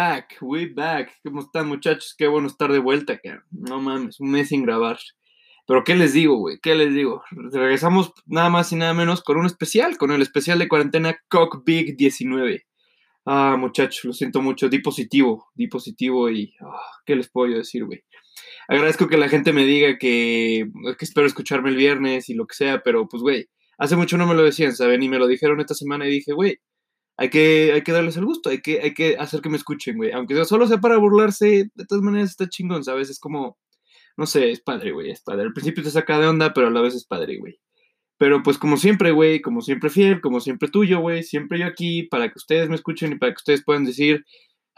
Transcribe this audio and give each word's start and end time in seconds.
back, 0.00 0.38
we 0.40 0.66
back. 0.66 1.12
¿Cómo 1.22 1.40
están, 1.40 1.68
muchachos? 1.68 2.14
Qué 2.16 2.26
bueno 2.26 2.46
estar 2.46 2.72
de 2.72 2.78
vuelta, 2.78 3.14
acá. 3.14 3.44
No 3.50 3.82
mames, 3.82 4.18
un 4.18 4.30
mes 4.30 4.48
sin 4.48 4.62
grabar. 4.62 4.98
Pero 5.66 5.84
¿qué 5.84 5.94
les 5.94 6.14
digo, 6.14 6.36
güey? 6.36 6.58
¿Qué 6.62 6.74
les 6.74 6.94
digo? 6.94 7.22
Regresamos 7.30 8.10
nada 8.24 8.48
más 8.48 8.72
y 8.72 8.76
nada 8.76 8.94
menos 8.94 9.22
con 9.22 9.36
un 9.36 9.44
especial, 9.44 9.98
con 9.98 10.10
el 10.10 10.22
especial 10.22 10.58
de 10.58 10.68
cuarentena 10.68 11.18
Cock 11.28 11.64
Big 11.66 11.98
19. 11.98 12.64
Ah, 13.26 13.56
muchachos, 13.58 14.04
lo 14.04 14.12
siento 14.14 14.40
mucho. 14.40 14.70
Di 14.70 14.78
positivo, 14.78 15.50
di 15.54 15.68
positivo 15.68 16.30
y 16.30 16.54
ah, 16.62 16.80
¿qué 17.04 17.14
les 17.14 17.30
puedo 17.30 17.54
decir, 17.54 17.84
güey? 17.84 18.02
Agradezco 18.68 19.06
que 19.06 19.18
la 19.18 19.28
gente 19.28 19.52
me 19.52 19.66
diga 19.66 19.98
que, 19.98 20.66
que 20.98 21.04
espero 21.04 21.26
escucharme 21.26 21.68
el 21.68 21.76
viernes 21.76 22.30
y 22.30 22.34
lo 22.34 22.46
que 22.46 22.54
sea, 22.54 22.82
pero 22.82 23.06
pues, 23.06 23.22
güey, 23.22 23.50
hace 23.76 23.96
mucho 23.96 24.16
no 24.16 24.26
me 24.26 24.34
lo 24.34 24.44
decían, 24.44 24.74
¿saben? 24.74 25.02
Y 25.02 25.10
me 25.10 25.18
lo 25.18 25.26
dijeron 25.26 25.60
esta 25.60 25.74
semana 25.74 26.06
y 26.06 26.10
dije, 26.10 26.32
güey, 26.32 26.58
hay 27.20 27.28
que, 27.28 27.72
hay 27.74 27.82
que 27.82 27.92
darles 27.92 28.16
el 28.16 28.24
gusto, 28.24 28.48
hay 28.48 28.62
que, 28.62 28.80
hay 28.80 28.94
que 28.94 29.18
hacer 29.18 29.42
que 29.42 29.50
me 29.50 29.58
escuchen, 29.58 29.98
güey. 29.98 30.10
Aunque 30.10 30.42
solo 30.46 30.66
sea 30.66 30.78
para 30.78 30.96
burlarse, 30.96 31.70
de 31.74 31.84
todas 31.86 32.02
maneras 32.02 32.30
está 32.30 32.48
chingón, 32.48 32.82
¿sabes? 32.82 33.10
Es 33.10 33.20
como, 33.20 33.58
no 34.16 34.24
sé, 34.24 34.50
es 34.50 34.62
padre, 34.62 34.92
güey, 34.92 35.10
es 35.10 35.20
padre. 35.20 35.42
Al 35.42 35.52
principio 35.52 35.84
te 35.84 35.90
saca 35.90 36.18
de 36.18 36.26
onda, 36.26 36.54
pero 36.54 36.68
a 36.68 36.70
la 36.70 36.80
vez 36.80 36.94
es 36.94 37.04
padre, 37.04 37.36
güey. 37.36 37.60
Pero 38.16 38.42
pues 38.42 38.56
como 38.56 38.78
siempre, 38.78 39.10
güey, 39.10 39.42
como 39.42 39.60
siempre 39.60 39.90
fiel, 39.90 40.22
como 40.22 40.40
siempre 40.40 40.70
tuyo, 40.70 41.00
güey, 41.00 41.22
siempre 41.22 41.58
yo 41.58 41.66
aquí 41.66 42.04
para 42.04 42.28
que 42.28 42.38
ustedes 42.38 42.70
me 42.70 42.76
escuchen 42.76 43.12
y 43.12 43.16
para 43.16 43.32
que 43.32 43.40
ustedes 43.40 43.64
puedan 43.66 43.84
decir, 43.84 44.24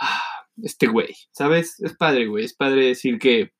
ah, 0.01 0.21
este 0.65 0.89
güey, 0.89 1.15
¿sabes? 1.31 1.79
Es 1.79 1.95
padre, 1.95 2.27
güey, 2.27 2.45
es 2.45 2.55
padre 2.55 2.87
decir 2.87 3.21
que, 3.21 3.53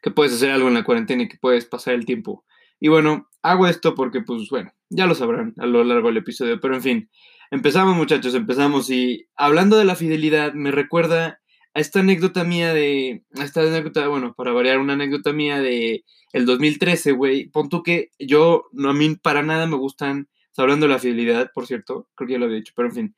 que 0.00 0.10
puedes 0.10 0.32
hacer 0.32 0.50
algo 0.50 0.68
en 0.68 0.74
la 0.74 0.84
cuarentena 0.84 1.24
y 1.24 1.28
que 1.28 1.36
puedes 1.38 1.66
pasar 1.66 1.92
el 1.92 2.06
tiempo. 2.06 2.46
Y 2.80 2.88
bueno, 2.88 3.28
hago 3.42 3.66
esto 3.66 3.94
porque, 3.94 4.22
pues 4.22 4.48
bueno, 4.48 4.72
ya 4.88 5.06
lo 5.06 5.14
sabrán 5.14 5.52
a 5.58 5.66
lo 5.66 5.84
largo 5.84 6.08
del 6.08 6.16
episodio, 6.16 6.58
pero 6.58 6.74
en 6.74 6.82
fin, 6.82 7.10
Empezamos, 7.52 7.94
muchachos, 7.94 8.34
empezamos. 8.34 8.88
Y 8.88 9.28
hablando 9.36 9.76
de 9.76 9.84
la 9.84 9.94
fidelidad, 9.94 10.54
me 10.54 10.70
recuerda 10.70 11.42
a 11.74 11.80
esta 11.80 12.00
anécdota 12.00 12.44
mía 12.44 12.72
de. 12.72 13.24
A 13.38 13.44
esta 13.44 13.60
anécdota, 13.60 14.08
bueno, 14.08 14.32
para 14.34 14.52
variar, 14.52 14.78
una 14.78 14.94
anécdota 14.94 15.34
mía 15.34 15.60
de 15.60 16.02
el 16.32 16.46
2013, 16.46 17.12
güey. 17.12 17.50
Pon 17.50 17.68
tú 17.68 17.82
que 17.82 18.10
yo, 18.18 18.70
no, 18.72 18.88
a 18.88 18.94
mí 18.94 19.16
para 19.16 19.42
nada 19.42 19.66
me 19.66 19.76
gustan. 19.76 20.30
Hablando 20.56 20.86
de 20.86 20.92
la 20.94 20.98
fidelidad, 20.98 21.50
por 21.52 21.66
cierto, 21.66 22.08
creo 22.14 22.26
que 22.26 22.32
ya 22.32 22.38
lo 22.38 22.46
había 22.46 22.56
dicho, 22.56 22.72
pero 22.74 22.88
en 22.88 22.94
fin. 22.94 23.16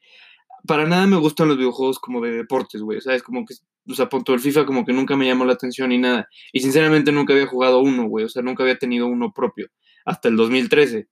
Para 0.66 0.84
nada 0.84 1.06
me 1.06 1.16
gustan 1.16 1.46
los 1.46 1.56
videojuegos 1.56 2.00
como 2.00 2.20
de 2.20 2.32
deportes, 2.32 2.82
güey. 2.82 2.98
O 2.98 3.00
sea, 3.00 3.14
es 3.14 3.22
como 3.22 3.44
que, 3.44 3.54
o 3.88 3.94
sea, 3.94 4.08
punto 4.08 4.34
el 4.34 4.40
FIFA 4.40 4.66
como 4.66 4.84
que 4.84 4.92
nunca 4.92 5.16
me 5.16 5.26
llamó 5.26 5.44
la 5.44 5.52
atención 5.52 5.90
ni 5.90 5.98
nada. 5.98 6.28
Y 6.52 6.58
sinceramente 6.58 7.12
nunca 7.12 7.34
había 7.34 7.46
jugado 7.46 7.78
uno, 7.78 8.08
güey. 8.08 8.24
O 8.24 8.28
sea, 8.28 8.42
nunca 8.42 8.64
había 8.64 8.78
tenido 8.78 9.06
uno 9.06 9.32
propio. 9.32 9.68
Hasta 10.04 10.28
el 10.28 10.34
2013. 10.36 11.06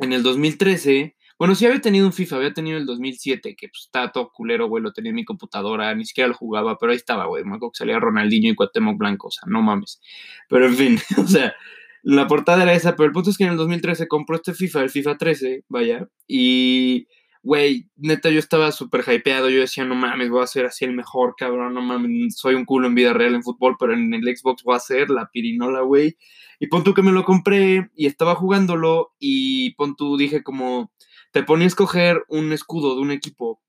En 0.00 0.12
el 0.12 0.22
2013 0.22 1.15
bueno, 1.38 1.54
sí 1.54 1.66
había 1.66 1.80
tenido 1.80 2.06
un 2.06 2.12
FIFA, 2.14 2.36
había 2.36 2.54
tenido 2.54 2.78
el 2.78 2.86
2007, 2.86 3.56
que 3.56 3.68
pues 3.68 3.82
estaba 3.84 4.10
todo 4.10 4.30
culero, 4.32 4.68
güey, 4.68 4.82
lo 4.82 4.92
tenía 4.92 5.10
en 5.10 5.16
mi 5.16 5.24
computadora, 5.24 5.94
ni 5.94 6.06
siquiera 6.06 6.28
lo 6.28 6.34
jugaba, 6.34 6.78
pero 6.78 6.92
ahí 6.92 6.96
estaba, 6.96 7.26
güey. 7.26 7.44
Me 7.44 7.56
acuerdo 7.56 7.72
que 7.72 7.78
salía 7.78 8.00
Ronaldinho 8.00 8.50
y 8.50 8.54
Cuauhtémoc 8.54 8.96
Blanco, 8.96 9.28
o 9.28 9.30
sea, 9.30 9.42
no 9.46 9.60
mames. 9.60 10.00
Pero 10.48 10.66
en 10.66 10.74
fin, 10.74 10.98
o 11.18 11.26
sea, 11.26 11.54
la 12.02 12.26
portada 12.26 12.62
era 12.62 12.72
esa, 12.72 12.96
pero 12.96 13.08
el 13.08 13.12
punto 13.12 13.30
es 13.30 13.36
que 13.36 13.44
en 13.44 13.50
el 13.50 13.56
2013 13.58 14.08
compró 14.08 14.36
este 14.36 14.54
FIFA, 14.54 14.82
el 14.82 14.90
FIFA 14.90 15.18
13, 15.18 15.64
vaya, 15.68 16.08
y, 16.26 17.06
güey, 17.42 17.90
neta, 17.96 18.30
yo 18.30 18.38
estaba 18.38 18.72
súper 18.72 19.04
hypeado, 19.06 19.50
yo 19.50 19.60
decía, 19.60 19.84
no 19.84 19.94
mames, 19.94 20.30
voy 20.30 20.42
a 20.42 20.46
ser 20.46 20.64
así 20.64 20.86
el 20.86 20.94
mejor, 20.94 21.34
cabrón, 21.36 21.74
no 21.74 21.82
mames, 21.82 22.36
soy 22.36 22.54
un 22.54 22.64
culo 22.64 22.86
en 22.86 22.94
vida 22.94 23.12
real 23.12 23.34
en 23.34 23.42
fútbol, 23.42 23.76
pero 23.78 23.92
en 23.92 24.14
el 24.14 24.22
Xbox 24.22 24.62
voy 24.62 24.76
a 24.76 24.80
ser 24.80 25.10
la 25.10 25.28
pirinola, 25.30 25.82
güey. 25.82 26.16
Y 26.58 26.68
pon 26.68 26.82
tú 26.82 26.94
que 26.94 27.02
me 27.02 27.12
lo 27.12 27.24
compré 27.24 27.90
y 27.94 28.06
estaba 28.06 28.34
jugándolo 28.34 29.12
y 29.18 29.74
pon 29.74 29.94
tú 29.96 30.16
dije 30.16 30.42
como 30.42 30.90
te 31.32 31.42
ponía 31.42 31.64
a 31.64 31.68
escoger 31.68 32.24
un 32.28 32.52
escudo 32.52 32.94
de 32.94 33.02
un 33.02 33.10
equipo 33.10 33.60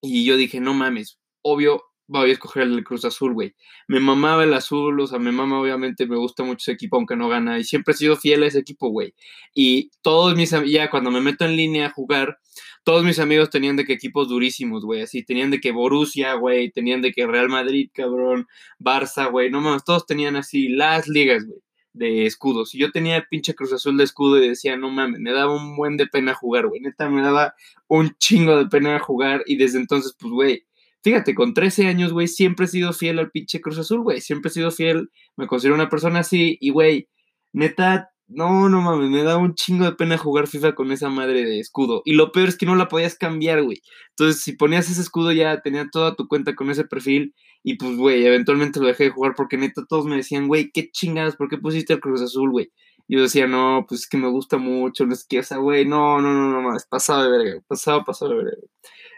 y 0.00 0.24
yo 0.24 0.36
dije, 0.36 0.60
no 0.60 0.74
mames, 0.74 1.18
obvio, 1.42 1.84
voy 2.08 2.30
a 2.30 2.32
escoger 2.32 2.64
el 2.64 2.84
Cruz 2.84 3.04
Azul, 3.04 3.34
güey. 3.34 3.54
Me 3.86 4.00
mamaba 4.00 4.44
el 4.44 4.54
azul, 4.54 4.98
o 5.00 5.06
sea, 5.06 5.18
me 5.18 5.32
mama, 5.32 5.60
obviamente, 5.60 6.06
me 6.06 6.16
gusta 6.16 6.42
mucho 6.42 6.58
ese 6.62 6.72
equipo, 6.72 6.96
aunque 6.96 7.16
no 7.16 7.28
gana, 7.28 7.58
y 7.58 7.64
siempre 7.64 7.94
he 7.94 7.96
sido 7.96 8.16
fiel 8.16 8.42
a 8.42 8.46
ese 8.46 8.60
equipo, 8.60 8.88
güey. 8.88 9.14
Y 9.54 9.90
todos 10.02 10.34
mis 10.36 10.52
amigos, 10.52 10.72
ya 10.72 10.90
cuando 10.90 11.10
me 11.10 11.20
meto 11.20 11.44
en 11.44 11.56
línea 11.56 11.86
a 11.86 11.90
jugar, 11.90 12.38
todos 12.84 13.04
mis 13.04 13.18
amigos 13.18 13.50
tenían 13.50 13.76
de 13.76 13.84
que 13.84 13.92
equipos 13.92 14.28
durísimos, 14.28 14.84
güey, 14.84 15.02
así, 15.02 15.22
tenían 15.24 15.50
de 15.50 15.60
que 15.60 15.72
Borussia, 15.72 16.34
güey, 16.34 16.70
tenían 16.70 17.02
de 17.02 17.12
que 17.12 17.26
Real 17.26 17.48
Madrid, 17.48 17.90
cabrón, 17.92 18.46
Barça, 18.78 19.30
güey, 19.30 19.50
no 19.50 19.60
mames, 19.60 19.84
todos 19.84 20.06
tenían 20.06 20.36
así 20.36 20.68
las 20.68 21.08
ligas, 21.08 21.44
güey 21.46 21.60
de 21.98 22.26
escudos. 22.26 22.72
Yo 22.72 22.90
tenía 22.90 23.16
el 23.16 23.26
pinche 23.28 23.54
Cruz 23.54 23.72
Azul 23.72 23.96
de 23.96 24.04
escudo 24.04 24.42
y 24.42 24.48
decía, 24.48 24.76
no 24.76 24.90
mames, 24.90 25.20
me 25.20 25.32
daba 25.32 25.54
un 25.54 25.76
buen 25.76 25.96
de 25.96 26.06
pena 26.06 26.34
jugar, 26.34 26.66
güey. 26.66 26.80
Neta, 26.80 27.08
me 27.10 27.22
daba 27.22 27.54
un 27.88 28.14
chingo 28.18 28.56
de 28.56 28.66
pena 28.66 28.98
jugar. 28.98 29.42
Y 29.46 29.56
desde 29.56 29.78
entonces, 29.78 30.16
pues, 30.18 30.32
güey, 30.32 30.66
fíjate, 31.02 31.34
con 31.34 31.54
13 31.54 31.86
años, 31.86 32.12
güey, 32.12 32.28
siempre 32.28 32.66
he 32.66 32.68
sido 32.68 32.92
fiel 32.92 33.18
al 33.18 33.30
pinche 33.30 33.60
Cruz 33.60 33.78
Azul, 33.78 34.02
güey. 34.02 34.20
Siempre 34.20 34.50
he 34.50 34.52
sido 34.52 34.70
fiel, 34.70 35.10
me 35.36 35.46
considero 35.46 35.74
una 35.74 35.88
persona 35.88 36.20
así. 36.20 36.56
Y, 36.60 36.70
güey, 36.70 37.08
neta, 37.52 38.10
no, 38.28 38.68
no 38.68 38.82
mames, 38.82 39.08
me 39.10 39.22
daba 39.22 39.38
un 39.38 39.54
chingo 39.54 39.86
de 39.86 39.92
pena 39.92 40.18
jugar 40.18 40.48
FIFA 40.48 40.74
con 40.74 40.92
esa 40.92 41.08
madre 41.08 41.44
de 41.44 41.60
escudo. 41.60 42.02
Y 42.04 42.12
lo 42.12 42.30
peor 42.30 42.48
es 42.48 42.58
que 42.58 42.66
no 42.66 42.76
la 42.76 42.88
podías 42.88 43.16
cambiar, 43.16 43.62
güey. 43.62 43.80
Entonces, 44.10 44.42
si 44.42 44.52
ponías 44.52 44.90
ese 44.90 45.00
escudo 45.00 45.32
ya 45.32 45.60
tenía 45.62 45.88
toda 45.90 46.14
tu 46.14 46.28
cuenta 46.28 46.54
con 46.54 46.70
ese 46.70 46.84
perfil 46.84 47.34
y 47.62 47.76
pues, 47.76 47.96
güey, 47.96 48.24
eventualmente 48.24 48.80
lo 48.80 48.86
dejé 48.86 49.04
de 49.04 49.10
jugar 49.10 49.34
porque 49.36 49.56
neta 49.56 49.84
todos 49.88 50.06
me 50.06 50.16
decían, 50.16 50.48
güey, 50.48 50.70
qué 50.70 50.90
chingadas, 50.90 51.36
¿por 51.36 51.48
qué 51.48 51.58
pusiste 51.58 51.92
el 51.94 52.00
Cruz 52.00 52.22
Azul, 52.22 52.50
güey? 52.50 52.70
Yo 53.08 53.22
decía, 53.22 53.46
no, 53.46 53.86
pues 53.88 54.02
es 54.02 54.08
que 54.08 54.18
me 54.18 54.28
gusta 54.28 54.58
mucho, 54.58 55.06
no 55.06 55.14
es 55.14 55.26
que, 55.26 55.40
o 55.40 55.42
sea, 55.42 55.56
güey, 55.58 55.86
no, 55.86 56.20
no, 56.20 56.32
no, 56.32 56.62
no, 56.62 56.76
es 56.76 56.86
pasado 56.86 57.24
de 57.24 57.30
verga, 57.30 57.62
pasado, 57.66 58.04
pasado 58.04 58.32
de 58.32 58.44
verga. 58.44 58.62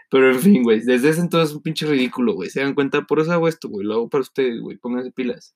Pero 0.09 0.31
en 0.31 0.39
fin, 0.39 0.63
güey, 0.63 0.81
desde 0.81 1.09
ese 1.09 1.21
entonces 1.21 1.51
es 1.51 1.55
un 1.55 1.61
pinche 1.61 1.85
ridículo, 1.85 2.33
güey, 2.33 2.49
se 2.49 2.61
dan 2.61 2.73
cuenta, 2.73 3.01
por 3.03 3.19
eso 3.19 3.31
hago 3.31 3.47
esto, 3.47 3.69
güey, 3.69 3.85
lo 3.85 3.95
hago 3.95 4.09
para 4.09 4.21
ustedes, 4.21 4.59
güey, 4.61 4.77
pónganse 4.77 5.11
pilas. 5.11 5.55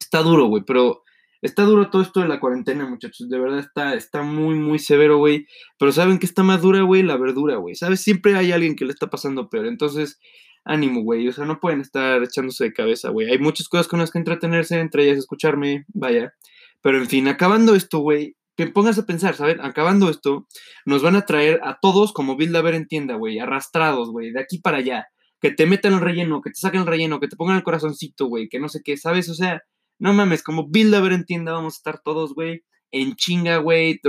Está 0.00 0.22
duro, 0.22 0.46
güey, 0.46 0.64
pero 0.66 1.02
está 1.42 1.64
duro 1.64 1.90
todo 1.90 2.02
esto 2.02 2.20
de 2.20 2.28
la 2.28 2.40
cuarentena, 2.40 2.88
muchachos, 2.88 3.28
de 3.28 3.38
verdad 3.38 3.58
está, 3.58 3.94
está 3.94 4.22
muy, 4.22 4.54
muy 4.54 4.78
severo, 4.78 5.18
güey. 5.18 5.46
Pero 5.78 5.92
¿saben 5.92 6.18
que 6.18 6.26
está 6.26 6.42
más 6.42 6.62
dura, 6.62 6.82
güey? 6.82 7.02
La 7.02 7.16
verdura, 7.16 7.56
güey, 7.56 7.74
¿sabes? 7.74 8.00
Siempre 8.00 8.34
hay 8.36 8.52
alguien 8.52 8.76
que 8.76 8.84
le 8.84 8.92
está 8.92 9.08
pasando 9.08 9.48
peor, 9.48 9.66
entonces 9.66 10.18
ánimo, 10.66 11.02
güey. 11.02 11.26
O 11.28 11.32
sea, 11.32 11.46
no 11.46 11.60
pueden 11.60 11.80
estar 11.80 12.22
echándose 12.22 12.64
de 12.64 12.72
cabeza, 12.72 13.10
güey. 13.10 13.30
Hay 13.30 13.38
muchas 13.38 13.68
cosas 13.68 13.88
con 13.88 14.00
las 14.00 14.10
que 14.10 14.18
entretenerse, 14.18 14.78
entre 14.78 15.04
ellas 15.04 15.18
escucharme, 15.18 15.86
vaya. 15.88 16.34
Pero 16.82 16.98
en 16.98 17.06
fin, 17.06 17.28
acabando 17.28 17.74
esto, 17.74 18.00
güey, 18.00 18.36
que 18.56 18.66
pongas 18.66 18.98
a 18.98 19.06
pensar, 19.06 19.34
¿saben? 19.34 19.60
Acabando 19.60 20.10
esto, 20.10 20.46
nos 20.84 21.02
van 21.02 21.16
a 21.16 21.24
traer 21.24 21.60
a 21.62 21.78
todos 21.80 22.12
como 22.12 22.36
Bill 22.36 22.52
ver 22.62 22.74
en 22.74 22.86
tienda, 22.86 23.14
güey, 23.14 23.38
arrastrados, 23.38 24.10
güey, 24.10 24.32
de 24.32 24.40
aquí 24.40 24.58
para 24.58 24.78
allá. 24.78 25.06
Que 25.40 25.50
te 25.50 25.66
metan 25.66 25.94
el 25.94 26.00
relleno, 26.00 26.40
que 26.40 26.50
te 26.50 26.56
saquen 26.56 26.80
el 26.82 26.86
relleno, 26.86 27.20
que 27.20 27.28
te 27.28 27.36
pongan 27.36 27.56
el 27.56 27.62
corazoncito, 27.62 28.26
güey, 28.26 28.48
que 28.48 28.58
no 28.58 28.68
sé 28.68 28.80
qué, 28.84 28.96
¿sabes? 28.96 29.28
O 29.28 29.34
sea, 29.34 29.62
no 29.98 30.12
mames, 30.12 30.42
como 30.42 30.68
Bill 30.68 30.90
ver 30.90 31.12
en 31.12 31.24
tienda 31.24 31.52
vamos 31.52 31.74
a 31.74 31.78
estar 31.78 32.00
todos, 32.02 32.34
güey, 32.34 32.64
en 32.90 33.14
chinga, 33.14 33.58
güey, 33.58 34.00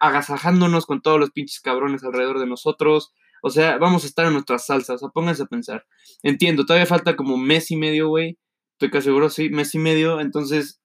agasajándonos 0.00 0.86
con 0.86 1.00
todos 1.00 1.18
los 1.18 1.30
pinches 1.30 1.60
cabrones 1.60 2.04
alrededor 2.04 2.38
de 2.38 2.46
nosotros 2.46 3.14
o 3.42 3.50
sea, 3.50 3.78
vamos 3.78 4.04
a 4.04 4.06
estar 4.06 4.26
en 4.26 4.34
nuestras 4.34 4.66
salsas, 4.66 4.96
o 4.96 4.98
sea, 4.98 5.08
pónganse 5.10 5.42
a 5.42 5.46
pensar. 5.46 5.86
Entiendo, 6.22 6.64
todavía 6.66 6.86
falta 6.86 7.16
como 7.16 7.36
mes 7.36 7.70
y 7.70 7.76
medio, 7.76 8.08
güey. 8.08 8.38
Estoy 8.72 8.90
casi 8.90 9.06
seguro, 9.06 9.30
sí, 9.30 9.50
mes 9.50 9.74
y 9.74 9.78
medio. 9.78 10.20
Entonces, 10.20 10.80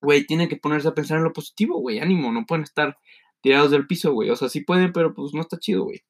güey, 0.00 0.26
tienen 0.26 0.48
que 0.48 0.56
ponerse 0.56 0.88
a 0.88 0.94
pensar 0.94 1.18
en 1.18 1.24
lo 1.24 1.32
positivo, 1.32 1.80
güey. 1.80 2.00
Ánimo, 2.00 2.32
no 2.32 2.46
pueden 2.46 2.64
estar 2.64 2.98
tirados 3.42 3.70
del 3.70 3.86
piso, 3.86 4.12
güey. 4.12 4.30
O 4.30 4.36
sea, 4.36 4.48
sí 4.48 4.62
pueden, 4.62 4.92
pero 4.92 5.14
pues 5.14 5.34
no 5.34 5.40
está 5.40 5.58
chido, 5.58 5.84
güey. 5.84 6.02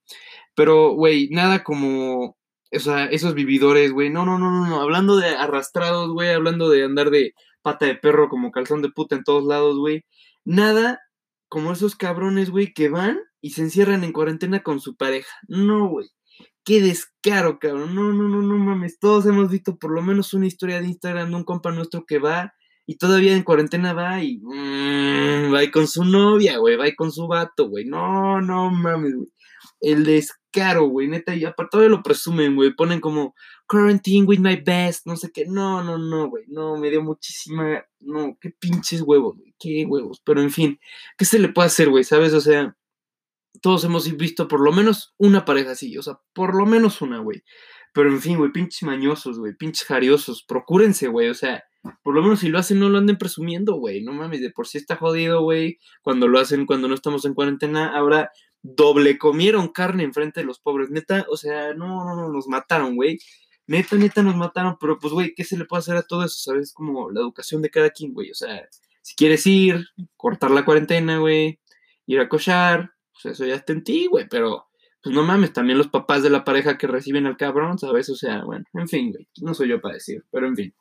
Pero, 0.54 0.92
güey, 0.94 1.28
nada 1.30 1.64
como 1.64 2.36
o 2.74 2.80
sea, 2.80 3.04
esos 3.06 3.34
vividores, 3.34 3.92
güey. 3.92 4.10
No, 4.10 4.24
no, 4.24 4.38
no, 4.38 4.50
no, 4.50 4.66
no. 4.66 4.80
Hablando 4.80 5.16
de 5.16 5.28
arrastrados, 5.28 6.10
güey. 6.12 6.30
Hablando 6.30 6.70
de 6.70 6.84
andar 6.84 7.10
de 7.10 7.34
pata 7.62 7.86
de 7.86 7.96
perro 7.96 8.28
como 8.28 8.50
calzón 8.50 8.82
de 8.82 8.90
puta 8.90 9.14
en 9.14 9.24
todos 9.24 9.44
lados, 9.44 9.78
güey. 9.78 10.04
Nada 10.44 11.00
como 11.48 11.72
esos 11.72 11.96
cabrones, 11.96 12.50
güey, 12.50 12.72
que 12.72 12.88
van 12.88 13.20
y 13.42 13.50
se 13.50 13.62
encierran 13.62 14.04
en 14.04 14.12
cuarentena 14.12 14.62
con 14.62 14.80
su 14.80 14.96
pareja. 14.96 15.34
No, 15.48 15.88
güey. 15.88 16.08
Qué 16.64 16.80
descaro, 16.80 17.58
cabrón. 17.58 17.94
No, 17.94 18.12
no, 18.12 18.28
no, 18.28 18.40
no 18.40 18.56
mames. 18.56 18.98
Todos 19.00 19.26
hemos 19.26 19.50
visto 19.50 19.76
por 19.76 19.90
lo 19.90 20.00
menos 20.00 20.32
una 20.32 20.46
historia 20.46 20.80
de 20.80 20.86
Instagram 20.86 21.30
de 21.30 21.36
un 21.36 21.44
compa 21.44 21.72
nuestro 21.72 22.06
que 22.06 22.18
va 22.18 22.54
y 22.86 22.96
todavía 22.96 23.34
en 23.34 23.42
cuarentena 23.42 23.92
va 23.94 24.22
y 24.22 24.38
mm, 24.38 25.52
va 25.52 25.64
y 25.64 25.70
con 25.72 25.88
su 25.88 26.04
novia, 26.04 26.58
güey. 26.58 26.76
Va 26.76 26.86
y 26.86 26.94
con 26.94 27.10
su 27.10 27.26
vato, 27.26 27.68
güey. 27.68 27.84
No, 27.84 28.40
no 28.40 28.70
mames, 28.70 29.16
güey. 29.16 29.28
El 29.80 30.04
descaro, 30.04 30.86
güey. 30.86 31.08
Neta, 31.08 31.34
y 31.34 31.44
aparte 31.44 31.70
todavía 31.72 31.96
lo 31.96 32.02
presumen, 32.04 32.54
güey. 32.54 32.72
Ponen 32.76 33.00
como 33.00 33.34
quarantine 33.66 34.24
with 34.24 34.38
my 34.38 34.54
best, 34.54 35.04
no 35.04 35.16
sé 35.16 35.32
qué. 35.32 35.46
No, 35.46 35.82
no, 35.82 35.98
no, 35.98 36.28
güey. 36.30 36.44
No, 36.46 36.76
me 36.76 36.90
dio 36.90 37.02
muchísima. 37.02 37.84
No, 37.98 38.38
qué 38.40 38.50
pinches 38.50 39.02
huevos, 39.02 39.36
güey. 39.36 39.52
Qué 39.58 39.84
huevos. 39.84 40.22
Pero 40.24 40.40
en 40.40 40.50
fin, 40.52 40.78
¿qué 41.18 41.24
se 41.24 41.40
le 41.40 41.48
puede 41.48 41.66
hacer, 41.66 41.90
güey? 41.90 42.04
¿Sabes? 42.04 42.34
O 42.34 42.40
sea 42.40 42.76
todos 43.60 43.84
hemos 43.84 44.16
visto 44.16 44.48
por 44.48 44.60
lo 44.60 44.72
menos 44.72 45.14
una 45.18 45.44
pareja 45.44 45.72
así, 45.72 45.96
o 45.98 46.02
sea, 46.02 46.14
por 46.32 46.54
lo 46.54 46.66
menos 46.66 47.02
una, 47.02 47.18
güey. 47.18 47.42
Pero 47.94 48.10
en 48.10 48.20
fin, 48.20 48.38
güey, 48.38 48.52
pinches 48.52 48.82
mañosos, 48.84 49.38
güey, 49.38 49.54
pinches 49.54 49.86
jariosos, 49.86 50.44
procúrense, 50.46 51.08
güey, 51.08 51.28
o 51.28 51.34
sea, 51.34 51.62
por 52.02 52.14
lo 52.14 52.22
menos 52.22 52.40
si 52.40 52.48
lo 52.48 52.58
hacen 52.58 52.78
no 52.80 52.88
lo 52.88 52.98
anden 52.98 53.18
presumiendo, 53.18 53.74
güey, 53.74 54.02
no 54.02 54.12
mames, 54.12 54.40
de 54.40 54.50
por 54.50 54.66
sí 54.66 54.78
está 54.78 54.96
jodido, 54.96 55.42
güey, 55.42 55.78
cuando 56.00 56.28
lo 56.28 56.38
hacen 56.38 56.64
cuando 56.64 56.88
no 56.88 56.94
estamos 56.94 57.24
en 57.24 57.34
cuarentena, 57.34 57.94
ahora 57.94 58.30
doble 58.62 59.18
comieron 59.18 59.68
carne 59.68 60.04
enfrente 60.04 60.40
de 60.40 60.46
los 60.46 60.60
pobres. 60.60 60.90
Neta, 60.90 61.26
o 61.28 61.36
sea, 61.36 61.74
no, 61.74 62.04
no, 62.04 62.16
no, 62.16 62.28
nos 62.28 62.46
mataron, 62.48 62.94
güey. 62.96 63.18
Neta, 63.66 63.96
neta, 63.96 64.22
nos 64.22 64.36
mataron, 64.36 64.76
pero 64.80 64.98
pues, 64.98 65.12
güey, 65.12 65.34
¿qué 65.34 65.44
se 65.44 65.56
le 65.56 65.64
puede 65.64 65.80
hacer 65.80 65.96
a 65.96 66.02
todo 66.02 66.24
eso? 66.24 66.36
¿Sabes? 66.38 66.72
Como 66.72 67.10
la 67.10 67.20
educación 67.20 67.62
de 67.62 67.70
cada 67.70 67.90
quien, 67.90 68.12
güey. 68.12 68.30
O 68.30 68.34
sea, 68.34 68.68
si 69.02 69.14
quieres 69.14 69.46
ir, 69.46 69.84
cortar 70.16 70.50
la 70.50 70.64
cuarentena, 70.64 71.18
güey, 71.18 71.60
ir 72.06 72.20
a 72.20 72.28
cochar, 72.28 72.92
pues 73.12 73.34
eso 73.34 73.46
ya 73.46 73.54
está 73.54 73.72
en 73.72 73.84
ti, 73.84 74.06
güey, 74.06 74.26
pero 74.28 74.66
pues 75.02 75.14
no 75.14 75.24
mames, 75.24 75.52
también 75.52 75.78
los 75.78 75.88
papás 75.88 76.22
de 76.22 76.30
la 76.30 76.44
pareja 76.44 76.78
que 76.78 76.86
reciben 76.86 77.26
al 77.26 77.36
cabrón, 77.36 77.78
¿sabes? 77.78 78.08
O 78.08 78.14
sea, 78.14 78.44
bueno, 78.44 78.64
en 78.74 78.88
fin, 78.88 79.10
güey, 79.10 79.28
no 79.40 79.52
soy 79.52 79.68
yo 79.68 79.80
para 79.80 79.94
decir, 79.94 80.24
pero 80.30 80.46
en 80.46 80.54
fin. 80.54 80.74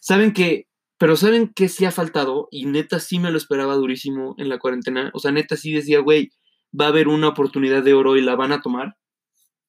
Saben 0.00 0.32
que, 0.32 0.68
pero 0.98 1.16
saben 1.16 1.52
que 1.52 1.68
sí 1.68 1.84
ha 1.84 1.90
faltado, 1.90 2.46
y 2.52 2.66
neta 2.66 3.00
sí 3.00 3.18
me 3.18 3.30
lo 3.32 3.38
esperaba 3.38 3.74
durísimo 3.74 4.34
en 4.38 4.48
la 4.48 4.58
cuarentena, 4.58 5.10
o 5.14 5.18
sea, 5.18 5.32
neta 5.32 5.56
sí 5.56 5.72
decía, 5.72 5.98
güey, 5.98 6.30
va 6.78 6.86
a 6.86 6.88
haber 6.88 7.08
una 7.08 7.28
oportunidad 7.28 7.82
de 7.82 7.94
oro 7.94 8.16
y 8.16 8.22
la 8.22 8.36
van 8.36 8.52
a 8.52 8.60
tomar. 8.60 8.96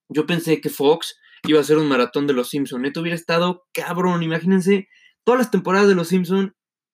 Yo 0.09 0.25
pensé 0.25 0.61
que 0.61 0.69
Fox 0.69 1.19
iba 1.47 1.59
a 1.59 1.63
ser 1.63 1.77
un 1.77 1.87
maratón 1.87 2.27
de 2.27 2.33
los 2.33 2.49
Simpsons, 2.49 2.81
neta 2.81 3.01
hubiera 3.01 3.15
estado 3.15 3.65
cabrón, 3.73 4.21
imagínense 4.21 4.87
todas 5.23 5.39
las 5.39 5.51
temporadas 5.51 5.87
de 5.87 5.95
los 5.95 6.07
Simpsons, 6.07 6.53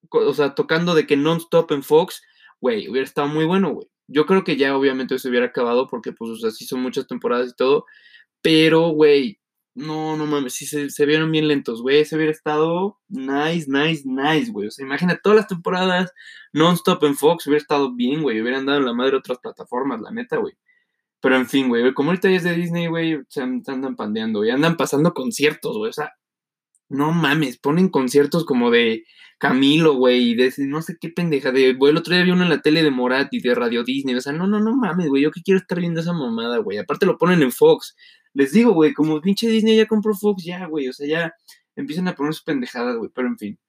o 0.10 0.34
sea, 0.34 0.56
tocando 0.56 0.96
de 0.96 1.06
que 1.06 1.18
non-stop 1.18 1.72
en 1.72 1.84
Fox, 1.84 2.22
güey, 2.62 2.88
hubiera 2.88 3.06
estado 3.06 3.28
muy 3.28 3.46
bueno, 3.46 3.74
güey. 3.74 3.88
Yo 4.08 4.26
creo 4.26 4.44
que 4.44 4.58
ya 4.58 4.76
obviamente 4.78 5.18
se 5.20 5.30
hubiera 5.30 5.48
acabado 5.48 5.88
porque, 5.88 6.12
pues, 6.14 6.32
o 6.32 6.36
sea, 6.38 6.52
sí 6.52 6.66
son 6.66 6.82
muchas 6.82 7.08
temporadas 7.08 7.52
y 7.52 7.56
todo. 7.56 7.86
Pero, 8.42 8.90
güey, 8.90 9.40
no, 9.76 10.18
no 10.18 10.26
mames, 10.28 10.54
sí 10.54 10.66
se, 10.66 11.06
vieron 11.06 11.32
bien 11.32 11.48
lentos, 11.48 11.82
güey. 11.82 12.06
Se 12.06 12.16
hubiera 12.16 12.32
estado 12.32 13.00
nice, 13.10 13.66
nice, 13.70 14.04
nice, 14.06 14.52
güey. 14.52 14.68
O 14.68 14.72
sea, 14.72 14.86
imagina 14.86 15.20
todas 15.22 15.38
las 15.38 15.48
temporadas 15.48 16.14
non-stop 16.54 17.04
en 17.06 17.16
Fox, 17.16 17.48
hubiera 17.48 17.62
estado 17.62 17.94
bien, 17.94 18.22
güey. 18.22 18.42
Hubieran 18.42 18.66
dado 18.66 18.82
la 18.82 18.94
madre 18.94 19.18
otras 19.18 19.40
plataformas, 19.40 20.02
la 20.02 20.12
neta, 20.12 20.38
güey. 20.38 20.54
Pero 21.22 21.38
en 21.38 21.48
fin, 21.48 21.70
güey, 21.70 21.94
como 21.94 22.10
ahorita 22.12 22.30
ya 22.30 22.38
es 22.38 22.44
de 22.44 22.54
Disney, 22.54 22.88
güey, 22.88 23.22
se 23.30 23.42
andan 23.42 23.96
pandeando, 23.96 24.46
y 24.46 24.50
andan 24.52 24.78
pasando 24.78 25.14
conciertos, 25.14 25.78
güey. 25.78 25.90
O 25.90 25.94
sea, 25.94 26.14
no 26.94 27.12
mames, 27.12 27.58
ponen 27.58 27.90
conciertos 27.90 28.46
como 28.46 28.72
de 28.72 29.04
Camilo, 29.40 29.96
güey, 29.96 30.30
y 30.30 30.36
de 30.36 30.54
no 30.60 30.82
sé 30.82 30.96
qué 31.02 31.10
pendeja, 31.10 31.52
de, 31.52 31.74
güey, 31.74 31.92
el 31.92 31.98
otro 31.98 32.14
día 32.14 32.24
vi 32.24 32.32
uno 32.32 32.44
en 32.44 32.50
la 32.50 32.62
tele 32.62 32.84
de 32.84 32.92
Morat 32.92 33.28
y 33.34 33.42
de 33.42 33.56
Radio 33.56 33.84
Disney, 33.84 34.16
o 34.16 34.22
sea, 34.22 34.32
no, 34.32 34.48
no, 34.48 34.60
no 34.60 34.76
mames, 34.76 35.10
güey, 35.10 35.24
yo 35.24 35.32
que 35.32 35.42
quiero 35.42 35.60
estar 35.60 35.80
viendo 35.80 36.00
esa 36.00 36.14
mamada, 36.14 36.60
güey, 36.60 36.78
aparte 36.78 37.06
lo 37.06 37.18
ponen 37.18 37.42
en 37.42 37.52
Fox, 37.52 37.96
les 38.34 38.54
digo, 38.54 38.74
güey, 38.74 38.94
como 38.94 39.20
pinche 39.22 39.50
Disney 39.50 39.76
ya 39.76 39.88
compró 39.88 40.14
Fox, 40.14 40.44
ya, 40.46 40.66
güey, 40.68 40.88
o 40.88 40.94
sea, 40.94 41.08
ya 41.08 41.34
empiezan 41.76 42.08
a 42.08 42.16
poner 42.16 42.34
sus 42.34 42.44
pendejadas, 42.44 42.96
güey, 42.98 43.12
pero 43.14 43.28
en 43.28 43.38
fin. 43.38 43.60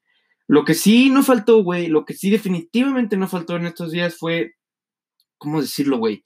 Lo 0.47 0.65
que 0.65 0.75
sí 0.75 1.09
no 1.09 1.23
faltó, 1.23 1.63
güey, 1.63 1.89
lo 1.89 2.05
que 2.05 2.15
sí 2.15 2.31
definitivamente 2.31 3.17
no 3.17 3.27
faltó 3.27 3.57
en 3.57 3.67
estos 3.67 3.91
días 3.91 4.17
fue, 4.19 4.53
¿cómo 5.39 5.63
decirlo, 5.63 5.97
güey? 5.97 6.25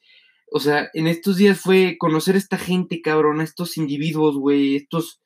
O 0.51 0.61
sea, 0.61 0.91
en 0.95 1.07
estos 1.07 1.37
días 1.37 1.61
fue 1.61 1.97
conocer 1.99 2.35
a 2.35 2.39
esta 2.39 2.59
gente, 2.59 3.01
cabrón, 3.01 3.41
a 3.41 3.45
estos 3.45 3.77
individuos, 3.77 4.37
güey, 4.37 4.77
estos 4.77 5.21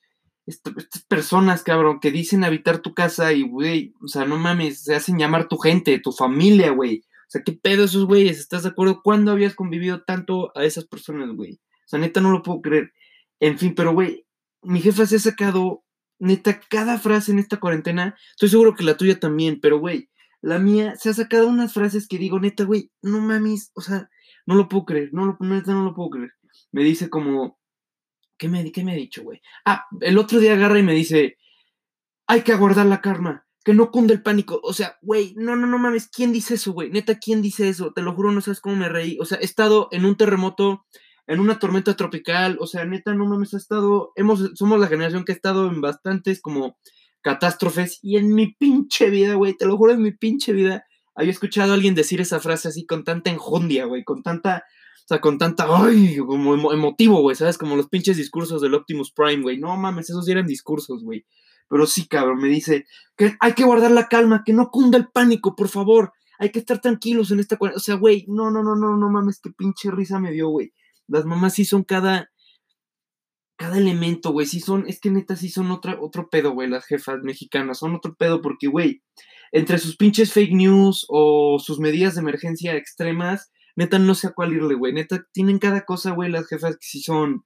estas 0.47 1.03
personas, 1.09 1.63
cabrón, 1.63 2.01
que 2.01 2.11
dicen 2.11 2.45
habitar 2.45 2.79
tu 2.79 2.95
casa 2.95 3.33
y, 3.33 3.43
güey, 3.43 3.95
o 4.03 4.09
sea, 4.09 4.25
no 4.25 4.39
mames, 4.39 4.85
se 4.85 4.95
hacen 4.95 5.19
llamar 5.19 5.49
tu 5.49 5.59
gente, 5.59 5.99
tu 6.01 6.13
familia, 6.13 6.71
güey. 6.71 7.05
O 7.05 7.31
sea, 7.33 7.43
¿qué 7.43 7.53
pedo 7.53 7.85
esos 7.85 8.05
güeyes? 8.07 8.39
¿Estás 8.39 8.65
de 8.65 8.71
acuerdo? 8.71 9.03
¿Cuándo 9.03 9.33
habías 9.33 9.55
convivido 9.55 10.03
tanto 10.03 10.53
a 10.57 10.65
esas 10.65 10.85
personas, 10.85 11.31
güey? 11.35 11.55
O 11.55 11.89
sea, 11.89 11.99
neta, 11.99 12.21
no 12.21 12.31
lo 12.31 12.43
puedo 12.43 12.61
creer. 12.61 12.93
En 13.41 13.59
fin, 13.59 13.75
pero, 13.75 13.93
güey, 13.93 14.27
mi 14.63 14.81
jefa 14.81 15.07
se 15.07 15.17
ha 15.17 15.21
sacado, 15.21 15.85
neta, 16.19 16.61
cada 16.69 16.99
frase 16.99 17.33
en 17.33 17.39
esta 17.39 17.59
cuarentena. 17.59 18.17
Estoy 18.33 18.49
seguro 18.49 18.75
que 18.75 18.85
la 18.85 18.97
tuya 18.97 19.19
también, 19.19 19.61
pero, 19.61 19.79
güey, 19.79 20.11
la 20.41 20.59
mía 20.59 20.97
se 20.97 21.09
ha 21.09 21.15
sacado 21.15 21.49
unas 21.49 21.73
frases 21.73 22.09
que 22.09 22.19
digo, 22.19 22.41
neta, 22.41 22.65
güey, 22.65 22.91
no 23.01 23.21
mames, 23.21 23.71
o 23.75 23.81
sea, 23.81 24.11
no 24.45 24.57
lo 24.57 24.69
puedo 24.69 24.85
creer, 24.85 25.11
no 25.13 25.25
lo, 25.25 25.37
neta, 25.41 25.73
no 25.73 25.85
lo 25.85 25.95
puedo 25.95 26.11
creer. 26.11 26.33
Me 26.73 26.83
dice 26.83 27.09
como, 27.09 27.59
¿Qué 28.43 28.49
me, 28.83 28.93
ha 28.93 28.97
dicho, 28.97 29.23
güey? 29.23 29.41
Ah, 29.65 29.87
el 30.01 30.19
otro 30.19 30.41
día 30.41 30.55
agarra 30.55 30.81
y 30.81 30.83
me 30.83 30.95
dice, 30.95 31.39
hay 32.27 32.43
que 32.43 32.51
aguardar 32.51 32.87
la 32.87 33.01
karma, 33.01 33.47
que 33.65 33.73
no 33.73 33.93
cunde 33.93 34.15
el 34.15 34.23
pánico. 34.23 34.59
O 34.65 34.73
sea, 34.73 34.99
güey, 35.01 35.33
no, 35.37 35.55
no, 35.55 35.69
no 35.69 35.79
mames, 35.79 36.09
¿quién 36.09 36.33
dice 36.33 36.55
eso, 36.55 36.73
güey? 36.73 36.91
Neta, 36.91 37.21
¿quién 37.21 37.41
dice 37.41 37.69
eso? 37.69 37.93
Te 37.93 38.03
lo 38.03 38.15
juro, 38.15 38.33
no 38.33 38.41
sabes 38.41 38.61
cómo 38.61 38.75
me 38.75 38.89
reí. 38.89 39.17
O 39.21 39.27
sea, 39.27 39.39
he 39.39 39.45
estado 39.45 39.87
en 39.93 40.05
un 40.05 40.17
terremoto, 40.17 40.85
en 41.29 41.39
una 41.39 41.61
tormenta 41.61 41.95
tropical, 41.95 42.57
o 42.59 42.67
sea, 42.67 42.85
neta, 42.85 43.15
no 43.15 43.27
mames, 43.27 43.55
ha 43.55 43.59
estado, 43.59 44.13
hemos, 44.17 44.51
somos 44.57 44.81
la 44.81 44.89
generación 44.89 45.25
que 45.25 45.31
ha 45.31 45.37
estado 45.37 45.69
en 45.69 45.81
bastantes 45.81 46.43
como 46.43 46.77
catástrofes 47.21 48.01
y 48.03 48.17
en 48.17 48.35
mi 48.35 48.55
pinche 48.59 49.09
vida, 49.09 49.35
güey, 49.35 49.57
te 49.57 49.67
lo 49.67 49.77
juro, 49.77 49.93
en 49.93 50.03
mi 50.03 50.11
pinche 50.11 50.53
vida, 50.53 50.85
había 51.15 51.31
escuchado 51.31 51.71
a 51.71 51.75
alguien 51.75 51.95
decir 51.95 52.21
esa 52.21 52.41
frase 52.41 52.67
así 52.67 52.87
con 52.87 53.05
tanta 53.05 53.31
enjundia, 53.31 53.85
güey, 53.85 54.03
con 54.03 54.25
tanta 54.25 54.65
con 55.21 55.39
tanta, 55.39 55.67
ay, 55.69 56.17
como 56.19 56.73
emotivo, 56.73 57.21
güey, 57.21 57.37
¿sabes? 57.37 57.59
Como 57.59 57.77
los 57.77 57.89
pinches 57.89 58.17
discursos 58.17 58.63
del 58.63 58.75
Optimus 58.75 59.13
Prime, 59.13 59.43
güey. 59.43 59.59
No 59.59 59.77
mames, 59.77 60.11
esos 60.11 60.29
eran 60.29 60.47
discursos, 60.47 61.03
güey. 61.05 61.25
Pero 61.69 61.87
sí, 61.87 62.07
cabrón, 62.07 62.39
me 62.39 62.49
dice 62.49 62.87
que 63.17 63.37
hay 63.41 63.55
que 63.55 63.65
guardar 63.65 63.91
la 63.91 64.09
calma, 64.09 64.43
que 64.45 64.53
no 64.53 64.71
cunda 64.71 64.99
el 64.99 65.09
pánico, 65.09 65.57
por 65.57 65.69
favor. 65.69 66.13
Hay 66.39 66.51
que 66.51 66.59
estar 66.59 66.81
tranquilos 66.81 67.31
en 67.31 67.41
esta 67.41 67.57
O 67.61 67.79
sea, 67.79 67.95
güey, 67.95 68.25
no, 68.29 68.51
no, 68.51 68.63
no, 68.63 68.75
no, 68.77 68.97
no 68.97 69.11
mames, 69.11 69.41
qué 69.41 69.51
pinche 69.51 69.91
risa 69.91 70.19
me 70.19 70.33
dio, 70.33 70.49
güey. 70.49 70.73
Las 71.07 71.25
mamás 71.25 71.55
sí 71.55 71.65
son 71.65 71.85
cada, 71.85 72.31
cada 73.57 73.79
elemento, 73.79 74.33
güey. 74.33 74.47
Sí 74.47 74.61
son, 74.61 74.87
es 74.87 75.01
que 75.01 75.11
neta 75.11 75.37
sí 75.37 75.49
son 75.49 75.71
otro 75.71 76.29
pedo, 76.31 76.53
güey, 76.53 76.69
las 76.69 76.85
jefas 76.87 77.21
mexicanas. 77.23 77.79
Son 77.79 77.95
otro 77.95 78.15
pedo 78.17 78.43
porque, 78.43 78.67
güey, 78.67 79.03
entre 79.53 79.79
sus 79.79 79.97
pinches 79.97 80.33
fake 80.33 80.53
news 80.53 81.07
o 81.09 81.59
sus 81.59 81.79
medidas 81.79 82.15
de 82.15 82.23
emergencia 82.23 82.75
extremas, 82.75 83.53
neta 83.77 83.99
no 83.99 84.15
sé 84.15 84.29
a 84.29 84.33
cuál 84.33 84.53
irle, 84.53 84.75
güey. 84.75 84.93
Neta, 84.93 85.25
tienen 85.33 85.59
cada 85.59 85.85
cosa, 85.85 86.13
güey, 86.13 86.31
las 86.31 86.47
jefas 86.47 86.77
que 86.77 86.87
sí 86.87 87.03
son, 87.03 87.43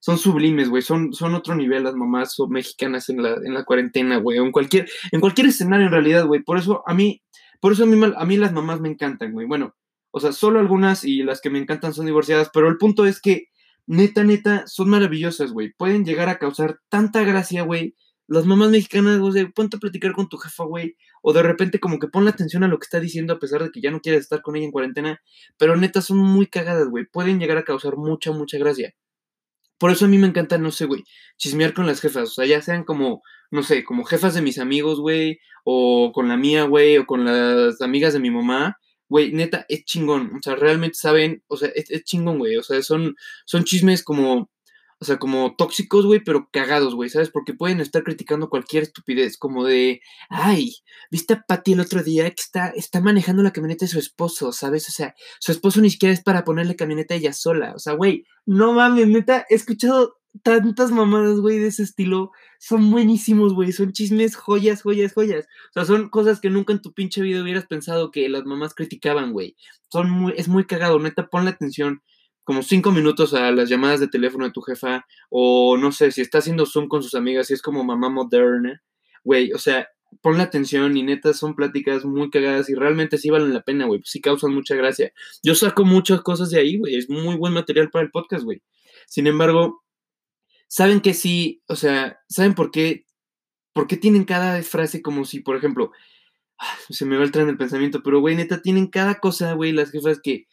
son 0.00 0.18
sublimes, 0.18 0.68
güey. 0.68 0.82
Son, 0.82 1.12
son 1.12 1.34
otro 1.34 1.54
nivel 1.54 1.84
las 1.84 1.94
mamás 1.94 2.36
mexicanas 2.48 3.08
en 3.08 3.22
la, 3.22 3.34
en 3.44 3.54
la 3.54 3.64
cuarentena, 3.64 4.16
güey. 4.18 4.38
En 4.38 4.52
cualquier, 4.52 4.88
en 5.10 5.20
cualquier 5.20 5.48
escenario, 5.48 5.86
en 5.86 5.92
realidad, 5.92 6.26
güey. 6.26 6.42
Por 6.42 6.58
eso 6.58 6.82
a 6.86 6.94
mí, 6.94 7.22
por 7.60 7.72
eso 7.72 7.84
a 7.84 7.86
mí, 7.86 8.00
a 8.16 8.24
mí 8.24 8.36
las 8.36 8.52
mamás 8.52 8.80
me 8.80 8.88
encantan, 8.88 9.32
güey. 9.32 9.46
Bueno, 9.46 9.74
o 10.10 10.20
sea, 10.20 10.32
solo 10.32 10.60
algunas 10.60 11.04
y 11.04 11.22
las 11.22 11.40
que 11.40 11.50
me 11.50 11.58
encantan 11.58 11.94
son 11.94 12.06
divorciadas, 12.06 12.50
pero 12.52 12.68
el 12.68 12.76
punto 12.76 13.06
es 13.06 13.20
que, 13.20 13.46
neta, 13.86 14.24
neta, 14.24 14.66
son 14.66 14.90
maravillosas, 14.90 15.52
güey. 15.52 15.72
Pueden 15.72 16.04
llegar 16.04 16.28
a 16.28 16.38
causar 16.38 16.80
tanta 16.88 17.22
gracia, 17.24 17.62
güey. 17.62 17.96
Las 18.28 18.46
mamás 18.46 18.70
mexicanas, 18.70 19.18
güey, 19.18 19.50
ponte 19.52 19.76
a 19.76 19.80
platicar 19.80 20.12
con 20.12 20.28
tu 20.28 20.36
jefa, 20.38 20.64
güey 20.64 20.96
o 21.22 21.32
de 21.32 21.42
repente 21.42 21.80
como 21.80 21.98
que 21.98 22.08
pon 22.08 22.24
la 22.24 22.32
atención 22.32 22.64
a 22.64 22.68
lo 22.68 22.78
que 22.78 22.84
está 22.84 23.00
diciendo 23.00 23.32
a 23.32 23.38
pesar 23.38 23.62
de 23.62 23.70
que 23.70 23.80
ya 23.80 23.90
no 23.90 24.00
quieres 24.00 24.22
estar 24.22 24.42
con 24.42 24.56
ella 24.56 24.66
en 24.66 24.72
cuarentena, 24.72 25.22
pero 25.56 25.76
neta 25.76 26.02
son 26.02 26.18
muy 26.18 26.46
cagadas, 26.48 26.88
güey, 26.88 27.06
pueden 27.06 27.38
llegar 27.40 27.56
a 27.56 27.64
causar 27.64 27.96
mucha, 27.96 28.32
mucha 28.32 28.58
gracia. 28.58 28.94
Por 29.78 29.90
eso 29.90 30.04
a 30.04 30.08
mí 30.08 30.18
me 30.18 30.26
encanta, 30.28 30.58
no 30.58 30.70
sé, 30.70 30.84
güey, 30.86 31.04
chismear 31.38 31.74
con 31.74 31.86
las 31.86 32.00
jefas, 32.00 32.30
o 32.30 32.32
sea, 32.32 32.46
ya 32.46 32.60
sean 32.60 32.84
como, 32.84 33.22
no 33.50 33.62
sé, 33.62 33.84
como 33.84 34.04
jefas 34.04 34.34
de 34.34 34.42
mis 34.42 34.58
amigos, 34.58 35.00
güey, 35.00 35.38
o 35.64 36.12
con 36.12 36.28
la 36.28 36.36
mía, 36.36 36.64
güey, 36.64 36.98
o 36.98 37.06
con 37.06 37.24
las 37.24 37.80
amigas 37.80 38.12
de 38.12 38.20
mi 38.20 38.30
mamá, 38.30 38.76
güey, 39.08 39.32
neta, 39.32 39.64
es 39.68 39.84
chingón, 39.84 40.32
o 40.36 40.42
sea, 40.42 40.56
realmente 40.56 40.96
saben, 40.96 41.42
o 41.48 41.56
sea, 41.56 41.70
es, 41.74 41.90
es 41.90 42.04
chingón, 42.04 42.38
güey, 42.38 42.56
o 42.56 42.62
sea, 42.62 42.82
son, 42.82 43.14
son 43.44 43.64
chismes 43.64 44.02
como 44.02 44.50
o 45.02 45.04
sea, 45.04 45.18
como 45.18 45.56
tóxicos, 45.56 46.06
güey, 46.06 46.20
pero 46.20 46.48
cagados, 46.52 46.94
güey, 46.94 47.10
¿sabes? 47.10 47.28
Porque 47.28 47.54
pueden 47.54 47.80
estar 47.80 48.04
criticando 48.04 48.48
cualquier 48.48 48.84
estupidez, 48.84 49.36
como 49.36 49.64
de, 49.64 50.00
ay, 50.28 50.76
¿viste 51.10 51.34
a 51.34 51.42
Patty 51.42 51.72
el 51.72 51.80
otro 51.80 52.04
día 52.04 52.30
que 52.30 52.40
está, 52.40 52.68
está 52.68 53.00
manejando 53.00 53.42
la 53.42 53.52
camioneta 53.52 53.84
de 53.84 53.90
su 53.90 53.98
esposo, 53.98 54.52
¿sabes? 54.52 54.88
O 54.88 54.92
sea, 54.92 55.16
su 55.40 55.50
esposo 55.50 55.80
ni 55.80 55.90
siquiera 55.90 56.12
es 56.12 56.22
para 56.22 56.44
ponerle 56.44 56.76
camioneta 56.76 57.14
a 57.14 57.16
ella 57.16 57.32
sola. 57.32 57.72
O 57.74 57.80
sea, 57.80 57.94
güey, 57.94 58.26
no 58.46 58.74
mames, 58.74 59.08
neta, 59.08 59.44
he 59.50 59.56
escuchado 59.56 60.20
tantas 60.44 60.92
mamadas, 60.92 61.40
güey, 61.40 61.58
de 61.58 61.66
ese 61.66 61.82
estilo. 61.82 62.30
Son 62.60 62.88
buenísimos, 62.88 63.54
güey, 63.54 63.72
son 63.72 63.92
chismes, 63.92 64.36
joyas, 64.36 64.82
joyas, 64.82 65.14
joyas. 65.14 65.46
O 65.70 65.72
sea, 65.72 65.84
son 65.84 66.10
cosas 66.10 66.40
que 66.40 66.48
nunca 66.48 66.72
en 66.72 66.80
tu 66.80 66.92
pinche 66.92 67.22
vida 67.22 67.42
hubieras 67.42 67.66
pensado 67.66 68.12
que 68.12 68.28
las 68.28 68.44
mamás 68.44 68.72
criticaban, 68.72 69.32
güey. 69.32 69.56
Son 69.90 70.08
muy, 70.08 70.34
es 70.36 70.46
muy 70.46 70.64
cagado, 70.64 71.00
neta, 71.00 71.26
ponle 71.26 71.50
atención 71.50 72.02
como 72.44 72.62
cinco 72.62 72.90
minutos 72.90 73.34
a 73.34 73.50
las 73.52 73.68
llamadas 73.68 74.00
de 74.00 74.08
teléfono 74.08 74.44
de 74.44 74.52
tu 74.52 74.60
jefa, 74.62 75.06
o 75.30 75.76
no 75.76 75.92
sé, 75.92 76.10
si 76.10 76.20
está 76.20 76.38
haciendo 76.38 76.66
Zoom 76.66 76.88
con 76.88 77.02
sus 77.02 77.14
amigas, 77.14 77.46
si 77.46 77.54
es 77.54 77.62
como 77.62 77.84
mamá 77.84 78.08
moderna, 78.08 78.82
güey, 79.24 79.52
o 79.52 79.58
sea, 79.58 79.88
ponle 80.20 80.42
atención 80.42 80.96
y 80.96 81.02
neta 81.02 81.32
son 81.32 81.54
pláticas 81.54 82.04
muy 82.04 82.30
cagadas 82.30 82.68
y 82.68 82.74
realmente 82.74 83.18
sí 83.18 83.30
valen 83.30 83.54
la 83.54 83.62
pena, 83.62 83.86
güey, 83.86 84.00
sí 84.04 84.20
causan 84.20 84.52
mucha 84.52 84.74
gracia. 84.74 85.12
Yo 85.42 85.54
saco 85.54 85.84
muchas 85.84 86.20
cosas 86.22 86.50
de 86.50 86.60
ahí, 86.60 86.78
güey, 86.78 86.96
es 86.96 87.08
muy 87.08 87.36
buen 87.36 87.52
material 87.52 87.90
para 87.90 88.04
el 88.04 88.10
podcast, 88.10 88.44
güey. 88.44 88.62
Sin 89.06 89.26
embargo, 89.26 89.84
saben 90.68 91.00
que 91.00 91.14
sí, 91.14 91.62
o 91.68 91.76
sea, 91.76 92.20
¿saben 92.28 92.54
por 92.54 92.70
qué? 92.70 93.06
¿Por 93.72 93.86
qué 93.86 93.96
tienen 93.96 94.24
cada 94.24 94.62
frase 94.62 95.00
como 95.00 95.24
si, 95.24 95.40
por 95.40 95.56
ejemplo, 95.56 95.92
se 96.90 97.06
me 97.06 97.16
va 97.16 97.24
el 97.24 97.32
tren 97.32 97.46
del 97.46 97.56
pensamiento, 97.56 98.02
pero 98.02 98.20
güey, 98.20 98.36
neta, 98.36 98.62
tienen 98.62 98.88
cada 98.88 99.16
cosa, 99.16 99.54
güey, 99.54 99.72
las 99.72 99.90
jefas 99.90 100.20
que 100.22 100.46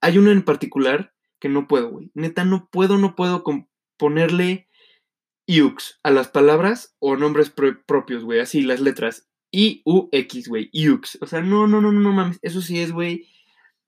hay 0.00 0.18
una 0.18 0.32
en 0.32 0.44
particular 0.44 1.14
que 1.40 1.48
no 1.48 1.66
puedo, 1.66 1.90
güey. 1.90 2.10
Neta, 2.14 2.44
no 2.44 2.68
puedo, 2.70 2.98
no 2.98 3.14
puedo 3.14 3.44
ponerle 3.96 4.68
iux 5.46 5.98
a 6.02 6.10
las 6.10 6.28
palabras 6.28 6.96
o 6.98 7.16
nombres 7.16 7.50
propios, 7.50 8.24
güey. 8.24 8.40
Así, 8.40 8.62
las 8.62 8.80
letras. 8.80 9.28
I-U-X, 9.52 10.48
güey. 10.48 10.68
Iux. 10.72 11.18
O 11.20 11.26
sea, 11.26 11.40
no, 11.40 11.66
no, 11.66 11.80
no, 11.80 11.92
no 11.92 12.12
mames. 12.12 12.38
Eso 12.42 12.60
sí 12.60 12.80
es, 12.80 12.92
güey. 12.92 13.26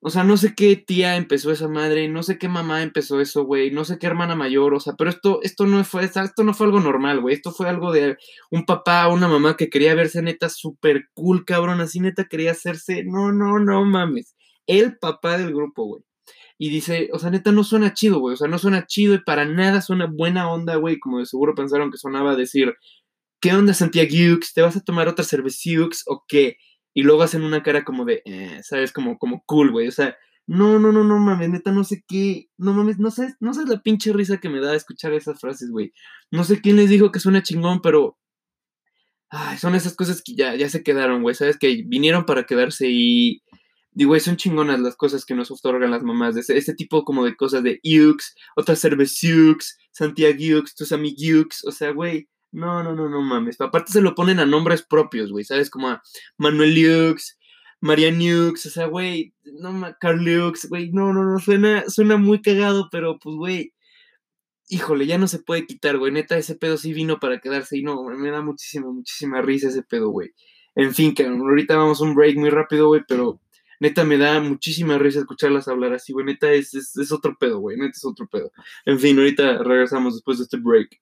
O 0.01 0.11
sea, 0.11 0.23
no 0.23 0.37
sé 0.37 0.55
qué 0.55 0.77
tía 0.77 1.17
empezó 1.17 1.51
esa 1.51 1.67
madre, 1.67 2.07
no 2.09 2.23
sé 2.23 2.39
qué 2.39 2.49
mamá 2.49 2.83
empezó 2.83 3.21
eso, 3.21 3.45
güey, 3.45 3.73
no 3.73 3.85
sé 3.85 3.99
qué 3.99 4.07
hermana 4.07 4.37
mayor, 4.37 4.73
o 4.75 4.79
sea, 4.79 4.95
pero 4.97 5.11
esto, 5.11 5.41
esto 5.43 5.67
no 5.67 5.83
fue, 5.83 6.05
esto 6.05 6.45
no 6.45 6.55
fue 6.55 6.67
algo 6.67 6.79
normal, 6.79 7.21
güey, 7.21 7.35
esto 7.35 7.51
fue 7.51 7.69
algo 7.69 7.91
de 7.91 8.17
un 8.53 8.65
papá, 8.65 9.09
una 9.09 9.27
mamá 9.27 9.57
que 9.57 9.69
quería 9.69 9.97
verse 9.97 10.23
neta 10.23 10.49
súper 10.51 11.09
cool, 11.15 11.45
cabrón, 11.45 11.81
así 11.81 11.99
neta 11.99 12.27
quería 12.27 12.53
hacerse, 12.53 13.03
no, 13.03 13.33
no, 13.33 13.59
no 13.59 13.85
mames, 13.85 14.37
el 14.69 14.99
papá 14.99 15.37
del 15.37 15.53
grupo, 15.53 15.85
güey. 15.85 16.05
Y 16.59 16.71
dice, 16.71 17.09
o 17.13 17.19
sea, 17.19 17.31
neta 17.31 17.53
no 17.53 17.65
suena 17.65 17.95
chido, 17.95 18.19
güey, 18.19 18.35
o 18.35 18.37
sea, 18.37 18.49
no 18.49 18.59
suena 18.59 18.87
chido 18.87 19.15
y 19.15 19.23
para 19.23 19.45
nada 19.45 19.81
suena 19.81 20.07
buena 20.07 20.51
onda, 20.51 20.77
güey, 20.77 20.99
como 20.99 21.21
de 21.21 21.27
seguro 21.27 21.55
pensaron 21.55 21.91
que 21.91 21.99
sonaba 21.99 22.35
decir, 22.35 22.75
¿qué 23.41 23.53
onda 23.53 23.75
Santiago? 23.75 24.41
¿Te 24.55 24.63
vas 24.63 24.77
a 24.77 24.81
tomar 24.81 25.07
otra 25.09 25.25
cerveciux 25.25 26.03
o 26.07 26.25
qué? 26.27 26.57
y 26.99 27.03
luego 27.05 27.23
hacen 27.23 27.45
una 27.45 27.63
cara 27.63 27.85
como 27.85 28.05
de, 28.05 28.23
eh, 28.25 28.61
¿sabes? 28.65 28.93
Como, 28.93 29.19
como 29.19 29.45
cool, 29.47 29.71
güey. 29.71 29.87
O 29.87 29.93
sea, 29.93 30.17
no, 30.49 30.81
no, 30.81 30.91
no, 30.91 31.05
no 31.05 31.19
mames, 31.21 31.49
neta, 31.49 31.71
no 31.71 31.85
sé 31.85 32.03
qué, 32.09 32.49
no 32.57 32.73
mames, 32.73 32.99
no 32.99 33.13
sé, 33.13 33.37
no 33.39 33.55
sé 33.55 33.65
la 33.67 33.81
pinche 33.81 34.13
risa 34.13 34.39
que 34.39 34.49
me 34.49 34.61
da 34.61 34.75
escuchar 34.75 35.13
esas 35.13 35.41
frases, 35.41 35.71
güey. 35.71 35.93
No 36.33 36.43
sé 36.43 36.61
quién 36.61 36.75
les 36.75 36.91
dijo 36.91 37.13
que 37.13 37.21
suena 37.21 37.41
chingón, 37.41 37.83
pero 37.83 38.19
ay, 39.31 39.59
son 39.59 39.77
esas 39.77 39.95
cosas 39.95 40.23
que 40.23 40.35
ya, 40.35 40.57
ya 40.57 40.69
se 40.69 40.83
quedaron, 40.83 41.23
güey, 41.23 41.37
¿sabes? 41.37 41.57
Que 41.57 41.85
vinieron 41.87 42.25
para 42.27 42.43
quedarse 42.47 42.89
y, 42.91 43.43
digo, 43.99 44.11
güey, 44.11 44.21
son 44.21 44.37
chingonas 44.37 44.79
las 44.79 44.95
cosas 44.95 45.25
que 45.25 45.35
nos 45.35 45.51
otorgan 45.51 45.91
las 45.91 46.05
mamás, 46.05 46.37
de 46.37 46.43
ese, 46.43 46.75
tipo 46.75 47.05
como 47.05 47.25
de 47.25 47.35
cosas 47.35 47.65
de 47.65 47.81
Yux, 47.83 48.37
otra 48.55 48.77
cerveciux, 48.77 49.77
Santiago 49.91 50.63
tus 50.77 50.93
amigux, 50.93 51.65
o 51.65 51.73
sea, 51.73 51.91
güey, 51.91 52.29
no, 52.53 52.85
no, 52.85 52.95
no, 52.95 53.09
no 53.09 53.21
mames. 53.23 53.61
Aparte 53.61 53.91
se 53.91 54.01
lo 54.01 54.15
ponen 54.15 54.39
a 54.39 54.47
nombres 54.47 54.85
propios, 54.85 55.33
güey, 55.33 55.45
¿sabes? 55.45 55.69
Como 55.69 55.89
a 55.89 56.01
Manuel 56.37 56.81
Lux, 56.81 57.41
María 57.81 58.13
Nux, 58.13 58.67
o 58.67 58.71
sea, 58.71 58.87
güey, 58.87 59.35
no, 59.45 59.73
güey, 60.69 60.91
no, 60.93 61.13
no, 61.13 61.25
no, 61.25 61.41
suena, 61.41 61.83
suena 61.89 62.17
muy 62.17 62.41
cagado, 62.41 62.89
pero 62.93 63.19
pues, 63.19 63.35
güey, 63.35 63.75
híjole, 64.69 65.07
ya 65.07 65.19
no 65.19 65.27
se 65.27 65.41
puede 65.41 65.67
quitar, 65.67 65.99
güey, 65.99 66.13
neta, 66.13 66.39
ese 66.39 66.55
pedo 66.55 66.77
sí 66.77 66.93
vino 66.93 67.19
para 67.19 67.41
quedarse 67.41 67.77
y 67.77 67.83
no, 67.83 68.05
me 68.05 68.31
da 68.31 68.43
muchísima, 68.43 68.93
muchísima 68.93 69.43
risa 69.43 69.71
ese 69.71 69.83
pedo, 69.83 70.11
güey. 70.11 70.31
En 70.77 70.95
fin, 70.95 71.17
que 71.17 71.27
ahorita 71.27 71.77
vamos 71.77 72.01
a 72.01 72.05
un 72.05 72.15
break 72.15 72.37
muy 72.37 72.51
rápido, 72.51 72.87
güey, 72.87 73.03
pero 73.09 73.41
neta 73.81 74.05
me 74.05 74.19
da 74.19 74.41
muchísima 74.41 74.99
risa 74.99 75.21
escucharlas 75.21 75.69
hablar 75.69 75.93
así, 75.93 76.13
güey, 76.13 76.27
neta 76.27 76.53
es, 76.53 76.75
es, 76.75 76.97
es 76.97 77.13
otro 77.13 77.37
pedo, 77.39 77.59
güey, 77.59 77.77
neta 77.77 77.93
es 77.97 78.05
otro 78.05 78.27
pedo. 78.27 78.53
En 78.85 78.99
fin, 78.99 79.19
ahorita 79.19 79.59
regresamos 79.63 80.15
después 80.15 80.39
de 80.39 80.45
este 80.45 80.59
break. 80.59 81.01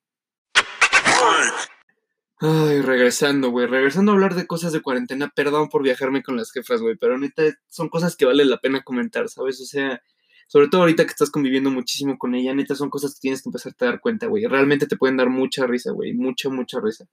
Ay, 2.39 2.83
regresando, 2.83 3.51
güey. 3.51 3.67
Regresando 3.67 4.13
a 4.13 4.15
hablar 4.15 4.35
de 4.35 4.47
cosas 4.47 4.73
de 4.73 4.83
cuarentena. 4.83 5.33
Perdón 5.35 5.69
por 5.71 5.83
viajarme 5.83 6.23
con 6.23 6.37
las 6.37 6.53
jefas, 6.53 6.83
güey. 6.83 6.97
Pero 6.97 7.19
neta, 7.19 7.43
son 7.69 7.89
cosas 7.89 8.15
que 8.15 8.27
vale 8.27 8.45
la 8.45 8.59
pena 8.59 8.83
comentar, 8.83 9.29
¿sabes? 9.31 9.59
O 9.63 9.65
sea, 9.65 10.03
sobre 10.47 10.69
todo 10.69 10.83
ahorita 10.83 11.05
que 11.05 11.11
estás 11.11 11.31
conviviendo 11.31 11.71
muchísimo 11.71 12.19
con 12.19 12.35
ella, 12.35 12.55
neta, 12.55 12.75
son 12.75 12.91
cosas 12.91 13.15
que 13.15 13.21
tienes 13.21 13.43
que 13.43 13.49
empezar 13.49 13.73
a 13.81 13.85
dar 13.87 14.01
cuenta, 14.01 14.27
güey. 14.27 14.45
Realmente 14.45 14.87
te 14.87 14.97
pueden 14.97 15.17
dar 15.17 15.31
mucha 15.31 15.67
risa, 15.67 15.93
güey. 15.93 16.13
Mucha, 16.13 16.51
mucha 16.51 16.79
risa. 16.81 17.07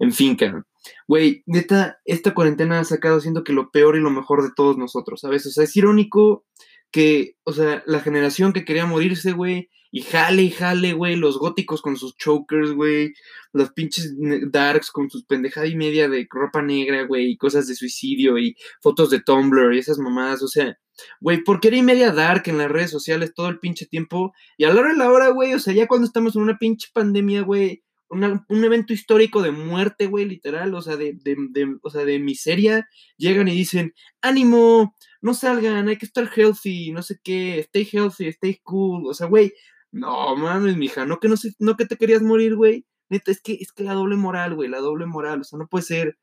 En 0.00 0.12
fin, 0.12 0.34
cara. 0.34 0.66
Güey, 1.06 1.42
neta, 1.46 2.00
esta 2.06 2.34
cuarentena 2.34 2.80
ha 2.80 2.84
sacado 2.84 3.20
siendo 3.20 3.44
que 3.44 3.52
lo 3.52 3.70
peor 3.70 3.96
y 3.96 4.00
lo 4.00 4.10
mejor 4.10 4.42
de 4.42 4.50
todos 4.56 4.78
nosotros, 4.78 5.20
¿sabes? 5.20 5.46
O 5.46 5.50
sea, 5.50 5.64
es 5.64 5.76
irónico 5.76 6.46
que, 6.90 7.36
o 7.44 7.52
sea, 7.52 7.82
la 7.86 8.00
generación 8.00 8.54
que 8.54 8.64
quería 8.64 8.86
morirse, 8.86 9.32
güey, 9.32 9.68
y 9.92 10.02
jale 10.02 10.42
y 10.42 10.50
jale, 10.50 10.94
güey, 10.94 11.16
los 11.16 11.38
góticos 11.38 11.82
con 11.82 11.96
sus 11.96 12.16
chokers, 12.16 12.72
güey, 12.72 13.12
los 13.52 13.72
pinches 13.72 14.14
darks 14.50 14.90
con 14.90 15.10
sus 15.10 15.24
pendejada 15.26 15.66
y 15.66 15.76
media 15.76 16.08
de 16.08 16.26
ropa 16.30 16.62
negra, 16.62 17.02
güey, 17.04 17.32
y 17.32 17.36
cosas 17.36 17.66
de 17.66 17.74
suicidio 17.74 18.38
y 18.38 18.56
fotos 18.80 19.10
de 19.10 19.20
Tumblr 19.20 19.74
y 19.74 19.78
esas 19.78 19.98
mamadas, 19.98 20.42
o 20.42 20.48
sea, 20.48 20.78
güey, 21.20 21.44
¿por 21.44 21.60
qué 21.60 21.68
era 21.68 21.76
y 21.76 21.82
media 21.82 22.12
dark 22.12 22.44
en 22.46 22.58
las 22.58 22.70
redes 22.70 22.90
sociales 22.90 23.34
todo 23.34 23.48
el 23.48 23.58
pinche 23.58 23.86
tiempo? 23.86 24.32
Y 24.56 24.64
a 24.64 24.72
la 24.72 24.80
hora 24.80 24.92
de 24.92 24.98
la 24.98 25.10
hora, 25.10 25.28
güey, 25.28 25.52
o 25.52 25.58
sea, 25.58 25.74
ya 25.74 25.86
cuando 25.86 26.06
estamos 26.06 26.36
en 26.36 26.42
una 26.42 26.56
pinche 26.56 26.88
pandemia, 26.94 27.42
güey, 27.42 27.82
un 28.10 28.64
evento 28.64 28.92
histórico 28.92 29.40
de 29.42 29.52
muerte, 29.52 30.06
güey, 30.06 30.24
literal, 30.24 30.74
o 30.74 30.82
sea, 30.82 30.96
de, 30.96 31.12
de, 31.12 31.36
de, 31.50 31.76
o 31.82 31.90
sea, 31.90 32.04
de 32.04 32.18
miseria, 32.18 32.88
llegan 33.16 33.48
y 33.48 33.52
dicen, 33.54 33.94
ánimo, 34.20 34.94
no 35.22 35.34
salgan, 35.34 35.88
hay 35.88 35.96
que 35.96 36.06
estar 36.06 36.28
healthy, 36.34 36.90
no 36.92 37.02
sé 37.02 37.20
qué, 37.22 37.60
stay 37.60 37.88
healthy, 37.90 38.26
stay 38.28 38.58
cool, 38.64 39.06
o 39.06 39.14
sea, 39.14 39.28
güey, 39.28 39.52
no 39.92 40.36
mames, 40.36 40.76
mija, 40.76 41.06
no 41.06 41.18
que 41.20 41.28
no 41.28 41.36
sé, 41.36 41.52
no 41.58 41.76
que 41.76 41.86
te 41.86 41.96
querías 41.96 42.22
morir, 42.22 42.56
güey. 42.56 42.86
Neta, 43.08 43.32
es 43.32 43.40
que 43.42 43.54
es 43.54 43.72
que 43.72 43.82
la 43.84 43.94
doble 43.94 44.16
moral, 44.16 44.54
güey, 44.54 44.68
la 44.68 44.78
doble 44.78 45.06
moral, 45.06 45.40
o 45.40 45.44
sea, 45.44 45.58
no 45.58 45.66
puede 45.68 45.84
ser. 45.84 46.18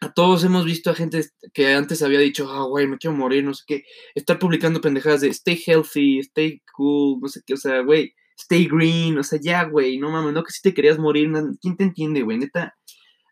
A 0.00 0.12
todos 0.12 0.44
hemos 0.44 0.64
visto 0.64 0.90
a 0.90 0.94
gente 0.94 1.22
que 1.52 1.74
antes 1.74 2.02
había 2.02 2.20
dicho, 2.20 2.50
ah, 2.50 2.64
güey, 2.64 2.86
me 2.86 2.96
quiero 2.98 3.16
morir, 3.16 3.44
no 3.44 3.52
sé 3.54 3.64
qué, 3.66 3.84
estar 4.14 4.38
publicando 4.38 4.80
pendejadas 4.80 5.20
de 5.20 5.28
stay 5.28 5.62
healthy, 5.66 6.20
stay 6.20 6.62
cool, 6.74 7.20
no 7.20 7.28
sé 7.28 7.42
qué, 7.46 7.54
o 7.54 7.56
sea, 7.58 7.80
güey, 7.82 8.14
stay 8.40 8.66
green, 8.66 9.18
o 9.18 9.22
sea, 9.22 9.38
ya, 9.42 9.64
güey, 9.64 9.98
no 9.98 10.10
mames, 10.10 10.32
no 10.32 10.42
que 10.42 10.52
si 10.52 10.62
te 10.62 10.74
querías 10.74 10.98
morir, 10.98 11.30
¿quién 11.60 11.76
te 11.76 11.84
entiende, 11.84 12.22
güey? 12.22 12.38
Neta, 12.38 12.74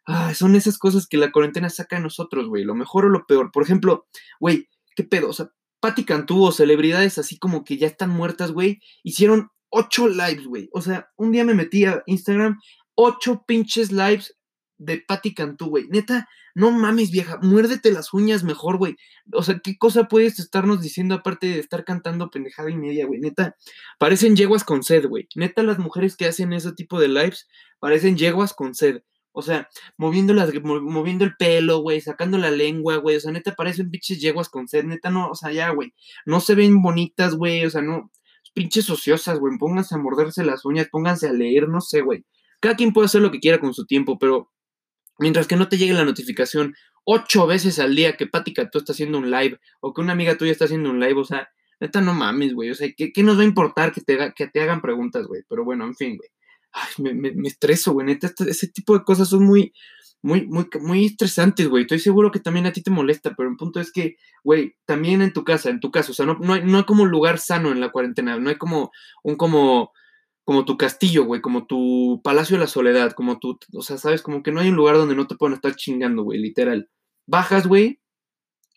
ah, 0.07 0.35
son 0.35 0.55
esas 0.55 0.79
cosas 0.79 1.07
que 1.07 1.17
la 1.17 1.33
cuarentena 1.33 1.71
saca 1.71 1.97
a 1.97 2.01
nosotros, 2.01 2.49
güey, 2.49 2.65
lo 2.65 2.75
mejor 2.75 3.07
o 3.07 3.09
lo 3.09 3.27
peor. 3.27 3.51
Por 3.53 3.63
ejemplo, 3.63 4.07
güey, 4.41 4.69
¿qué 4.97 5.05
pedo? 5.05 5.29
O 5.29 5.33
sea, 5.33 5.51
Patti 5.81 6.05
Cantú 6.05 6.45
o 6.45 6.53
celebridades 6.53 7.19
así 7.19 7.39
como 7.39 7.65
que 7.65 7.77
ya 7.77 7.87
están 7.87 8.11
muertas, 8.11 8.53
güey, 8.53 8.81
hicieron 9.03 9.51
ocho 9.71 10.09
lives, 10.09 10.47
güey. 10.47 10.69
O 10.73 10.81
sea, 10.81 11.09
un 11.17 11.33
día 11.33 11.45
me 11.45 11.55
metí 11.55 11.85
a 11.85 12.03
Instagram, 12.07 12.59
ocho 12.95 13.45
pinches 13.47 13.93
lives 13.93 14.38
de 14.79 15.03
Patti 15.07 15.35
Cantú, 15.35 15.67
güey. 15.67 15.87
Neta, 15.89 16.29
no 16.55 16.71
mames, 16.71 17.11
vieja, 17.11 17.39
muérdete 17.43 17.93
las 17.93 18.15
uñas 18.15 18.45
mejor, 18.45 18.79
güey. 18.79 18.97
O 19.33 19.43
sea, 19.43 19.61
¿qué 19.63 19.77
cosa 19.77 20.05
puedes 20.09 20.39
estarnos 20.39 20.81
diciendo 20.81 21.15
aparte 21.17 21.49
de 21.49 21.59
estar 21.59 21.85
cantando 21.85 22.31
pendejada 22.31 22.71
y 22.71 22.77
media, 22.77 23.07
güey? 23.07 23.21
Neta, 23.21 23.57
parecen 23.99 24.37
yeguas 24.37 24.65
con 24.65 24.83
sed, 24.83 25.07
güey. 25.07 25.29
Neta, 25.35 25.63
las 25.63 25.79
mujeres 25.79 26.17
que 26.17 26.27
hacen 26.27 26.53
ese 26.53 26.73
tipo 26.73 26.99
de 27.01 27.09
lives 27.09 27.49
parecen 27.79 28.17
yeguas 28.17 28.55
con 28.55 28.75
sed. 28.75 29.03
O 29.33 29.43
sea, 29.43 29.69
moviendo, 29.97 30.35
las, 30.35 30.51
moviendo 30.65 31.25
el 31.25 31.37
pelo, 31.37 31.79
güey, 31.79 32.01
sacando 32.01 32.39
la 32.39 32.51
lengua, 32.51 32.97
güey. 32.97 33.17
O 33.17 33.21
sea, 33.21 33.31
neta, 33.31 33.55
parecen 33.55 33.91
pinches 33.91 34.21
yeguas 34.21 34.49
con 34.49 34.67
sed. 34.67 34.85
Neta, 34.85 35.11
no, 35.11 35.29
o 35.31 35.35
sea, 35.35 35.53
ya, 35.53 35.71
güey. 35.71 35.93
No 36.27 36.41
se 36.41 36.55
ven 36.55 36.83
bonitas, 36.83 37.35
güey. 37.37 37.65
O 37.65 37.71
sea, 37.71 37.83
no. 37.83 38.11
Pinches 38.55 38.91
ociosas, 38.91 39.39
güey. 39.39 39.57
Pónganse 39.59 39.95
a 39.95 39.99
morderse 39.99 40.45
las 40.45 40.65
uñas, 40.65 40.89
pónganse 40.91 41.29
a 41.29 41.33
leer, 41.33 41.69
no 41.69 41.81
sé, 41.81 42.01
güey. 42.01 42.25
Cada 42.61 42.75
quien 42.75 42.93
puede 42.93 43.07
hacer 43.07 43.23
lo 43.23 43.31
que 43.31 43.39
quiera 43.39 43.61
con 43.61 43.75
su 43.75 43.87
tiempo, 43.87 44.19
pero 44.19 44.51
mientras 45.19 45.47
que 45.47 45.57
no 45.57 45.69
te 45.69 45.79
llegue 45.79 45.93
la 45.93 46.05
notificación 46.05 46.75
ocho 47.05 47.47
veces 47.47 47.79
al 47.79 47.95
día 47.95 48.17
que 48.17 48.27
Pati 48.27 48.53
tú 48.71 48.79
está 48.79 48.93
haciendo 48.93 49.19
un 49.19 49.31
live 49.31 49.59
o 49.81 49.95
que 49.95 50.01
una 50.01 50.13
amiga 50.13 50.37
tuya 50.37 50.53
está 50.53 50.67
haciendo 50.67 50.91
un 50.91 51.01
live, 51.01 51.21
o 51.21 51.25
sea, 51.25 51.49
neta, 51.81 52.01
no 52.01 52.15
mames, 52.15 52.55
güey. 52.55 52.71
O 52.71 52.75
sea, 52.75 52.89
¿qué, 52.97 53.13
qué 53.13 53.23
nos 53.23 53.39
va 53.39 53.43
a 53.43 53.47
importar 53.47 53.93
que 53.93 54.01
te, 54.01 54.33
que 54.35 54.47
te 54.49 54.61
hagan 54.61 54.83
preguntas, 54.83 55.27
güey? 55.27 55.43
Pero 55.49 55.65
bueno, 55.65 55.85
en 55.85 55.95
fin, 55.95 56.17
güey 56.17 56.29
me, 56.99 57.15
me, 57.15 57.49
estreso, 57.49 57.93
güey. 57.93 58.07
Neta, 58.07 58.27
este, 58.27 58.51
ese 58.51 58.69
tipo 58.69 58.97
de 58.97 59.05
cosas 59.05 59.29
son 59.29 59.45
muy, 59.45 59.73
muy, 60.23 60.47
muy, 60.47 60.69
muy 60.81 61.07
estresantes, 61.07 61.69
güey. 61.69 61.83
Estoy 61.83 61.99
seguro 61.99 62.31
que 62.31 62.41
también 62.41 62.67
a 62.67 62.73
ti 62.73 62.83
te 62.83 62.91
molesta, 62.91 63.35
pero 63.37 63.49
el 63.49 63.57
punto 63.57 63.81
es 63.81 63.93
que, 63.93 64.17
güey, 64.45 64.77
también 64.87 65.23
en 65.23 65.33
tu 65.33 65.45
casa, 65.45 65.71
en 65.71 65.81
tu 65.81 65.91
casa, 65.91 66.11
o 66.13 66.15
sea, 66.15 66.27
no, 66.27 66.39
no, 66.41 66.55
hay, 66.55 66.65
no 66.65 66.79
hay 66.79 66.85
como 66.85 67.07
lugar 67.07 67.39
sano 67.39 67.73
en 67.73 67.81
la 67.81 67.91
cuarentena, 67.91 68.39
no 68.39 68.49
hay 68.49 68.57
como 68.57 68.91
un 69.23 69.37
como, 69.37 69.93
como 70.49 70.65
tu 70.65 70.79
castillo, 70.79 71.27
güey, 71.27 71.43
como 71.43 71.67
tu 71.67 72.23
palacio 72.25 72.57
de 72.57 72.61
la 72.61 72.67
soledad, 72.67 73.13
como 73.13 73.39
tu, 73.39 73.59
o 73.75 73.83
sea, 73.83 73.99
sabes, 73.99 74.23
como 74.23 74.43
que 74.43 74.51
no 74.51 74.61
hay 74.63 74.71
un 74.71 74.77
lugar 74.77 74.97
donde 74.97 75.15
no 75.15 75.27
te 75.27 75.35
puedan 75.35 75.53
estar 75.53 75.77
chingando, 75.77 76.23
güey, 76.23 76.41
literal. 76.41 76.89
Bajas, 77.27 77.67
güey, 77.67 78.01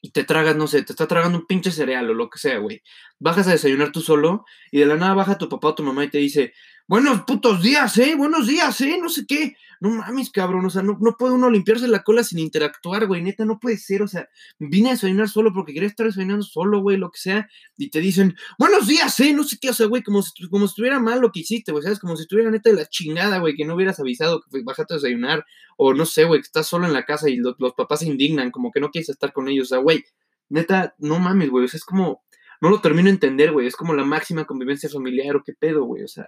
y 0.01 0.11
te 0.11 0.25
tragas, 0.25 0.57
no 0.57 0.67
sé, 0.67 0.83
te 0.83 0.91
está 0.91 1.07
tragando 1.07 1.37
un 1.37 1.47
pinche 1.47 1.71
cereal 1.71 2.09
o 2.09 2.13
lo 2.13 2.29
que 2.29 2.39
sea, 2.39 2.57
güey. 2.57 2.81
Bajas 3.19 3.47
a 3.47 3.51
desayunar 3.51 3.93
tú 3.93 4.01
solo 4.01 4.43
y 4.69 4.79
de 4.79 4.85
la 4.85 4.97
nada 4.97 5.13
baja 5.13 5.37
tu 5.37 5.47
papá 5.47 5.69
o 5.69 5.75
tu 5.75 5.83
mamá 5.83 6.03
y 6.03 6.09
te 6.09 6.17
dice, 6.17 6.51
buenos 6.91 7.21
putos 7.21 7.61
días, 7.61 7.97
¿eh? 7.99 8.15
Buenos 8.17 8.47
días, 8.47 8.81
¿eh? 8.81 8.97
No 9.01 9.07
sé 9.07 9.25
qué. 9.25 9.55
No 9.79 9.91
mames, 9.91 10.29
cabrón, 10.29 10.65
o 10.65 10.69
sea, 10.69 10.83
no, 10.83 10.97
no 10.99 11.15
puede 11.17 11.33
uno 11.33 11.49
limpiarse 11.49 11.87
la 11.87 12.03
cola 12.03 12.21
sin 12.21 12.37
interactuar, 12.39 13.07
güey, 13.07 13.21
neta, 13.21 13.45
no 13.45 13.61
puede 13.61 13.77
ser, 13.77 14.01
o 14.01 14.09
sea, 14.09 14.27
vine 14.59 14.89
a 14.89 14.91
desayunar 14.91 15.29
solo 15.29 15.53
porque 15.53 15.73
quería 15.73 15.87
estar 15.87 16.05
desayunando 16.05 16.43
solo, 16.43 16.81
güey, 16.81 16.97
lo 16.97 17.09
que 17.09 17.17
sea, 17.17 17.49
y 17.77 17.89
te 17.91 18.01
dicen, 18.01 18.35
buenos 18.59 18.87
días, 18.87 19.17
¿eh? 19.21 19.31
No 19.31 19.45
sé 19.45 19.57
qué, 19.61 19.69
o 19.69 19.73
sea, 19.73 19.87
güey, 19.87 20.03
como 20.03 20.21
si, 20.21 20.49
como 20.49 20.67
si 20.67 20.71
estuviera 20.71 20.99
mal 20.99 21.21
lo 21.21 21.31
que 21.31 21.39
hiciste, 21.39 21.71
güey, 21.71 21.81
¿sabes? 21.81 21.97
Como 21.97 22.17
si 22.17 22.23
estuviera 22.23 22.51
neta 22.51 22.69
de 22.69 22.75
la 22.75 22.85
chingada, 22.85 23.37
güey, 23.37 23.55
que 23.55 23.63
no 23.63 23.75
hubieras 23.75 24.01
avisado 24.01 24.41
que 24.41 24.61
bajaste 24.61 24.93
a 24.93 24.97
desayunar, 24.97 25.45
o 25.77 25.93
no 25.93 26.05
sé, 26.05 26.25
güey, 26.25 26.41
que 26.41 26.47
estás 26.47 26.67
solo 26.67 26.87
en 26.87 26.93
la 26.93 27.05
casa 27.05 27.29
y 27.29 27.37
los, 27.37 27.55
los 27.57 27.73
papás 27.73 28.01
se 28.01 28.07
indignan, 28.07 28.51
como 28.51 28.69
que 28.69 28.81
no 28.81 28.89
quieres 28.91 29.07
estar 29.07 29.31
con 29.31 29.47
ellos, 29.47 29.67
o 29.67 29.69
sea, 29.69 29.77
güey, 29.77 30.03
neta, 30.49 30.93
no 30.99 31.19
mames, 31.19 31.49
güey, 31.49 31.63
o 31.63 31.67
sea, 31.69 31.77
es 31.77 31.85
como, 31.85 32.21
no 32.59 32.69
lo 32.69 32.81
termino 32.81 33.05
de 33.05 33.11
entender, 33.11 33.53
güey, 33.53 33.65
es 33.65 33.77
como 33.77 33.93
la 33.93 34.03
máxima 34.03 34.43
convivencia 34.43 34.89
familiar, 34.89 35.37
o 35.37 35.43
qué 35.43 35.53
pedo, 35.53 35.85
güey, 35.85 36.03
o 36.03 36.09
sea 36.09 36.27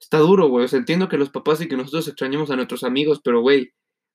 está 0.00 0.18
duro, 0.18 0.48
güey. 0.48 0.64
O 0.64 0.68
sea, 0.68 0.78
entiendo 0.78 1.08
que 1.08 1.18
los 1.18 1.30
papás 1.30 1.60
y 1.60 1.68
que 1.68 1.76
nosotros 1.76 2.08
extrañemos 2.08 2.50
a 2.50 2.56
nuestros 2.56 2.84
amigos, 2.84 3.20
pero, 3.22 3.40
güey, 3.40 3.72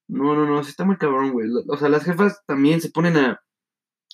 no, 0.07 0.35
no, 0.35 0.45
no, 0.45 0.59
está 0.61 0.85
muy 0.85 0.97
cabrón, 0.97 1.31
güey. 1.31 1.49
O 1.67 1.77
sea, 1.77 1.89
las 1.89 2.03
jefas 2.03 2.41
también 2.45 2.81
se 2.81 2.89
ponen 2.89 3.17
a, 3.17 3.41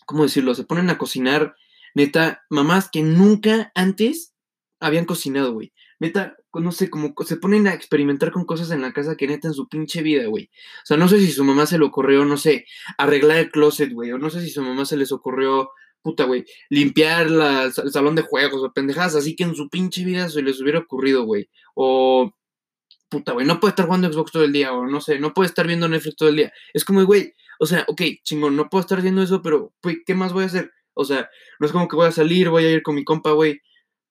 ¿cómo 0.06 0.24
decirlo? 0.24 0.56
Se 0.56 0.64
ponen 0.64 0.90
a 0.90 0.98
cocinar, 0.98 1.56
neta, 1.96 2.44
mamás 2.50 2.90
que 2.90 3.04
nunca 3.04 3.72
antes 3.76 4.34
habían 4.80 5.06
cocinado, 5.06 5.54
güey. 5.54 5.74
Neta, 6.00 6.38
no 6.54 6.72
sé, 6.72 6.90
como 6.90 7.14
se 7.26 7.38
ponen 7.38 7.68
a 7.68 7.74
experimentar 7.74 8.32
con 8.32 8.46
cosas 8.46 8.72
en 8.72 8.82
la 8.82 8.94
casa 8.94 9.16
que 9.16 9.28
neta 9.28 9.48
en 9.48 9.54
su 9.54 9.68
pinche 9.68 10.02
vida, 10.02 10.28
güey. 10.28 10.50
O 10.84 10.86
sea, 10.86 10.98
no 10.98 11.08
sé 11.08 11.20
si 11.20 11.32
su 11.32 11.44
mamá 11.44 11.66
se 11.66 11.78
le 11.78 11.86
ocurrió, 11.86 12.26
no 12.26 12.38
sé, 12.38 12.66
arreglar 12.98 13.38
el 13.38 13.52
closet, 13.52 13.92
güey. 13.92 14.12
O 14.12 14.18
no 14.18 14.30
sé 14.30 14.42
si 14.42 14.50
su 14.50 14.62
mamá 14.62 14.86
se 14.86 14.98
les 14.98 15.12
ocurrió 15.12 15.72
puta, 16.02 16.26
güey, 16.26 16.46
limpiar 16.70 17.30
la, 17.30 17.66
el 17.66 17.92
salón 17.92 18.16
de 18.16 18.22
juegos 18.22 18.64
o 18.64 18.74
pendejadas 18.74 19.16
así 19.16 19.36
que 19.36 19.44
en 19.44 19.56
su 19.56 19.70
pinche 19.70 20.04
vida 20.04 20.30
se 20.30 20.42
les 20.42 20.62
hubiera 20.62 20.80
ocurrido, 20.80 21.24
güey. 21.26 21.50
O, 21.76 22.32
puta, 23.10 23.34
güey, 23.34 23.46
no 23.46 23.60
puede 23.60 23.72
estar 23.72 23.86
jugando 23.86 24.12
Xbox 24.12 24.32
todo 24.32 24.44
el 24.44 24.54
día, 24.54 24.74
o 24.74 24.86
no 24.88 25.02
sé, 25.02 25.20
no 25.20 25.34
puede 25.34 25.48
estar 25.48 25.68
viendo 25.68 25.88
Netflix 25.88 26.16
todo 26.16 26.30
el 26.30 26.36
día. 26.38 26.54
Es 26.74 26.86
como, 26.86 27.04
güey, 27.06 27.34
o 27.60 27.66
sea, 27.66 27.86
ok, 27.88 28.02
chingón, 28.24 28.56
no 28.56 28.70
puedo 28.70 28.82
estar 28.82 29.00
haciendo 29.00 29.22
eso, 29.22 29.42
pero, 29.42 29.74
güey, 29.84 30.04
¿qué 30.06 30.16
más 30.16 30.34
voy 30.34 30.44
a 30.44 30.48
hacer? 30.48 30.72
O 30.94 31.06
sea, 31.06 31.30
no 31.60 31.66
es 31.66 31.72
como 31.72 31.88
que 31.88 31.96
voy 31.96 32.08
a 32.08 32.12
salir, 32.12 32.50
voy 32.50 32.66
a 32.66 32.72
ir 32.72 32.84
con 32.84 32.96
mi 32.96 33.04
compa, 33.04 33.32
güey. 33.32 33.62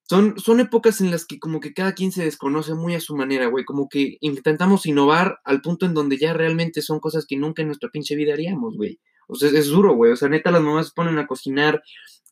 Son, 0.08 0.38
son 0.38 0.60
épocas 0.60 1.00
en 1.02 1.10
las 1.10 1.26
que 1.26 1.38
como 1.38 1.60
que 1.60 1.74
cada 1.74 1.92
quien 1.92 2.12
se 2.12 2.24
desconoce 2.24 2.74
muy 2.74 2.94
a 2.94 3.00
su 3.00 3.14
manera, 3.14 3.46
güey. 3.46 3.64
Como 3.64 3.88
que 3.88 4.16
intentamos 4.20 4.86
innovar 4.86 5.38
al 5.44 5.60
punto 5.60 5.84
en 5.86 5.94
donde 5.94 6.16
ya 6.16 6.32
realmente 6.32 6.80
son 6.82 6.98
cosas 7.00 7.26
que 7.26 7.36
nunca 7.36 7.62
en 7.62 7.68
nuestra 7.68 7.90
pinche 7.90 8.16
vida 8.16 8.32
haríamos, 8.32 8.76
güey. 8.76 9.00
O 9.28 9.36
sea, 9.36 9.50
es 9.50 9.68
duro, 9.68 9.94
güey. 9.94 10.12
O 10.12 10.16
sea, 10.16 10.28
neta, 10.28 10.50
las 10.50 10.62
mamás 10.62 10.88
se 10.88 10.92
ponen 10.94 11.18
a 11.18 11.26
cocinar 11.26 11.82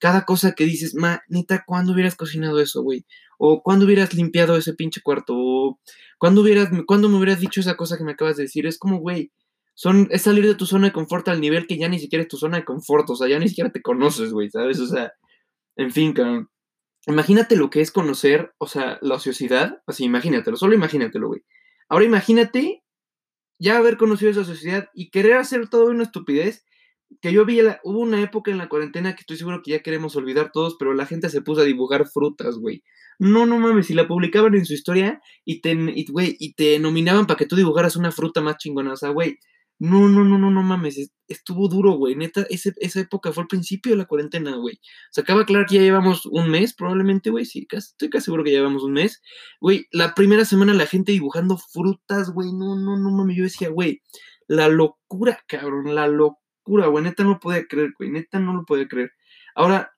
cada 0.01 0.25
cosa 0.25 0.53
que 0.53 0.65
dices, 0.65 0.95
ma, 0.95 1.23
neta, 1.29 1.65
¿cuándo 1.67 1.93
hubieras 1.93 2.17
cocinado 2.17 2.61
eso, 2.61 2.83
güey? 2.83 3.07
O 3.39 3.63
¿cuándo 3.63 3.85
hubieras 3.87 4.15
limpiado 4.15 4.57
ese 4.57 4.75
pinche 4.75 5.01
cuarto? 5.03 5.35
O 5.37 5.81
¿cuándo, 6.19 6.43
hubieras, 6.43 6.71
¿cuándo 6.87 7.09
me 7.09 7.17
hubieras 7.17 7.41
dicho 7.41 7.61
esa 7.61 7.77
cosa 7.77 7.97
que 7.97 8.05
me 8.05 8.13
acabas 8.13 8.37
de 8.37 8.45
decir? 8.45 8.67
Es 8.67 8.79
como, 8.79 8.99
güey, 8.99 9.33
son, 9.75 10.09
es 10.11 10.23
salir 10.23 10.47
de 10.47 10.55
tu 10.55 10.67
zona 10.67 10.89
de 10.89 10.93
confort 10.93 11.29
al 11.29 11.41
nivel 11.41 11.67
que 11.67 11.79
ya 11.79 11.89
ni 11.89 11.99
siquiera 11.99 12.23
es 12.23 12.29
tu 12.29 12.37
zona 12.37 12.59
de 12.59 12.65
confort. 12.65 13.09
O 13.11 13.17
sea, 13.17 13.29
ya 13.29 13.39
ni 13.39 13.49
siquiera 13.49 13.71
te 13.71 13.83
conoces, 13.83 14.33
güey, 14.33 14.51
¿sabes? 14.51 14.81
O 14.81 14.87
sea, 14.87 15.13
en 15.77 15.93
fin, 15.93 16.13
cabrón. 16.13 16.51
Imagínate 17.07 17.57
lo 17.57 17.71
que 17.71 17.81
es 17.81 17.93
conocer, 17.93 18.53
o 18.59 18.67
sea, 18.67 18.99
la 19.01 19.15
ociosidad. 19.15 19.83
Así, 19.87 20.05
imagínatelo, 20.05 20.57
solo 20.57 20.75
imagínatelo, 20.75 21.29
güey. 21.29 21.43
Ahora 21.89 22.05
imagínate 22.05 22.83
ya 23.59 23.79
haber 23.79 23.97
conocido 23.97 24.31
esa 24.31 24.45
sociedad 24.45 24.89
y 24.93 25.11
querer 25.11 25.35
hacer 25.35 25.69
todo 25.69 25.87
una 25.87 26.03
estupidez 26.03 26.66
que 27.21 27.33
yo 27.33 27.45
vi, 27.45 27.61
hubo 27.85 28.01
una 28.01 28.23
época 28.23 28.51
en 28.51 28.59
la 28.59 28.69
cuarentena 28.69 29.15
que 29.15 29.21
estoy 29.21 29.37
seguro 29.37 29.63
que 29.63 29.73
ya 29.73 29.83
queremos 29.83 30.17
olvidar 30.17 30.51
todos, 30.53 30.77
pero 30.79 30.95
la 30.95 31.07
gente 31.07 31.31
se 31.31 31.43
puso 31.43 31.63
a 31.63 31.65
dibujar 31.65 32.07
frutas, 32.07 32.57
güey. 32.57 32.83
No, 33.19 33.47
no 33.47 33.59
mames, 33.59 33.87
si 33.87 33.95
la 33.95 34.07
publicaban 34.07 34.55
en 34.55 34.67
su 34.67 34.75
historia 34.75 35.21
y 35.45 35.61
te, 35.61 35.73
y, 35.73 36.07
y 36.15 36.55
te 36.55 36.79
nominaban 36.79 37.27
para 37.27 37.39
que 37.39 37.47
tú 37.47 37.57
dibujaras 37.57 37.97
una 37.97 38.13
fruta 38.13 38.43
más 38.43 38.59
chingona, 38.59 38.93
o 38.93 38.97
sea, 38.97 39.11
güey, 39.11 39.39
no, 39.79 40.09
no, 40.09 40.25
no, 40.25 40.39
no, 40.39 40.51
no 40.51 40.63
mames, 40.63 41.11
estuvo 41.29 41.69
duro, 41.69 41.93
güey. 41.93 42.15
Neta, 42.17 42.47
esa 42.49 43.01
época 43.01 43.33
fue 43.33 43.43
el 43.43 43.49
principio 43.49 43.93
de 43.93 43.99
la 43.99 44.07
cuarentena, 44.07 44.57
güey. 44.57 44.81
Se 45.11 45.21
acaba 45.21 45.41
de 45.41 45.43
aclarar 45.45 45.67
que 45.67 45.77
ya 45.77 45.83
llevamos 45.83 46.25
un 46.27 46.51
mes, 46.51 46.75
probablemente, 46.75 47.29
güey. 47.31 47.45
Sí, 47.45 47.67
casi, 47.67 47.91
estoy 47.91 48.09
casi 48.09 48.27
seguro 48.27 48.43
que 48.43 48.53
ya 48.53 48.59
llevamos 48.59 48.85
un 48.85 48.95
mes. 48.95 49.21
Güey, 49.61 49.87
la 49.93 50.15
primera 50.15 50.47
semana 50.47 50.73
la 50.73 50.87
gente 50.87 51.13
dibujando 51.13 51.59
frutas, 51.59 52.31
güey. 52.31 52.53
No, 52.53 52.77
no, 52.77 52.97
no 52.97 53.11
mames. 53.11 53.37
Yo 53.37 53.45
decía, 53.45 53.69
güey, 53.69 54.01
la 54.49 54.69
locura, 54.69 55.41
cabrón, 55.47 55.95
la 55.95 56.09
locura 56.09 56.46
güey. 56.67 57.05
Neta 57.05 57.25
no 57.25 57.31
lo 57.31 57.41
podía 57.41 57.67
creer, 57.67 57.93
güey. 57.99 58.11
Neta 58.11 58.39
no 58.39 58.55
lo 58.55 58.65
podía 58.65 58.89
creer. 58.89 59.13
Ahora, 59.55 59.93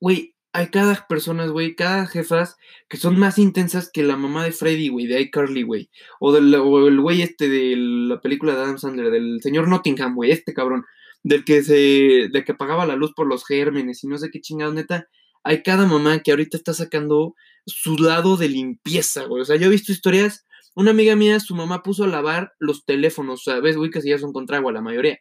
güey, 0.00 0.34
hay 0.52 0.68
cada 0.68 1.06
personas, 1.08 1.50
güey, 1.50 1.74
cada 1.74 2.06
jefas 2.06 2.56
que 2.88 2.98
son 2.98 3.18
más 3.18 3.38
intensas 3.38 3.90
que 3.90 4.02
la 4.02 4.16
mamá 4.16 4.44
de 4.44 4.52
Freddy, 4.52 4.88
güey, 4.88 5.06
de 5.06 5.20
iCarly, 5.22 5.62
güey. 5.62 5.90
O, 6.20 6.32
o 6.32 6.88
el 6.88 7.00
güey 7.00 7.22
este 7.22 7.48
de 7.48 7.74
la 7.76 8.20
película 8.20 8.54
de 8.54 8.62
Adam 8.62 8.78
Sandler, 8.78 9.10
del 9.10 9.40
señor 9.42 9.68
Nottingham, 9.68 10.14
güey, 10.14 10.30
este 10.30 10.52
cabrón. 10.54 10.84
Del 11.24 11.44
que 11.44 11.62
se. 11.62 12.28
del 12.32 12.44
que 12.44 12.52
apagaba 12.52 12.84
la 12.86 12.96
luz 12.96 13.12
por 13.14 13.26
los 13.28 13.46
gérmenes 13.46 14.02
y 14.04 14.08
no 14.08 14.18
sé 14.18 14.30
qué 14.30 14.40
chingado, 14.40 14.72
neta. 14.74 15.08
Hay 15.44 15.62
cada 15.62 15.86
mamá 15.86 16.20
que 16.20 16.32
ahorita 16.32 16.56
está 16.56 16.74
sacando 16.74 17.34
su 17.66 17.96
lado 17.96 18.36
de 18.36 18.48
limpieza, 18.48 19.24
güey. 19.24 19.42
O 19.42 19.44
sea, 19.44 19.56
yo 19.56 19.66
he 19.66 19.70
visto 19.70 19.92
historias. 19.92 20.46
Una 20.74 20.90
amiga 20.92 21.16
mía, 21.16 21.38
su 21.40 21.54
mamá 21.54 21.82
puso 21.82 22.04
a 22.04 22.08
lavar 22.08 22.54
los 22.58 22.84
teléfonos. 22.84 23.44
Ves, 23.62 23.76
güey, 23.76 23.90
que 23.90 24.00
si 24.00 24.08
ya 24.10 24.18
son 24.18 24.32
contra 24.32 24.58
agua 24.58 24.72
la 24.72 24.80
mayoría. 24.80 25.18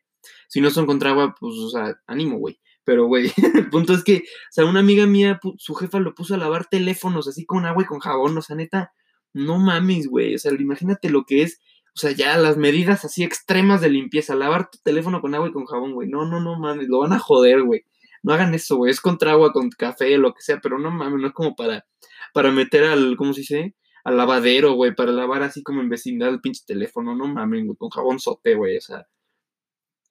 Si 0.48 0.62
no 0.62 0.70
son 0.70 0.86
contra 0.86 1.12
agua, 1.12 1.36
pues, 1.40 1.56
o 1.56 1.70
sea, 1.70 1.96
ánimo, 2.08 2.38
güey. 2.38 2.60
Pero, 2.84 3.06
güey, 3.06 3.32
el 3.56 3.70
punto 3.70 3.94
es 3.94 4.04
que, 4.04 4.18
o 4.18 4.52
sea, 4.52 4.66
una 4.66 4.80
amiga 4.80 5.06
mía, 5.06 5.40
su 5.58 5.76
jefa 5.76 6.00
lo 6.00 6.16
puso 6.16 6.36
a 6.36 6.38
lavar 6.38 6.66
teléfonos 6.68 7.28
así 7.28 7.46
con 7.46 7.66
agua 7.66 7.84
y 7.84 7.86
con 7.86 8.00
jabón. 8.00 8.38
O 8.38 8.42
sea, 8.42 8.56
neta, 8.56 8.94
no 9.34 9.60
mames, 9.60 10.08
güey. 10.08 10.36
O 10.36 10.40
sea, 10.40 10.52
imagínate 10.54 11.10
lo 11.10 11.24
que 11.26 11.44
es. 11.44 11.60
O 11.96 12.00
sea, 12.00 12.12
ya 12.12 12.38
las 12.38 12.58
medidas 12.58 13.04
así 13.06 13.24
extremas 13.24 13.82
de 13.82 13.90
limpieza. 13.90 14.36
Lavar 14.36 14.70
tu 14.70 14.78
teléfono 14.84 15.22
con 15.22 15.36
agua 15.36 15.50
y 15.50 15.52
con 15.52 15.66
jabón, 15.66 15.94
güey. 15.94 16.10
No, 16.10 16.26
no, 16.26 16.40
no 16.40 16.60
mames. 16.60 16.88
Lo 16.88 17.00
van 17.00 17.14
a 17.14 17.20
joder, 17.20 17.64
güey. 17.64 17.84
No 18.24 18.34
hagan 18.34 18.54
eso, 18.54 18.78
güey. 18.78 18.92
Es 18.92 19.02
contra 19.02 19.32
agua, 19.32 19.52
con 19.54 19.70
café, 19.70 20.18
lo 20.18 20.34
que 20.34 20.42
sea. 20.42 20.60
Pero 20.62 20.80
no 20.80 20.92
mames, 20.92 21.20
no 21.20 21.28
es 21.28 21.34
como 21.34 21.56
para, 21.56 21.86
para 22.34 22.52
meter 22.52 22.84
al, 22.86 23.16
¿cómo 23.18 23.34
se 23.34 23.42
dice? 23.42 23.76
Al 24.04 24.18
lavadero, 24.18 24.74
güey. 24.74 24.96
Para 24.96 25.12
lavar 25.12 25.44
así 25.44 25.64
como 25.64 25.82
en 25.82 25.90
vecindad 25.90 26.30
el 26.30 26.42
pinche 26.42 26.64
teléfono. 26.66 27.16
No 27.16 27.28
mames, 27.28 27.66
güey. 27.66 27.78
Con 27.78 27.90
jabón 27.90 28.20
sote, 28.20 28.56
güey. 28.56 28.78
O 28.78 28.82
sea, 28.82 29.08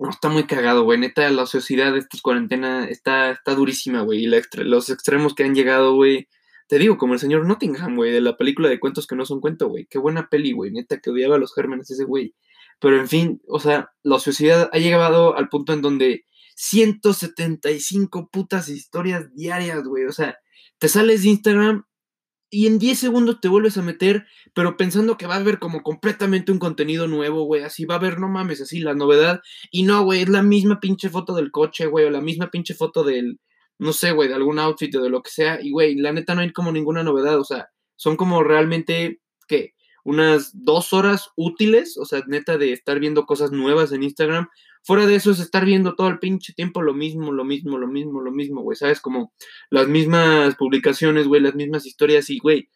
no, 0.00 0.10
está 0.10 0.28
muy 0.30 0.44
cagado, 0.44 0.84
güey. 0.84 0.98
Neta, 0.98 1.28
la 1.30 1.44
sociedad 1.46 1.92
de 1.92 1.98
estas 1.98 2.22
cuarentena 2.22 2.86
está, 2.86 3.30
está 3.30 3.54
durísima, 3.54 4.00
güey. 4.00 4.24
Y 4.24 4.26
los 4.64 4.88
extremos 4.88 5.34
que 5.34 5.44
han 5.44 5.54
llegado, 5.54 5.94
güey. 5.94 6.28
Te 6.68 6.78
digo, 6.78 6.96
como 6.96 7.12
el 7.12 7.20
señor 7.20 7.46
Nottingham, 7.46 7.96
güey, 7.96 8.10
de 8.10 8.20
la 8.20 8.36
película 8.36 8.68
de 8.68 8.80
cuentos 8.80 9.06
que 9.06 9.14
no 9.16 9.26
son 9.26 9.40
cuento, 9.40 9.68
güey. 9.68 9.86
Qué 9.90 9.98
buena 9.98 10.28
peli, 10.28 10.52
güey. 10.52 10.70
Neta, 10.70 11.00
que 11.00 11.10
odiaba 11.10 11.36
a 11.36 11.38
los 11.38 11.54
gérmenes 11.54 11.90
ese 11.90 12.04
güey. 12.04 12.34
Pero 12.80 12.98
en 12.98 13.08
fin, 13.08 13.42
o 13.46 13.60
sea, 13.60 13.92
la 14.02 14.18
sociedad 14.18 14.70
ha 14.72 14.78
llegado 14.78 15.36
al 15.36 15.48
punto 15.50 15.74
en 15.74 15.82
donde 15.82 16.24
175 16.56 18.30
putas 18.30 18.68
historias 18.70 19.34
diarias, 19.34 19.82
güey. 19.84 20.06
O 20.06 20.12
sea, 20.12 20.38
te 20.78 20.88
sales 20.88 21.24
de 21.24 21.28
Instagram 21.28 21.84
y 22.50 22.66
en 22.66 22.78
10 22.78 22.98
segundos 22.98 23.40
te 23.40 23.48
vuelves 23.48 23.78
a 23.78 23.82
meter, 23.82 24.26
pero 24.54 24.76
pensando 24.76 25.16
que 25.16 25.26
va 25.26 25.36
a 25.36 25.38
haber 25.38 25.60
como 25.60 25.82
completamente 25.82 26.50
un 26.50 26.58
contenido 26.58 27.06
nuevo, 27.06 27.44
güey, 27.44 27.62
así 27.62 27.84
va 27.84 27.94
a 27.94 27.98
haber, 27.98 28.18
no 28.18 28.28
mames, 28.28 28.60
así 28.60 28.80
la 28.80 28.94
novedad. 28.94 29.40
Y 29.70 29.84
no, 29.84 30.02
güey, 30.02 30.22
es 30.22 30.28
la 30.28 30.42
misma 30.42 30.80
pinche 30.80 31.08
foto 31.08 31.34
del 31.34 31.52
coche, 31.52 31.86
güey, 31.86 32.06
o 32.06 32.10
la 32.10 32.20
misma 32.20 32.50
pinche 32.50 32.74
foto 32.74 33.04
del, 33.04 33.38
no 33.78 33.92
sé, 33.92 34.10
güey, 34.12 34.28
de 34.28 34.34
algún 34.34 34.58
outfit 34.58 34.94
o 34.96 35.02
de 35.02 35.10
lo 35.10 35.22
que 35.22 35.30
sea. 35.30 35.60
Y, 35.62 35.70
güey, 35.70 35.94
la 35.94 36.12
neta 36.12 36.34
no 36.34 36.40
hay 36.40 36.52
como 36.52 36.72
ninguna 36.72 37.04
novedad, 37.04 37.38
o 37.38 37.44
sea, 37.44 37.68
son 37.94 38.16
como 38.16 38.42
realmente, 38.42 39.20
¿qué? 39.46 39.74
Unas 40.04 40.50
dos 40.52 40.92
horas 40.92 41.30
útiles, 41.36 41.96
o 41.98 42.04
sea, 42.04 42.22
neta 42.26 42.58
de 42.58 42.72
estar 42.72 42.98
viendo 42.98 43.26
cosas 43.26 43.52
nuevas 43.52 43.92
en 43.92 44.02
Instagram, 44.02 44.48
Fuera 44.82 45.06
de 45.06 45.14
eso 45.14 45.30
es 45.30 45.40
estar 45.40 45.64
viendo 45.64 45.94
todo 45.94 46.08
el 46.08 46.18
pinche 46.18 46.52
tiempo 46.54 46.82
lo 46.82 46.94
mismo, 46.94 47.32
lo 47.32 47.44
mismo, 47.44 47.78
lo 47.78 47.86
mismo, 47.86 48.20
lo 48.20 48.32
mismo, 48.32 48.62
güey, 48.62 48.76
¿sabes? 48.76 49.00
Como 49.00 49.32
las 49.70 49.88
mismas 49.88 50.54
publicaciones, 50.56 51.26
güey, 51.26 51.42
las 51.42 51.54
mismas 51.54 51.86
historias 51.86 52.30
y, 52.30 52.38
güey, 52.38 52.68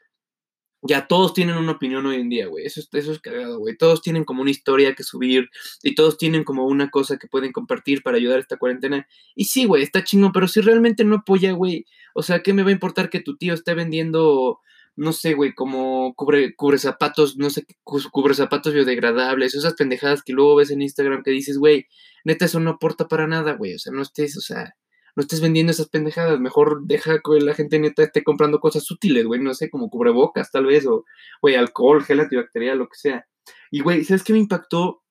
ya 0.87 1.07
todos 1.07 1.33
tienen 1.33 1.57
una 1.57 1.73
opinión 1.73 2.05
hoy 2.05 2.17
en 2.17 2.29
día, 2.29 2.47
güey. 2.47 2.67
Eso, 2.67 2.83
eso 2.93 3.13
es 3.13 3.19
cagado, 3.19 3.59
güey. 3.59 3.77
Todos 3.77 4.03
tienen 4.03 4.25
como 4.25 4.43
una 4.43 4.51
historia 4.51 4.95
que 4.95 5.03
subir 5.03 5.49
y 5.83 5.95
todos 5.95 6.19
tienen 6.19 6.45
como 6.45 6.67
una 6.67 6.91
cosa 6.91 7.17
que 7.17 7.27
pueden 7.27 7.53
compartir 7.53 8.03
para 8.03 8.19
ayudar 8.19 8.37
a 8.37 8.43
esta 8.43 8.59
cuarentena. 8.59 9.09
Y 9.35 9.47
sí, 9.47 9.65
güey, 9.65 9.83
está 9.83 10.05
chingón, 10.05 10.33
pero 10.33 10.47
si 10.47 10.61
realmente 10.61 11.05
no 11.05 11.17
apoya, 11.17 11.53
güey, 11.53 11.87
o 12.15 12.23
sea, 12.23 12.43
¿qué 12.43 12.53
me 12.53 12.63
va 12.63 12.69
a 12.69 12.73
importar 12.73 13.09
que 13.09 13.21
tu 13.21 13.37
tío 13.37 13.55
esté 13.55 13.75
vendiendo 13.75 14.61
no 14.97 15.13
sé, 15.13 15.35
güey, 15.35 15.55
como 15.55 16.15
cubre, 16.15 16.55
cubre 16.55 16.79
zapatos, 16.79 17.37
no 17.37 17.51
sé, 17.51 17.67
cubre 17.83 18.35
zapatos 18.35 18.73
biodegradables, 18.73 19.55
esas 19.55 19.75
pendejadas 19.75 20.23
que 20.23 20.33
luego 20.33 20.57
ves 20.57 20.71
en 20.71 20.83
Instagram 20.83 21.23
que 21.23 21.31
dices, 21.31 21.59
güey, 21.59 21.87
neta, 22.25 22.45
eso 22.45 22.61
no 22.61 22.71
aporta 22.71 23.09
para 23.09 23.27
nada, 23.27 23.55
güey, 23.55 23.75
o 23.75 23.79
sea, 23.79 23.93
no 23.93 24.03
estés, 24.03 24.37
o 24.37 24.41
sea, 24.41 24.75
no 25.17 25.21
estés 25.23 25.41
vendiendo 25.41 25.73
esas 25.73 25.89
pendejadas, 25.89 26.41
mejor 26.41 26.87
deja 26.87 27.21
que 27.21 27.41
la 27.41 27.55
gente 27.55 27.79
neta 27.79 28.03
esté 28.03 28.23
comprando 28.23 28.61
cosas 28.61 28.89
útiles, 28.91 29.25
güey, 29.27 29.41
no 29.41 29.55
sé, 29.55 29.71
como 29.71 29.89
cubrebocas 29.91 30.51
tal 30.51 30.67
vez, 30.67 30.87
o, 30.87 31.05
güey, 31.41 31.55
alcohol, 31.55 32.05
gel 32.05 32.21
antibacterial, 32.21 32.79
lo 32.79 32.89
que 32.89 32.97
sea. 32.97 33.27
Y, 33.71 33.81
güey, 33.81 34.05
¿sabes 34.05 34.25
qué 34.25 34.33
me 34.33 34.39
impactó? 34.41 35.03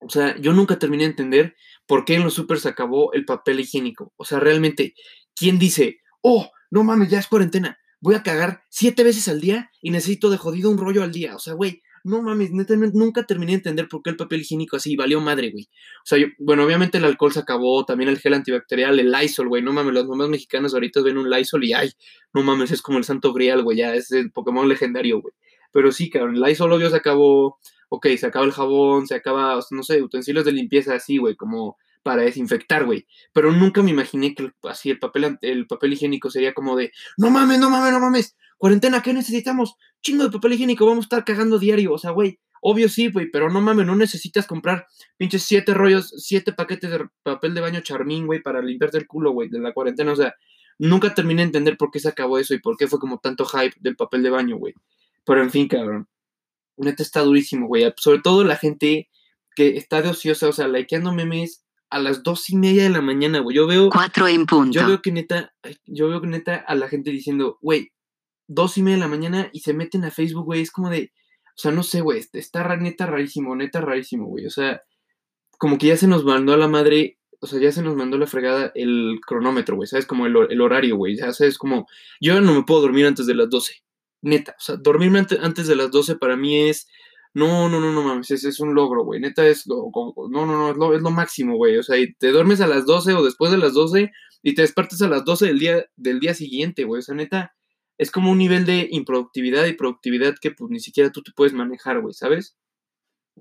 O 0.00 0.10
sea, 0.10 0.36
yo 0.38 0.52
nunca 0.52 0.78
terminé 0.78 1.04
de 1.04 1.10
entender 1.10 1.56
por 1.86 2.04
qué 2.04 2.14
en 2.14 2.24
los 2.24 2.34
supers 2.34 2.62
se 2.62 2.68
acabó 2.68 3.12
el 3.12 3.24
papel 3.24 3.60
higiénico. 3.60 4.12
O 4.16 4.24
sea, 4.24 4.40
realmente, 4.40 4.94
¿quién 5.34 5.58
dice, 5.58 6.00
oh, 6.22 6.50
no 6.70 6.84
mames, 6.84 7.10
ya 7.10 7.18
es 7.18 7.28
cuarentena? 7.28 7.78
Voy 8.02 8.16
a 8.16 8.22
cagar 8.22 8.64
siete 8.68 9.04
veces 9.04 9.28
al 9.28 9.40
día 9.40 9.70
y 9.80 9.90
necesito 9.90 10.28
de 10.28 10.36
jodido 10.36 10.70
un 10.70 10.76
rollo 10.76 11.02
al 11.02 11.12
día. 11.12 11.34
O 11.36 11.38
sea, 11.38 11.54
güey, 11.54 11.82
no 12.04 12.20
mames, 12.20 12.50
neta, 12.50 12.74
nunca 12.74 13.24
terminé 13.24 13.52
de 13.52 13.58
entender 13.58 13.88
por 13.88 14.02
qué 14.02 14.10
el 14.10 14.16
papel 14.16 14.40
higiénico 14.40 14.76
así 14.76 14.96
valió 14.96 15.20
madre, 15.20 15.50
güey. 15.52 15.68
O 15.98 16.04
sea, 16.04 16.18
yo, 16.18 16.26
bueno, 16.40 16.64
obviamente 16.64 16.98
el 16.98 17.04
alcohol 17.04 17.32
se 17.32 17.38
acabó, 17.38 17.84
también 17.86 18.10
el 18.10 18.18
gel 18.18 18.34
antibacterial, 18.34 18.98
el 18.98 19.12
Lysol, 19.12 19.48
güey. 19.48 19.62
No 19.62 19.72
mames, 19.72 19.94
los 19.94 20.08
mamás 20.08 20.28
mexicanos 20.28 20.74
ahorita 20.74 21.00
ven 21.00 21.16
un 21.16 21.30
Lysol 21.30 21.64
y 21.64 21.72
ay, 21.74 21.92
no 22.34 22.42
mames, 22.42 22.72
es 22.72 22.82
como 22.82 22.98
el 22.98 23.04
santo 23.04 23.32
grial, 23.32 23.62
güey, 23.62 23.78
ya 23.78 23.94
es 23.94 24.10
el 24.10 24.32
Pokémon 24.32 24.68
legendario, 24.68 25.22
güey. 25.22 25.32
Pero 25.70 25.92
sí, 25.92 26.10
cabrón, 26.10 26.34
el 26.34 26.42
Lysol 26.42 26.72
obvio 26.72 26.90
se 26.90 26.96
acabó, 26.96 27.58
ok, 27.88 28.08
se 28.18 28.26
acaba 28.26 28.44
el 28.44 28.52
jabón, 28.52 29.06
se 29.06 29.14
acaba, 29.14 29.60
no 29.70 29.82
sé, 29.84 30.02
utensilios 30.02 30.44
de 30.44 30.52
limpieza 30.52 30.96
así, 30.96 31.18
güey, 31.18 31.36
como 31.36 31.76
para 32.02 32.22
desinfectar, 32.22 32.84
güey. 32.84 33.06
Pero 33.32 33.52
nunca 33.52 33.82
me 33.82 33.90
imaginé 33.90 34.34
que 34.34 34.50
así 34.64 34.90
el 34.90 34.98
papel, 34.98 35.38
el 35.40 35.66
papel 35.66 35.92
higiénico 35.92 36.30
sería 36.30 36.54
como 36.54 36.76
de, 36.76 36.92
no 37.16 37.30
mames, 37.30 37.58
no 37.58 37.70
mames, 37.70 37.92
no 37.92 38.00
mames, 38.00 38.36
cuarentena, 38.58 39.02
¿qué 39.02 39.12
necesitamos? 39.12 39.76
Chingo 40.02 40.24
de 40.24 40.30
papel 40.30 40.54
higiénico, 40.54 40.86
vamos 40.86 41.04
a 41.04 41.06
estar 41.06 41.24
cagando 41.24 41.58
diario. 41.58 41.92
O 41.92 41.98
sea, 41.98 42.10
güey, 42.10 42.38
obvio 42.60 42.88
sí, 42.88 43.10
güey, 43.10 43.30
pero 43.30 43.50
no 43.50 43.60
mames, 43.60 43.86
no 43.86 43.96
necesitas 43.96 44.46
comprar 44.46 44.86
pinches 45.16 45.42
siete 45.42 45.74
rollos, 45.74 46.12
siete 46.16 46.52
paquetes 46.52 46.90
de 46.90 47.06
papel 47.22 47.54
de 47.54 47.60
baño 47.60 47.80
charmín, 47.80 48.26
güey, 48.26 48.42
para 48.42 48.62
limpiarte 48.62 48.98
el 48.98 49.06
culo, 49.06 49.32
güey, 49.32 49.48
de 49.48 49.58
la 49.58 49.72
cuarentena. 49.72 50.12
O 50.12 50.16
sea, 50.16 50.34
nunca 50.78 51.14
terminé 51.14 51.42
de 51.42 51.46
entender 51.46 51.76
por 51.76 51.90
qué 51.90 52.00
se 52.00 52.08
acabó 52.08 52.38
eso 52.38 52.54
y 52.54 52.60
por 52.60 52.76
qué 52.76 52.86
fue 52.88 52.98
como 52.98 53.18
tanto 53.18 53.44
hype 53.44 53.76
del 53.80 53.96
papel 53.96 54.22
de 54.22 54.30
baño, 54.30 54.56
güey. 54.56 54.74
Pero 55.24 55.42
en 55.42 55.50
fin, 55.50 55.68
cabrón. 55.68 56.08
Neta 56.76 57.02
está 57.02 57.20
durísimo, 57.20 57.66
güey. 57.66 57.92
Sobre 57.96 58.20
todo 58.20 58.44
la 58.44 58.56
gente 58.56 59.08
que 59.54 59.76
está 59.76 60.02
de 60.02 60.08
ociosa, 60.08 60.48
o 60.48 60.52
sea, 60.52 60.68
likeando 60.68 61.12
memes 61.12 61.61
a 61.92 61.98
las 61.98 62.22
dos 62.22 62.48
y 62.48 62.56
media 62.56 62.84
de 62.84 62.88
la 62.88 63.02
mañana, 63.02 63.40
güey. 63.40 63.54
Yo 63.54 63.66
veo. 63.66 63.90
Cuatro 63.90 64.26
en 64.26 64.46
punto. 64.46 64.80
Yo 64.80 64.86
veo 64.86 65.02
que 65.02 65.12
neta, 65.12 65.54
yo 65.84 66.08
veo 66.08 66.22
que 66.22 66.26
neta 66.26 66.56
a 66.56 66.74
la 66.74 66.88
gente 66.88 67.10
diciendo, 67.10 67.58
güey, 67.60 67.92
dos 68.48 68.78
y 68.78 68.82
media 68.82 68.96
de 68.96 69.02
la 69.02 69.08
mañana 69.08 69.50
y 69.52 69.60
se 69.60 69.74
meten 69.74 70.04
a 70.04 70.10
Facebook, 70.10 70.46
güey. 70.46 70.62
Es 70.62 70.70
como 70.70 70.88
de, 70.88 71.12
o 71.48 71.60
sea, 71.60 71.70
no 71.70 71.82
sé, 71.82 72.00
güey, 72.00 72.24
está 72.32 72.76
neta 72.76 73.06
rarísimo, 73.06 73.54
neta 73.54 73.82
rarísimo, 73.82 74.26
güey. 74.26 74.46
O 74.46 74.50
sea, 74.50 74.82
como 75.58 75.76
que 75.76 75.88
ya 75.88 75.96
se 75.98 76.08
nos 76.08 76.24
mandó 76.24 76.54
a 76.54 76.56
la 76.56 76.66
madre, 76.66 77.18
o 77.40 77.46
sea, 77.46 77.60
ya 77.60 77.70
se 77.72 77.82
nos 77.82 77.94
mandó 77.94 78.16
la 78.16 78.26
fregada 78.26 78.72
el 78.74 79.20
cronómetro, 79.26 79.76
güey, 79.76 79.86
¿sabes? 79.86 80.06
Como 80.06 80.26
el, 80.26 80.34
el 80.48 80.60
horario, 80.62 80.96
güey. 80.96 81.16
Ya 81.16 81.32
sabes, 81.32 81.58
como, 81.58 81.86
yo 82.22 82.40
no 82.40 82.54
me 82.54 82.64
puedo 82.64 82.80
dormir 82.80 83.04
antes 83.04 83.26
de 83.26 83.34
las 83.34 83.50
12. 83.50 83.82
Neta, 84.22 84.52
o 84.58 84.62
sea, 84.62 84.76
dormirme 84.76 85.18
antes 85.18 85.66
de 85.66 85.76
las 85.76 85.90
12 85.90 86.16
para 86.16 86.36
mí 86.36 86.70
es 86.70 86.88
no, 87.34 87.68
no, 87.68 87.80
no, 87.80 87.92
no 87.92 88.02
mames, 88.02 88.30
ese 88.30 88.50
es 88.50 88.60
un 88.60 88.74
logro, 88.74 89.04
güey. 89.04 89.20
Neta 89.20 89.46
es 89.46 89.66
lo, 89.66 89.90
no, 90.30 90.46
no, 90.46 90.46
no, 90.46 90.70
es 90.70 90.76
lo, 90.76 90.94
es 90.94 91.02
lo 91.02 91.10
máximo, 91.10 91.56
güey. 91.56 91.78
O 91.78 91.82
sea, 91.82 91.96
y 91.98 92.12
te 92.14 92.30
duermes 92.30 92.60
a 92.60 92.66
las 92.66 92.84
12 92.84 93.14
o 93.14 93.24
después 93.24 93.50
de 93.50 93.58
las 93.58 93.72
12 93.72 94.10
y 94.42 94.54
te 94.54 94.62
despertas 94.62 95.00
a 95.02 95.08
las 95.08 95.24
12 95.24 95.46
del 95.46 95.58
día, 95.58 95.86
del 95.96 96.20
día 96.20 96.34
siguiente, 96.34 96.84
güey. 96.84 96.98
O 96.98 97.02
sea, 97.02 97.14
neta, 97.14 97.54
es 97.98 98.10
como 98.10 98.30
un 98.30 98.38
nivel 98.38 98.66
de 98.66 98.88
improductividad 98.90 99.66
y 99.66 99.72
productividad 99.74 100.34
que 100.40 100.50
pues 100.50 100.70
ni 100.70 100.80
siquiera 100.80 101.10
tú 101.10 101.22
te 101.22 101.32
puedes 101.34 101.54
manejar, 101.54 102.00
güey, 102.00 102.12
¿sabes? 102.12 102.56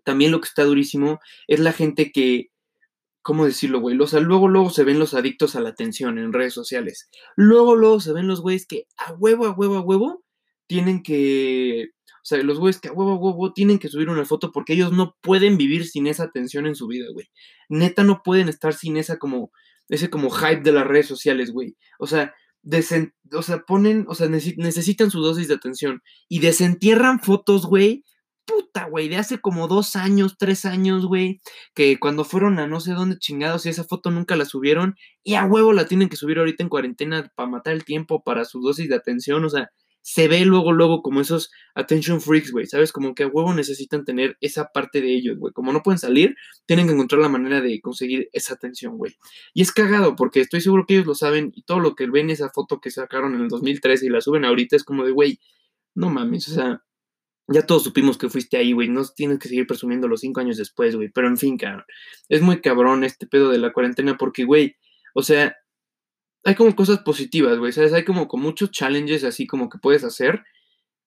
También 0.05 0.31
lo 0.31 0.39
que 0.39 0.47
está 0.47 0.63
durísimo 0.63 1.19
es 1.47 1.59
la 1.59 1.73
gente 1.73 2.11
que, 2.13 2.51
¿cómo 3.21 3.45
decirlo, 3.45 3.81
güey? 3.81 3.99
O 3.99 4.07
sea, 4.07 4.21
luego, 4.21 4.47
luego 4.47 4.69
se 4.69 4.85
ven 4.85 4.99
los 4.99 5.13
adictos 5.13 5.55
a 5.55 5.61
la 5.61 5.69
atención 5.69 6.17
en 6.17 6.31
redes 6.31 6.53
sociales. 6.53 7.09
Luego, 7.35 7.75
luego 7.75 7.99
se 7.99 8.13
ven 8.13 8.27
los 8.27 8.41
güeyes 8.41 8.65
que 8.67 8.85
a 8.97 9.13
huevo, 9.13 9.45
a 9.47 9.51
huevo, 9.51 9.77
a 9.77 9.81
huevo 9.81 10.23
tienen 10.67 11.03
que 11.03 11.89
o 12.21 12.25
sea, 12.25 12.43
los 12.43 12.59
güeyes 12.59 12.79
que 12.79 12.89
a 12.89 12.93
huevo, 12.93 13.15
huevo 13.15 13.51
tienen 13.51 13.79
que 13.79 13.87
subir 13.87 14.09
una 14.09 14.25
foto 14.25 14.51
porque 14.51 14.73
ellos 14.73 14.91
no 14.91 15.15
pueden 15.21 15.57
vivir 15.57 15.87
sin 15.87 16.05
esa 16.05 16.23
atención 16.23 16.67
en 16.67 16.75
su 16.75 16.85
vida, 16.87 17.07
güey. 17.11 17.27
Neta 17.67 18.03
no 18.03 18.21
pueden 18.23 18.47
estar 18.47 18.75
sin 18.75 18.97
esa 18.97 19.17
como, 19.17 19.51
ese 19.89 20.11
como 20.11 20.29
hype 20.29 20.61
de 20.61 20.71
las 20.71 20.85
redes 20.85 21.07
sociales, 21.07 21.51
güey. 21.51 21.75
O 21.97 22.05
sea, 22.05 22.35
o 23.33 23.41
sea, 23.41 23.63
ponen, 23.65 24.05
o 24.07 24.13
sea, 24.13 24.27
necesitan 24.27 25.09
su 25.09 25.19
dosis 25.21 25.47
de 25.47 25.55
atención 25.55 26.03
y 26.29 26.39
desentierran 26.39 27.19
fotos, 27.19 27.65
güey. 27.65 28.03
Puta, 28.45 28.85
güey, 28.85 29.07
de 29.09 29.17
hace 29.17 29.39
como 29.39 29.67
dos 29.67 29.95
años, 29.95 30.35
tres 30.37 30.65
años, 30.65 31.05
güey, 31.05 31.41
que 31.73 31.99
cuando 31.99 32.23
fueron 32.23 32.59
a 32.59 32.67
no 32.67 32.79
sé 32.79 32.93
dónde 32.93 33.17
chingados 33.17 33.65
y 33.65 33.69
esa 33.69 33.83
foto 33.83 34.11
nunca 34.11 34.35
la 34.35 34.45
subieron 34.45 34.95
y 35.23 35.35
a 35.35 35.45
huevo 35.45 35.73
la 35.73 35.85
tienen 35.85 36.09
que 36.09 36.17
subir 36.17 36.37
ahorita 36.39 36.63
en 36.63 36.69
cuarentena 36.69 37.31
para 37.35 37.49
matar 37.49 37.73
el 37.73 37.85
tiempo, 37.85 38.23
para 38.23 38.45
su 38.45 38.59
dosis 38.59 38.89
de 38.89 38.95
atención, 38.95 39.45
o 39.45 39.49
sea, 39.49 39.71
se 40.01 40.27
ve 40.27 40.45
luego, 40.45 40.71
luego 40.71 41.01
como 41.01 41.21
esos 41.21 41.51
attention 41.75 42.21
freaks, 42.21 42.51
güey, 42.51 42.65
¿sabes? 42.65 42.91
Como 42.91 43.13
que 43.13 43.23
a 43.23 43.27
huevo 43.27 43.53
necesitan 43.53 44.03
tener 44.03 44.37
esa 44.41 44.69
parte 44.73 45.01
de 45.01 45.13
ellos, 45.13 45.37
güey. 45.37 45.53
Como 45.53 45.71
no 45.71 45.83
pueden 45.83 45.99
salir, 45.99 46.35
tienen 46.65 46.87
que 46.87 46.93
encontrar 46.93 47.21
la 47.21 47.29
manera 47.29 47.61
de 47.61 47.79
conseguir 47.81 48.29
esa 48.33 48.55
atención, 48.55 48.97
güey. 48.97 49.15
Y 49.53 49.61
es 49.61 49.71
cagado, 49.71 50.15
porque 50.15 50.41
estoy 50.41 50.61
seguro 50.61 50.85
que 50.87 50.95
ellos 50.95 51.07
lo 51.07 51.15
saben 51.15 51.51
y 51.55 51.63
todo 51.63 51.79
lo 51.79 51.95
que 51.95 52.07
ven 52.07 52.29
esa 52.29 52.49
foto 52.49 52.79
que 52.79 52.89
sacaron 52.89 53.35
en 53.35 53.41
el 53.41 53.47
2013 53.47 54.05
y 54.05 54.09
la 54.09 54.21
suben 54.21 54.45
ahorita 54.45 54.75
es 54.75 54.83
como 54.83 55.05
de, 55.05 55.11
güey, 55.11 55.39
no 55.93 56.09
mames, 56.09 56.47
o 56.49 56.53
sea, 56.53 56.83
ya 57.47 57.65
todos 57.65 57.83
supimos 57.83 58.17
que 58.17 58.29
fuiste 58.29 58.57
ahí, 58.57 58.71
güey. 58.71 58.89
No 58.89 59.03
tienes 59.05 59.39
que 59.39 59.49
seguir 59.49 59.67
presumiendo 59.67 60.07
los 60.07 60.21
cinco 60.21 60.39
años 60.39 60.57
después, 60.57 60.95
güey. 60.95 61.09
Pero 61.09 61.27
en 61.27 61.37
fin, 61.37 61.57
cabrón. 61.57 61.83
Es 62.29 62.41
muy 62.41 62.61
cabrón 62.61 63.03
este 63.03 63.27
pedo 63.27 63.49
de 63.49 63.57
la 63.57 63.73
cuarentena 63.73 64.17
porque, 64.17 64.45
güey, 64.45 64.77
o 65.13 65.21
sea, 65.23 65.55
hay 66.43 66.55
como 66.55 66.75
cosas 66.75 66.99
positivas, 66.99 67.57
güey, 67.57 67.71
¿sabes? 67.71 67.93
Hay 67.93 68.03
como, 68.03 68.27
con 68.27 68.41
muchos 68.41 68.71
challenges 68.71 69.23
así 69.23 69.47
como 69.47 69.69
que 69.69 69.77
puedes 69.77 70.03
hacer, 70.03 70.43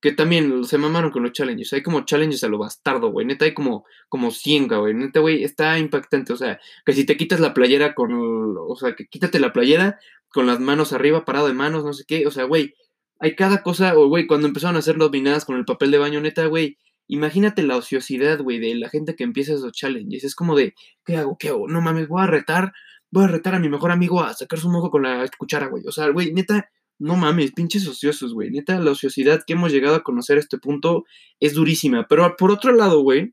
que 0.01 0.13
también 0.13 0.65
se 0.65 0.77
mamaron 0.77 1.11
con 1.11 1.23
los 1.23 1.33
challenges. 1.33 1.73
Hay 1.73 1.83
como 1.83 2.05
challenges 2.05 2.45
a 2.45 2.49
lo 2.49 2.59
bastardo, 2.59 3.11
güey. 3.11 3.27
Neta 3.27 3.47
hay 3.47 3.55
como, 3.55 3.87
como 4.11 4.31
100, 4.31 4.69
güey. 4.69 4.93
Neta, 4.93 5.21
güey, 5.21 5.43
está 5.45 5.79
impactante. 5.79 6.35
O 6.35 6.37
sea, 6.37 6.61
que 6.85 6.93
si 6.93 7.07
te 7.07 7.17
quitas 7.17 7.41
la 7.41 7.55
playera 7.55 7.95
con, 7.95 8.13
o 8.13 8.77
sea, 8.77 8.95
que 8.95 9.07
quítate 9.07 9.41
la 9.41 9.55
playera 9.55 9.99
con 10.29 10.47
las 10.47 10.61
manos 10.61 10.93
arriba, 10.93 11.25
parado 11.25 11.47
de 11.47 11.55
manos, 11.55 11.85
no 11.85 11.95
sé 11.95 12.05
qué. 12.07 12.27
O 12.27 12.31
sea, 12.31 12.45
güey, 12.45 12.75
hay 13.19 13.35
cada 13.35 13.63
cosa, 13.63 13.97
o 13.97 14.09
güey, 14.09 14.27
cuando 14.27 14.47
empezaron 14.47 14.77
a 14.77 14.81
hacer 14.81 14.99
dominadas 14.99 15.47
con 15.47 15.57
el 15.57 15.65
papel 15.65 15.91
de 15.91 15.99
baño, 15.99 16.21
neta, 16.21 16.45
güey. 16.47 16.77
Imagínate 17.07 17.63
la 17.63 17.77
ociosidad, 17.79 18.41
güey, 18.43 18.59
de 18.59 18.75
la 18.75 18.91
gente 18.91 19.17
que 19.17 19.25
empieza 19.25 19.55
esos 19.55 19.73
challenges. 19.73 20.25
Es 20.25 20.35
como 20.35 20.55
de, 20.55 20.75
¿qué 21.07 21.17
hago? 21.17 21.39
¿Qué 21.39 21.49
hago? 21.49 21.67
No 21.67 21.81
mames, 21.81 22.09
voy 22.09 22.23
a 22.23 22.27
retar 22.27 22.75
voy 23.15 23.25
a 23.25 23.29
retar 23.29 23.55
a 23.55 23.61
mi 23.61 23.69
mejor 23.69 23.93
amigo 23.93 24.21
a 24.23 24.35
sacar 24.35 24.59
su 24.59 24.69
mojo 24.69 24.91
con 24.91 25.05
la 25.05 25.25
cuchara, 25.39 25.69
güey. 25.69 25.87
O 25.87 25.93
sea, 25.93 26.09
güey, 26.09 26.33
neta, 26.33 26.69
no 26.99 27.15
mames, 27.15 27.53
pinches 27.53 27.87
ociosos, 27.87 28.35
güey. 28.35 28.51
Neta, 28.51 28.81
la 28.81 28.91
ociosidad 28.91 29.45
que 29.47 29.53
hemos 29.53 29.71
llegado 29.71 29.95
a 29.95 30.03
conocer 30.03 30.37
a 30.37 30.41
este 30.41 30.59
punto 30.59 31.05
es 31.39 31.55
durísima. 31.55 32.07
Pero 32.09 32.35
por 32.37 32.51
otro 32.51 32.73
lado, 32.73 33.03
güey, 33.03 33.33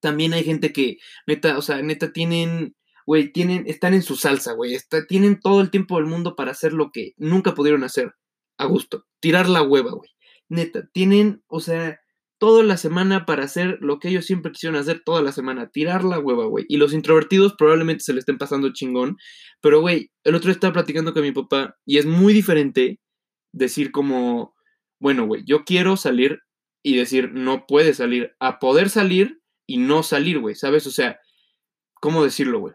también 0.00 0.32
hay 0.32 0.42
gente 0.42 0.72
que, 0.72 0.98
neta, 1.28 1.56
o 1.56 1.62
sea, 1.62 1.80
neta, 1.82 2.12
tienen, 2.12 2.74
güey, 3.06 3.32
tienen, 3.32 3.64
están 3.68 3.94
en 3.94 4.02
su 4.02 4.16
salsa, 4.16 4.54
güey. 4.54 4.76
tienen 5.08 5.38
todo 5.38 5.60
el 5.60 5.70
tiempo 5.70 5.96
del 5.96 6.06
mundo 6.06 6.34
para 6.34 6.50
hacer 6.50 6.72
lo 6.72 6.90
que 6.90 7.14
nunca 7.16 7.54
pudieron 7.54 7.84
hacer 7.84 8.14
a 8.58 8.66
gusto. 8.66 9.06
Tirar 9.20 9.48
la 9.48 9.62
hueva, 9.62 9.92
güey. 9.92 10.10
Neta, 10.48 10.88
tienen, 10.92 11.44
o 11.46 11.60
sea, 11.60 12.00
toda 12.40 12.64
la 12.64 12.78
semana 12.78 13.26
para 13.26 13.44
hacer 13.44 13.76
lo 13.82 13.98
que 13.98 14.08
ellos 14.08 14.24
siempre 14.24 14.50
quisieron 14.50 14.80
hacer 14.80 15.02
toda 15.04 15.20
la 15.20 15.30
semana, 15.30 15.70
tirar 15.70 16.02
la 16.04 16.18
hueva, 16.18 16.46
güey. 16.46 16.64
Y 16.68 16.78
los 16.78 16.94
introvertidos 16.94 17.54
probablemente 17.56 18.02
se 18.02 18.14
le 18.14 18.20
estén 18.20 18.38
pasando 18.38 18.72
chingón, 18.72 19.18
pero, 19.60 19.82
güey, 19.82 20.10
el 20.24 20.34
otro 20.34 20.50
estaba 20.50 20.72
platicando 20.72 21.12
con 21.12 21.22
mi 21.22 21.32
papá 21.32 21.76
y 21.84 21.98
es 21.98 22.06
muy 22.06 22.32
diferente 22.32 22.98
decir 23.52 23.92
como, 23.92 24.54
bueno, 24.98 25.26
güey, 25.26 25.42
yo 25.46 25.64
quiero 25.64 25.98
salir 25.98 26.40
y 26.82 26.96
decir 26.96 27.30
no 27.34 27.66
puede 27.66 27.92
salir, 27.92 28.32
a 28.40 28.58
poder 28.58 28.88
salir 28.88 29.42
y 29.66 29.76
no 29.76 30.02
salir, 30.02 30.38
güey, 30.38 30.54
¿sabes? 30.54 30.86
O 30.86 30.90
sea, 30.90 31.20
¿cómo 32.00 32.24
decirlo, 32.24 32.60
güey? 32.60 32.74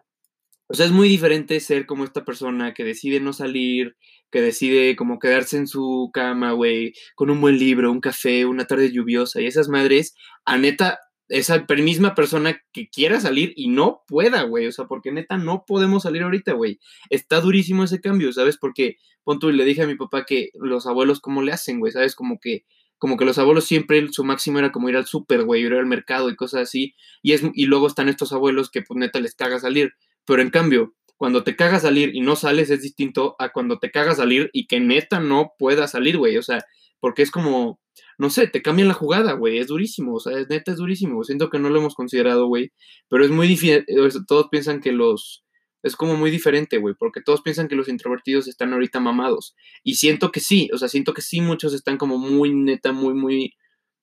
O 0.67 0.75
sea, 0.75 0.85
es 0.85 0.91
muy 0.91 1.09
diferente 1.09 1.59
ser 1.59 1.87
como 1.87 2.03
esta 2.03 2.23
persona 2.23 2.75
que 2.75 2.83
decide 2.83 3.19
no 3.19 3.33
salir, 3.33 3.97
que 4.31 4.41
decide 4.41 4.95
como 4.95 5.19
quedarse 5.19 5.57
en 5.57 5.67
su 5.67 6.09
cama, 6.13 6.51
güey, 6.51 6.93
con 7.15 7.29
un 7.29 7.41
buen 7.41 7.57
libro, 7.57 7.91
un 7.91 8.01
café, 8.01 8.45
una 8.45 8.65
tarde 8.65 8.91
lluviosa 8.91 9.41
y 9.41 9.45
esas 9.45 9.69
madres, 9.69 10.15
a 10.45 10.57
neta, 10.57 10.99
esa 11.29 11.65
misma 11.77 12.15
persona 12.15 12.61
que 12.71 12.89
quiera 12.89 13.19
salir 13.19 13.53
y 13.55 13.67
no 13.69 14.03
pueda, 14.07 14.43
güey, 14.43 14.67
o 14.67 14.71
sea, 14.71 14.85
porque 14.85 15.11
neta 15.11 15.37
no 15.37 15.63
podemos 15.65 16.03
salir 16.03 16.23
ahorita, 16.23 16.53
güey. 16.53 16.79
Está 17.09 17.41
durísimo 17.41 17.83
ese 17.83 18.01
cambio, 18.01 18.31
¿sabes? 18.31 18.57
Porque, 18.57 18.97
punto, 19.23 19.49
y 19.49 19.53
le 19.53 19.65
dije 19.65 19.83
a 19.83 19.87
mi 19.87 19.95
papá 19.95 20.25
que 20.25 20.49
los 20.53 20.85
abuelos, 20.85 21.19
¿cómo 21.19 21.41
le 21.41 21.51
hacen, 21.51 21.79
güey? 21.79 21.91
¿Sabes? 21.91 22.15
Como 22.15 22.39
que 22.39 22.65
como 22.97 23.17
que 23.17 23.25
los 23.25 23.37
abuelos 23.37 23.65
siempre 23.65 24.07
su 24.11 24.23
máximo 24.23 24.59
era 24.59 24.71
como 24.71 24.89
ir 24.89 24.95
al 24.95 25.05
súper, 25.05 25.43
güey, 25.43 25.63
ir 25.63 25.73
al 25.73 25.85
mercado 25.85 26.29
y 26.29 26.35
cosas 26.35 26.61
así. 26.63 26.95
Y, 27.21 27.33
es, 27.33 27.43
y 27.53 27.65
luego 27.65 27.87
están 27.87 28.09
estos 28.09 28.31
abuelos 28.31 28.71
que 28.71 28.81
pues 28.81 28.97
neta 28.97 29.19
les 29.19 29.35
caga 29.35 29.59
salir. 29.59 29.93
Pero 30.25 30.41
en 30.41 30.49
cambio, 30.49 30.95
cuando 31.17 31.43
te 31.43 31.55
caga 31.55 31.79
salir 31.79 32.15
y 32.15 32.21
no 32.21 32.35
sales 32.35 32.69
es 32.69 32.81
distinto 32.81 33.35
a 33.39 33.49
cuando 33.51 33.79
te 33.79 33.91
caga 33.91 34.15
salir 34.15 34.49
y 34.53 34.67
que 34.67 34.79
neta 34.79 35.19
no 35.19 35.53
pueda 35.57 35.87
salir, 35.87 36.17
güey. 36.17 36.37
O 36.37 36.43
sea, 36.43 36.63
porque 36.99 37.21
es 37.21 37.31
como, 37.31 37.79
no 38.17 38.29
sé, 38.29 38.47
te 38.47 38.61
cambian 38.61 38.87
la 38.87 38.93
jugada, 38.93 39.33
güey. 39.33 39.57
Es 39.57 39.67
durísimo, 39.67 40.15
o 40.15 40.19
sea, 40.19 40.39
es, 40.39 40.49
neta 40.49 40.71
es 40.71 40.77
durísimo. 40.77 41.23
Siento 41.23 41.49
que 41.49 41.59
no 41.59 41.69
lo 41.69 41.79
hemos 41.79 41.95
considerado, 41.95 42.47
güey. 42.47 42.71
Pero 43.09 43.23
es 43.23 43.31
muy 43.31 43.47
difícil, 43.47 43.85
todos 44.27 44.47
piensan 44.49 44.81
que 44.81 44.91
los... 44.91 45.43
Es 45.83 45.95
como 45.95 46.15
muy 46.15 46.31
diferente, 46.31 46.79
güey, 46.79 46.95
porque 46.97 47.21
todos 47.21 47.43
piensan 47.43 47.67
que 47.67 47.75
los 47.75 47.87
introvertidos 47.87 48.47
están 48.47 48.73
ahorita 48.73 48.99
mamados. 48.99 49.55
Y 49.83 49.95
siento 49.95 50.31
que 50.31 50.39
sí, 50.39 50.67
o 50.73 50.79
sea, 50.79 50.89
siento 50.89 51.13
que 51.13 51.21
sí, 51.21 51.41
muchos 51.41 51.75
están 51.75 51.97
como 51.97 52.17
muy 52.17 52.55
neta, 52.55 52.91
muy, 52.91 53.13
muy, 53.13 53.53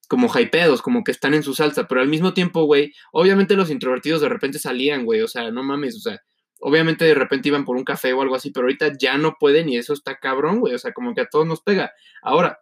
como 0.09 0.29
hypeados, 0.29 0.81
como 0.81 1.03
que 1.03 1.11
están 1.11 1.35
en 1.35 1.43
su 1.43 1.55
salsa, 1.55 1.89
pero 1.89 2.01
al 2.01 2.07
mismo 2.07 2.35
tiempo, 2.35 2.65
güey, 2.67 2.93
obviamente 3.13 3.57
los 3.57 3.69
introvertidos 3.69 4.21
de 4.21 4.29
repente 4.29 4.61
salían, 4.61 5.05
güey, 5.05 5.23
o 5.23 5.27
sea, 5.27 5.51
no 5.51 5.65
mames, 5.65 5.97
o 5.97 6.01
sea, 6.01 6.21
obviamente 6.63 7.05
de 7.05 7.15
repente 7.15 7.49
iban 7.49 7.65
por 7.65 7.77
un 7.77 7.85
café 7.85 8.13
o 8.13 8.23
algo 8.23 8.37
así, 8.37 8.51
pero 8.51 8.65
ahorita 8.65 8.93
ya 8.99 9.19
no 9.19 9.37
pueden 9.39 9.69
y 9.69 9.77
eso 9.77 9.93
está 9.93 10.19
cabrón, 10.19 10.61
güey, 10.61 10.75
o 10.75 10.79
sea, 10.79 10.93
como 10.93 11.15
que 11.15 11.23
a 11.23 11.29
todos 11.29 11.47
nos 11.47 11.61
pega. 11.61 11.93
Ahora, 12.23 12.61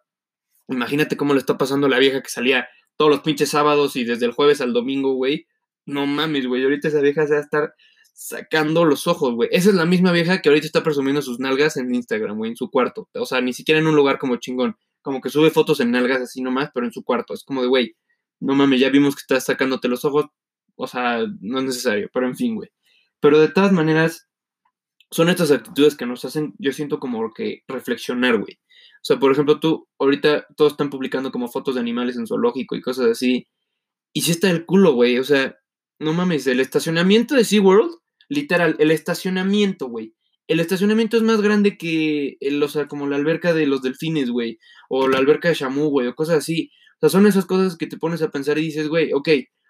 imagínate 0.67 1.15
cómo 1.15 1.33
le 1.33 1.39
está 1.39 1.57
pasando 1.57 1.87
a 1.87 1.89
la 1.89 1.99
vieja 1.99 2.21
que 2.21 2.29
salía 2.29 2.67
todos 2.97 3.11
los 3.11 3.21
pinches 3.21 3.49
sábados 3.49 3.95
y 3.95 4.03
desde 4.03 4.25
el 4.25 4.31
jueves 4.31 4.59
al 4.59 4.73
domingo, 4.73 5.13
güey. 5.13 5.47
No 5.85 6.05
mames, 6.07 6.47
güey, 6.47 6.63
ahorita 6.63 6.87
esa 6.87 6.99
vieja 6.99 7.27
se 7.27 7.33
va 7.33 7.39
a 7.39 7.43
estar 7.43 7.75
sacando 8.13 8.85
los 8.85 9.07
ojos, 9.07 9.35
güey. 9.35 9.49
Esa 9.51 9.69
es 9.69 9.75
la 9.75 9.85
misma 9.85 10.11
vieja 10.11 10.41
que 10.41 10.49
ahorita 10.49 10.65
está 10.65 10.83
presumiendo 10.83 11.21
sus 11.21 11.39
nalgas 11.39 11.77
en 11.77 11.93
Instagram, 11.93 12.37
güey, 12.37 12.51
en 12.51 12.57
su 12.57 12.69
cuarto. 12.69 13.07
O 13.13 13.25
sea, 13.25 13.41
ni 13.41 13.53
siquiera 13.53 13.79
en 13.79 13.87
un 13.87 13.95
lugar 13.95 14.17
como 14.17 14.37
chingón. 14.37 14.77
Como 15.01 15.21
que 15.21 15.29
sube 15.29 15.49
fotos 15.49 15.79
en 15.79 15.91
nalgas 15.91 16.21
así 16.21 16.41
nomás, 16.41 16.69
pero 16.73 16.85
en 16.85 16.91
su 16.91 17.03
cuarto. 17.03 17.33
Es 17.33 17.43
como 17.43 17.61
de, 17.61 17.67
güey, 17.67 17.95
no 18.39 18.55
mames, 18.55 18.79
ya 18.79 18.89
vimos 18.89 19.15
que 19.15 19.21
estás 19.21 19.45
sacándote 19.45 19.87
los 19.87 20.05
ojos. 20.05 20.25
O 20.75 20.87
sea, 20.87 21.23
no 21.39 21.59
es 21.59 21.65
necesario, 21.65 22.09
pero 22.13 22.27
en 22.27 22.35
fin, 22.35 22.55
güey. 22.55 22.69
Pero 23.21 23.39
de 23.39 23.47
todas 23.47 23.71
maneras, 23.71 24.27
son 25.11 25.29
estas 25.29 25.51
actitudes 25.51 25.95
que 25.95 26.05
nos 26.05 26.25
hacen, 26.25 26.55
yo 26.57 26.71
siento 26.71 26.99
como 26.99 27.31
que 27.33 27.63
reflexionar, 27.67 28.39
güey. 28.39 28.55
O 28.55 29.03
sea, 29.03 29.19
por 29.19 29.31
ejemplo, 29.31 29.59
tú, 29.59 29.87
ahorita 29.99 30.47
todos 30.55 30.73
están 30.73 30.89
publicando 30.89 31.31
como 31.31 31.47
fotos 31.47 31.75
de 31.75 31.81
animales 31.81 32.17
en 32.17 32.27
zoológico 32.27 32.75
y 32.75 32.81
cosas 32.81 33.07
así. 33.07 33.47
Y 34.13 34.21
si 34.21 34.31
está 34.31 34.49
el 34.49 34.65
culo, 34.65 34.93
güey. 34.93 35.19
O 35.19 35.23
sea, 35.23 35.55
no 35.99 36.13
mames, 36.13 36.47
el 36.47 36.59
estacionamiento 36.59 37.35
de 37.35 37.43
SeaWorld, 37.43 37.91
literal, 38.29 38.75
el 38.79 38.91
estacionamiento, 38.91 39.87
güey. 39.87 40.15
El 40.47 40.59
estacionamiento 40.59 41.17
es 41.17 41.23
más 41.23 41.41
grande 41.41 41.77
que, 41.77 42.37
el, 42.39 42.61
o 42.61 42.67
sea, 42.67 42.87
como 42.87 43.07
la 43.07 43.15
alberca 43.15 43.53
de 43.53 43.67
los 43.67 43.81
delfines, 43.81 44.29
güey. 44.29 44.59
O 44.89 45.07
la 45.07 45.17
alberca 45.17 45.49
de 45.49 45.55
Shamu, 45.55 45.89
güey, 45.89 46.07
o 46.07 46.15
cosas 46.15 46.37
así. 46.37 46.71
O 46.97 46.99
sea, 47.01 47.09
son 47.09 47.27
esas 47.27 47.45
cosas 47.45 47.77
que 47.77 47.87
te 47.87 47.97
pones 47.97 48.21
a 48.21 48.31
pensar 48.31 48.57
y 48.57 48.63
dices, 48.63 48.87
güey, 48.87 49.13
ok, 49.13 49.29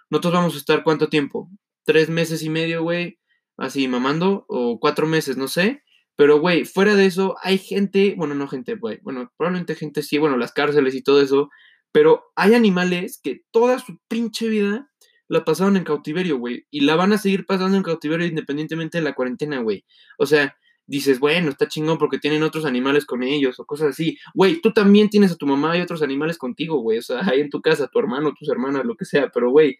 nosotros 0.10 0.34
vamos 0.34 0.56
a 0.56 0.58
estar 0.58 0.84
cuánto 0.84 1.10
tiempo? 1.10 1.50
Tres 1.84 2.10
meses 2.10 2.44
y 2.44 2.50
medio, 2.50 2.84
güey 2.84 3.21
así 3.62 3.88
mamando, 3.88 4.45
o 4.47 4.80
cuatro 4.80 5.08
meses, 5.08 5.38
no 5.38 5.47
sé. 5.47 5.84
Pero, 6.15 6.39
güey, 6.39 6.65
fuera 6.65 6.95
de 6.95 7.06
eso, 7.06 7.36
hay 7.41 7.58
gente, 7.58 8.15
bueno, 8.17 8.36
no 8.36 8.47
gente, 8.47 8.76
güey, 8.76 9.00
bueno, 9.02 9.32
probablemente 9.38 9.76
gente 9.76 10.04
sí, 10.04 10.17
bueno, 10.17 10.38
las 10.38 10.52
cárceles 10.52 10.93
y 10.93 11.02
todo 11.02 11.21
eso, 11.21 11.50
pero 11.91 12.26
hay 12.36 12.54
animales 12.54 13.19
que 13.24 13.41
toda 13.52 13.80
su 13.80 13.97
pinche 14.08 14.47
vida 14.47 14.89
la 15.28 15.45
pasaron 15.45 15.78
en 15.78 15.84
cautiverio, 15.84 16.38
güey, 16.38 16.67
y 16.69 16.82
la 16.82 16.95
van 16.95 17.13
a 17.13 17.17
seguir 17.17 17.45
pasando 17.45 17.78
en 17.78 17.84
cautiverio 17.84 18.28
independientemente 18.28 18.97
de 18.97 19.04
la 19.04 19.15
cuarentena, 19.15 19.62
güey. 19.62 19.86
O 20.17 20.26
sea, 20.26 20.56
dices, 20.91 21.19
bueno, 21.19 21.50
está 21.50 21.67
chingón 21.67 21.97
porque 21.97 22.19
tienen 22.19 22.43
otros 22.43 22.65
animales 22.65 23.06
con 23.06 23.24
ellos 23.24 23.60
o 23.60 23.65
cosas 23.65 23.89
así. 23.89 24.17
Güey, 24.34 24.60
tú 24.62 24.74
también 24.74 25.10
tienes 25.10 25.32
a 25.32 25.38
tu 25.38 25.47
mamá 25.47 25.78
y 25.78 25.82
otros 25.82 26.02
animales 26.02 26.38
contigo, 26.38 26.82
güey. 26.82 26.97
O 26.97 27.02
sea, 27.02 27.19
ahí 27.34 27.39
en 27.39 27.50
tu 27.50 27.62
casa, 27.62 27.88
tu 27.88 28.00
hermano, 28.00 28.34
tus 28.38 28.50
hermanas, 28.50 28.86
lo 28.86 28.95
que 28.95 29.06
sea. 29.06 29.30
Pero, 29.34 29.50
güey, 29.52 29.78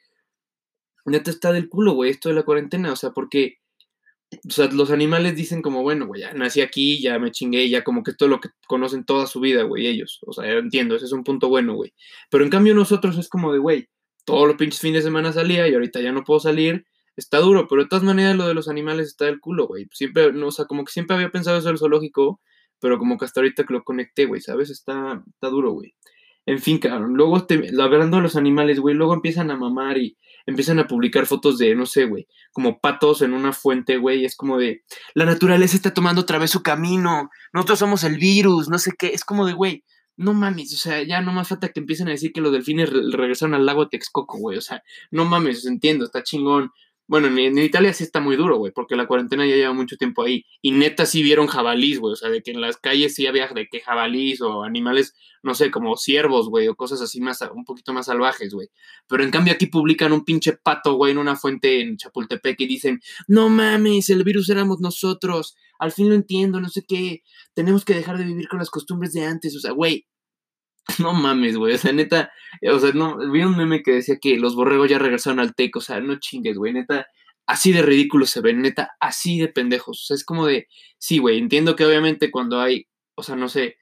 neta 1.06 1.30
está 1.30 1.52
del 1.52 1.67
culo, 1.70 1.94
güey, 1.94 2.12
esto 2.12 2.30
de 2.30 2.36
la 2.36 2.44
cuarentena. 2.44 2.94
O 2.94 2.96
sea, 2.96 3.12
porque, 3.12 3.58
o 4.48 4.52
sea, 4.52 4.67
los 4.67 4.91
animales 4.91 5.36
dicen 5.36 5.62
como, 5.62 5.82
bueno, 5.84 6.08
güey, 6.08 6.22
ya 6.22 6.34
nací 6.34 6.62
aquí, 6.62 7.02
ya 7.02 7.20
me 7.20 7.32
chingué, 7.32 7.70
ya 7.70 7.84
como 7.84 8.04
que 8.04 8.13
todo 8.13 8.30
lo 8.30 8.39
que 8.39 8.50
conocen 8.67 9.06
toda 9.06 9.28
su 9.28 9.39
vida, 9.39 9.63
güey, 9.63 9.88
ellos. 9.88 10.20
O 10.26 10.34
sea, 10.34 10.50
entiendo, 10.52 10.96
ese 10.96 11.06
es 11.06 11.12
un 11.12 11.24
punto 11.24 11.50
bueno, 11.50 11.76
güey. 11.76 11.94
Pero 12.30 12.44
en 12.44 12.50
cambio 12.50 12.74
nosotros 12.74 13.17
es 13.17 13.30
como 13.30 13.52
de, 13.54 13.60
güey, 13.60 13.89
todos 14.26 14.48
los 14.48 14.58
pinches 14.58 14.80
fines 14.80 15.04
de 15.04 15.10
semana 15.10 15.34
salía 15.34 15.67
y 15.67 15.74
ahorita 15.74 16.02
ya 16.02 16.12
no 16.12 16.24
puedo 16.24 16.39
salir 16.39 16.86
está 17.15 17.39
duro, 17.39 17.67
pero 17.67 17.84
de 17.84 17.89
todas 17.89 18.04
maneras 18.04 18.36
lo 18.36 18.48
de 18.48 18.54
los 18.54 18.67
animales 18.67 19.08
está 19.08 19.26
del 19.26 19.39
culo, 19.39 19.67
güey. 19.67 19.88
Siempre, 19.91 20.32
no, 20.34 20.48
o 20.48 20.52
sea, 20.52 20.65
como 20.65 20.84
que 20.86 20.91
siempre 20.91 21.15
había 21.15 21.30
pensado 21.30 21.58
eso 21.58 21.67
del 21.67 21.78
zoológico, 21.78 22.41
pero 22.80 22.98
como 22.98 23.17
que 23.17 23.26
hasta 23.26 23.41
ahorita 23.41 23.63
que 23.65 23.74
lo 23.74 23.84
conecté, 23.84 24.26
güey, 24.26 24.41
¿sabes? 24.41 24.70
Está, 24.70 25.24
está 25.28 25.50
duro, 25.50 25.72
güey. 25.72 25.94
En 26.46 26.60
fin, 26.60 26.80
cabrón. 26.80 27.13
Luego, 27.13 27.46
te, 27.46 27.56
hablando 27.80 28.17
de 28.17 28.24
los 28.24 28.36
animales, 28.36 28.80
güey, 28.80 28.96
luego 28.96 29.13
empiezan 29.13 29.52
a 29.52 29.58
mamar 29.58 29.98
y 29.98 30.17
empiezan 30.46 30.80
a 30.80 30.88
publicar 30.88 31.26
fotos 31.26 31.58
de, 31.58 31.76
no 31.76 31.86
sé, 31.86 32.06
güey, 32.06 32.28
como 32.52 32.80
patos 32.80 33.22
en 33.22 33.34
una 33.34 33.54
fuente, 33.54 33.98
güey. 33.98 34.26
Es 34.26 34.36
como 34.36 34.58
de, 34.58 34.84
la 35.14 35.26
naturaleza 35.26 35.76
está 35.76 35.94
tomando 35.94 36.22
otra 36.22 36.38
vez 36.38 36.52
su 36.52 36.64
camino. 36.64 37.30
Nosotros 37.54 37.80
somos 37.80 38.04
el 38.04 38.18
virus, 38.18 38.70
no 38.70 38.78
sé 38.78 38.92
qué. 38.98 39.08
Es 39.08 39.24
como 39.24 39.46
de, 39.46 39.54
güey, 39.54 39.84
no 40.18 40.34
mames, 40.34 40.74
o 40.74 40.78
sea, 40.78 41.04
ya 41.04 41.22
no 41.22 41.32
más 41.34 41.48
falta 41.48 41.70
que 41.70 41.80
empiecen 41.80 42.08
a 42.08 42.12
decir 42.12 42.32
que 42.32 42.42
los 42.42 42.52
delfines 42.52 42.90
regresaron 42.92 43.56
al 43.56 43.66
lago 43.66 43.90
Texcoco, 43.90 44.38
güey. 44.38 44.58
O 44.58 44.62
sea, 44.62 44.84
no 45.10 45.26
mames, 45.26 45.66
entiendo, 45.66 46.06
está 46.06 46.24
chingón. 46.24 46.72
Bueno, 47.12 47.28
en, 47.28 47.58
Italia 47.58 47.91
sí 47.91 48.06
está 48.06 48.21
muy 48.21 48.38
duro, 48.38 48.58
güey, 48.58 48.71
porque 48.71 48.95
la 48.95 49.06
cuarentena 49.06 49.45
ya 49.45 49.58
lleva 49.58 49.74
mucho 49.74 49.97
tiempo 49.97 50.24
ahí. 50.24 50.45
Y 50.62 50.71
neta 50.71 51.06
sí 51.06 51.21
vieron 51.21 51.47
jabalís, 51.47 52.00
güey. 52.00 52.13
O 52.13 52.15
sea, 52.15 52.30
de 52.30 52.41
que 52.41 52.52
en 52.52 52.62
las 52.62 52.78
calles 52.78 53.15
sí 53.15 53.28
había 53.28 53.50
de 53.50 53.67
que 53.67 53.82
jabalís 53.82 54.39
o 54.39 54.63
animales, 54.63 55.13
no 55.43 55.54
sé, 55.54 55.71
como 55.71 55.97
ciervos, 55.97 56.47
güey, 56.47 56.69
o 56.69 56.76
cosas 56.76 57.02
así 57.02 57.19
más, 57.19 57.41
un 57.54 57.65
poquito 57.65 57.91
más 57.91 58.06
salvajes, 58.06 58.54
güey. 58.54 58.69
Pero 59.10 59.26
en 59.26 59.30
cambio 59.30 59.54
aquí 59.54 59.65
publican 59.65 60.13
un 60.13 60.24
pinche 60.24 60.54
pato, 60.54 60.93
güey, 60.93 61.12
en 61.12 61.17
una 61.17 61.36
fuente 61.36 61.82
en 61.82 61.97
Chapultepec 61.97 62.62
y 62.62 62.65
dicen, 62.65 63.02
no 63.28 63.50
mames, 63.50 64.10
el 64.10 64.24
virus 64.24 64.50
éramos 64.50 64.80
nosotros. 64.80 65.58
Al 65.80 65.91
fin 65.91 66.08
lo 66.08 66.15
entiendo, 66.15 66.62
no 66.62 66.69
sé 66.69 66.86
qué. 66.88 67.24
Tenemos 67.54 67.84
que 67.84 67.93
dejar 67.93 68.19
de 68.19 68.24
vivir 68.24 68.47
con 68.47 68.60
las 68.60 68.69
costumbres 68.69 69.12
de 69.12 69.26
antes. 69.26 69.54
O 69.58 69.60
sea, 69.60 69.71
güey, 69.71 70.06
no 71.00 71.13
mames, 71.13 71.58
güey. 71.58 71.74
O 71.74 71.78
sea, 71.78 71.91
neta, 71.91 72.32
o 72.70 72.80
sea, 72.80 72.91
no, 72.94 73.17
vi 73.32 73.44
un 73.44 73.58
meme 73.58 73.84
que 73.84 73.91
decía 73.91 74.17
que 74.20 74.38
los 74.38 74.56
borregos 74.56 74.89
ya 74.89 75.00
regresaron 75.00 75.39
al 75.39 75.56
TEC. 75.56 75.76
O 75.78 75.82
sea, 75.82 76.00
no 76.00 76.20
chingues, 76.20 76.58
güey. 76.58 76.74
Neta, 76.74 77.08
así 77.46 77.72
de 77.72 77.82
ridículos 77.82 78.30
se 78.30 78.41
ven, 78.41 78.62
neta, 78.62 78.96
así 79.00 79.39
de 79.39 79.48
pendejos. 79.48 80.02
O 80.02 80.06
sea, 80.06 80.15
es 80.15 80.24
como 80.24 80.46
de, 80.46 80.67
sí, 80.98 81.17
güey, 81.17 81.38
entiendo 81.38 81.76
que 81.76 81.86
obviamente 81.86 82.32
cuando 82.32 82.62
hay, 82.62 82.88
o 83.15 83.24
sea, 83.24 83.36
no 83.36 83.50
sé, 83.50 83.78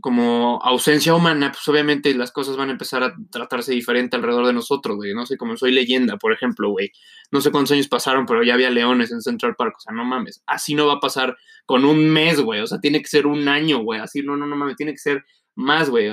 como 0.00 0.60
ausencia 0.62 1.14
humana, 1.14 1.50
pues 1.50 1.66
obviamente 1.68 2.14
las 2.14 2.30
cosas 2.30 2.56
van 2.56 2.68
a 2.68 2.72
empezar 2.72 3.02
a 3.02 3.14
tratarse 3.30 3.72
diferente 3.72 4.16
alrededor 4.16 4.46
de 4.46 4.52
nosotros, 4.52 4.96
güey. 4.96 5.14
No 5.14 5.26
sé, 5.26 5.36
como 5.36 5.56
soy 5.56 5.72
leyenda, 5.72 6.16
por 6.16 6.32
ejemplo, 6.32 6.70
güey. 6.70 6.92
No 7.32 7.40
sé 7.40 7.50
cuántos 7.50 7.72
años 7.72 7.88
pasaron, 7.88 8.26
pero 8.26 8.42
ya 8.44 8.54
había 8.54 8.70
leones 8.70 9.10
en 9.10 9.20
Central 9.20 9.56
Park. 9.56 9.74
O 9.76 9.80
sea, 9.80 9.92
no 9.92 10.04
mames. 10.04 10.42
Así 10.46 10.74
no 10.74 10.86
va 10.86 10.94
a 10.94 11.00
pasar 11.00 11.36
con 11.66 11.84
un 11.84 12.08
mes, 12.10 12.40
güey. 12.40 12.60
O 12.60 12.66
sea, 12.66 12.78
tiene 12.80 13.02
que 13.02 13.08
ser 13.08 13.26
un 13.26 13.48
año, 13.48 13.78
güey. 13.78 14.00
Así 14.00 14.22
no, 14.22 14.36
no, 14.36 14.46
no 14.46 14.56
mames. 14.56 14.76
Tiene 14.76 14.92
que 14.92 14.98
ser 14.98 15.24
más, 15.58 15.90
güey, 15.90 16.08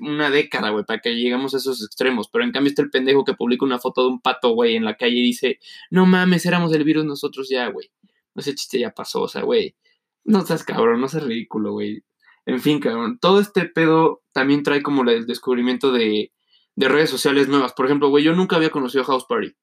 una 0.00 0.28
década, 0.28 0.70
güey, 0.70 0.84
para 0.84 0.98
que 0.98 1.14
lleguemos 1.14 1.54
a 1.54 1.58
esos 1.58 1.84
extremos. 1.84 2.28
Pero 2.32 2.42
en 2.42 2.50
cambio 2.50 2.70
está 2.70 2.82
el 2.82 2.90
pendejo 2.90 3.24
que 3.24 3.32
publica 3.32 3.64
una 3.64 3.78
foto 3.78 4.02
de 4.02 4.08
un 4.08 4.20
pato, 4.20 4.50
güey, 4.50 4.74
en 4.74 4.84
la 4.84 4.96
calle 4.96 5.14
y 5.14 5.22
dice, 5.22 5.60
no 5.88 6.04
mames, 6.04 6.44
éramos 6.46 6.72
el 6.72 6.82
virus 6.82 7.04
nosotros 7.04 7.48
ya, 7.48 7.68
güey. 7.68 7.92
No 8.34 8.42
sé, 8.42 8.56
chiste 8.56 8.80
ya 8.80 8.90
pasó, 8.90 9.22
o 9.22 9.28
sea, 9.28 9.42
güey. 9.42 9.76
No 10.24 10.44
seas 10.44 10.64
cabrón, 10.64 11.00
no 11.00 11.06
seas 11.06 11.22
ridículo, 11.22 11.72
güey. 11.72 12.02
En 12.44 12.60
fin, 12.60 12.80
cabrón. 12.80 13.20
Todo 13.20 13.38
este 13.38 13.66
pedo 13.66 14.24
también 14.32 14.64
trae 14.64 14.82
como 14.82 15.08
el 15.08 15.26
descubrimiento 15.26 15.92
de, 15.92 16.32
de 16.74 16.88
redes 16.88 17.08
sociales 17.08 17.46
nuevas. 17.46 17.74
Por 17.74 17.86
ejemplo, 17.86 18.08
güey, 18.08 18.24
yo 18.24 18.34
nunca 18.34 18.56
había 18.56 18.70
conocido 18.70 19.04
House 19.04 19.26
Party. 19.28 19.54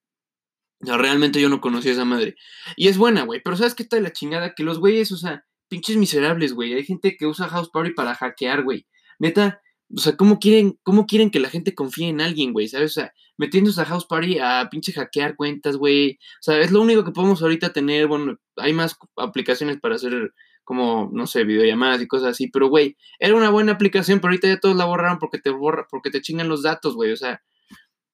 O 0.80 0.86
sea, 0.86 0.96
realmente 0.96 1.42
yo 1.42 1.50
no 1.50 1.60
conocía 1.60 1.92
esa 1.92 2.06
madre. 2.06 2.36
Y 2.74 2.88
es 2.88 2.96
buena, 2.96 3.24
güey. 3.24 3.42
Pero 3.44 3.56
¿sabes 3.56 3.74
qué 3.74 3.82
está 3.82 3.96
de 3.96 4.02
la 4.02 4.12
chingada? 4.14 4.54
Que 4.54 4.64
los 4.64 4.78
güeyes, 4.78 5.12
o 5.12 5.18
sea, 5.18 5.44
pinches 5.68 5.98
miserables, 5.98 6.54
güey. 6.54 6.72
Hay 6.72 6.84
gente 6.84 7.18
que 7.18 7.26
usa 7.26 7.48
House 7.48 7.68
Party 7.68 7.90
para 7.90 8.14
hackear, 8.14 8.62
güey 8.62 8.86
neta, 9.18 9.60
o 9.94 9.98
sea, 10.00 10.16
¿cómo 10.16 10.38
quieren, 10.38 10.78
cómo 10.82 11.06
quieren 11.06 11.30
que 11.30 11.40
la 11.40 11.48
gente 11.48 11.74
confíe 11.74 12.08
en 12.08 12.20
alguien, 12.20 12.52
güey? 12.52 12.68
¿Sabes? 12.68 12.92
O 12.92 12.94
sea, 12.94 13.12
metiéndose 13.36 13.80
a 13.80 13.84
House 13.84 14.06
Party 14.06 14.38
a 14.38 14.68
pinche 14.70 14.92
hackear 14.92 15.36
cuentas, 15.36 15.76
güey. 15.76 16.18
O 16.40 16.42
sea, 16.42 16.58
es 16.58 16.72
lo 16.72 16.80
único 16.80 17.04
que 17.04 17.12
podemos 17.12 17.42
ahorita 17.42 17.72
tener. 17.72 18.06
Bueno, 18.06 18.38
hay 18.56 18.72
más 18.72 18.96
aplicaciones 19.16 19.78
para 19.80 19.96
hacer 19.96 20.32
como, 20.64 21.10
no 21.12 21.26
sé, 21.26 21.44
videollamadas 21.44 22.02
y 22.02 22.08
cosas 22.08 22.30
así. 22.30 22.48
Pero, 22.48 22.68
güey, 22.68 22.96
era 23.20 23.36
una 23.36 23.50
buena 23.50 23.72
aplicación, 23.72 24.20
pero 24.20 24.32
ahorita 24.32 24.48
ya 24.48 24.60
todos 24.60 24.76
la 24.76 24.84
borraron 24.84 25.18
porque 25.18 25.38
te 25.38 25.50
borra, 25.50 25.86
porque 25.90 26.10
te 26.10 26.20
chingan 26.20 26.48
los 26.48 26.62
datos, 26.62 26.94
güey. 26.94 27.12
O 27.12 27.16
sea, 27.16 27.42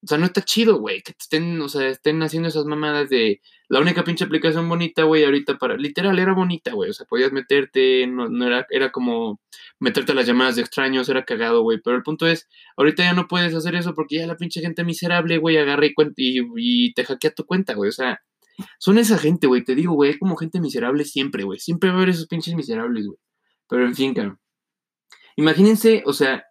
o 0.05 0.07
sea, 0.07 0.19
no 0.19 0.27
está 0.27 0.43
chido, 0.43 0.79
güey, 0.79 1.01
que 1.03 1.13
estén, 1.19 1.61
o 1.61 1.69
sea, 1.69 1.89
estén 1.89 2.21
haciendo 2.23 2.49
esas 2.49 2.65
mamadas 2.65 3.09
de 3.09 3.41
la 3.69 3.81
única 3.81 4.03
pinche 4.03 4.25
aplicación 4.25 4.69
bonita, 4.69 5.05
güey, 5.05 5.25
ahorita 5.25 5.59
para, 5.59 5.77
literal, 5.77 6.19
era 6.19 6.35
bonita, 6.35 6.73
güey, 6.73 6.91
o 6.91 6.93
sea, 6.93 7.07
podías 7.07 7.31
meterte, 7.31 8.07
no, 8.09 8.29
no 8.29 8.47
era, 8.47 8.67
era 8.71 8.91
como 8.91 9.41
meterte 9.79 10.11
a 10.11 10.15
las 10.17 10.27
llamadas 10.27 10.57
de 10.57 10.63
extraños, 10.63 11.09
era 11.09 11.25
cagado, 11.25 11.63
güey, 11.63 11.81
pero 11.83 11.97
el 11.97 12.03
punto 12.03 12.27
es, 12.27 12.49
ahorita 12.77 13.05
ya 13.05 13.13
no 13.13 13.29
puedes 13.29 13.55
hacer 13.55 13.77
eso 13.77 13.95
porque 13.95 14.17
ya 14.17 14.27
la 14.27 14.37
pinche 14.37 14.61
gente 14.61 14.83
miserable, 14.85 15.39
güey, 15.39 15.57
agarra 15.57 15.87
y, 15.87 15.95
y, 16.17 16.43
y 16.57 16.93
te 16.95 17.05
hackea 17.05 17.33
tu 17.33 17.47
cuenta, 17.47 17.75
güey, 17.75 17.91
o 17.91 17.93
sea, 17.93 18.21
son 18.79 18.99
esa 18.99 19.19
gente, 19.19 19.47
güey, 19.47 19.63
te 19.63 19.77
digo, 19.77 19.95
güey, 19.95 20.19
como 20.19 20.37
gente 20.37 20.61
miserable 20.61 21.05
siempre, 21.05 21.45
güey, 21.45 21.61
siempre 21.61 21.91
va 21.91 21.95
a 21.95 21.99
haber 21.99 22.11
esos 22.11 22.27
pinches 22.27 22.55
miserables, 22.55 23.07
güey, 23.07 23.19
pero 23.69 23.87
en 23.87 23.95
fin, 23.95 24.15
cabrón. 24.15 24.41
Imagínense, 25.37 26.03
o 26.07 26.13
sea, 26.13 26.45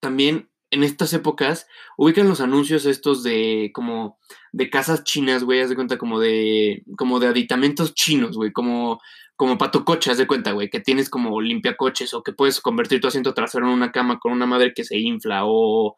también 0.00 0.48
en 0.74 0.82
estas 0.82 1.12
épocas 1.12 1.68
ubican 1.96 2.28
los 2.28 2.40
anuncios 2.40 2.84
estos 2.84 3.22
de 3.22 3.70
como 3.72 4.18
de 4.52 4.68
casas 4.70 5.04
chinas, 5.04 5.44
güey, 5.44 5.60
haz 5.60 5.70
de 5.70 5.76
cuenta 5.76 5.98
como 5.98 6.18
de 6.20 6.82
como 6.98 7.20
de 7.20 7.28
aditamentos 7.28 7.94
chinos, 7.94 8.36
güey, 8.36 8.52
como 8.52 9.00
como 9.36 9.56
para 9.58 9.70
tu 9.70 9.84
coche, 9.84 10.10
haz 10.10 10.18
de 10.18 10.26
cuenta, 10.26 10.52
güey, 10.52 10.70
que 10.70 10.80
tienes 10.80 11.08
como 11.08 11.40
limpia 11.40 11.76
coches 11.76 12.12
o 12.14 12.22
que 12.22 12.32
puedes 12.32 12.60
convertir 12.60 13.00
tu 13.00 13.08
asiento 13.08 13.34
trasero 13.34 13.66
en 13.66 13.72
una 13.72 13.92
cama 13.92 14.18
con 14.18 14.32
una 14.32 14.46
madre 14.46 14.72
que 14.74 14.84
se 14.84 14.98
infla 14.98 15.42
o 15.44 15.96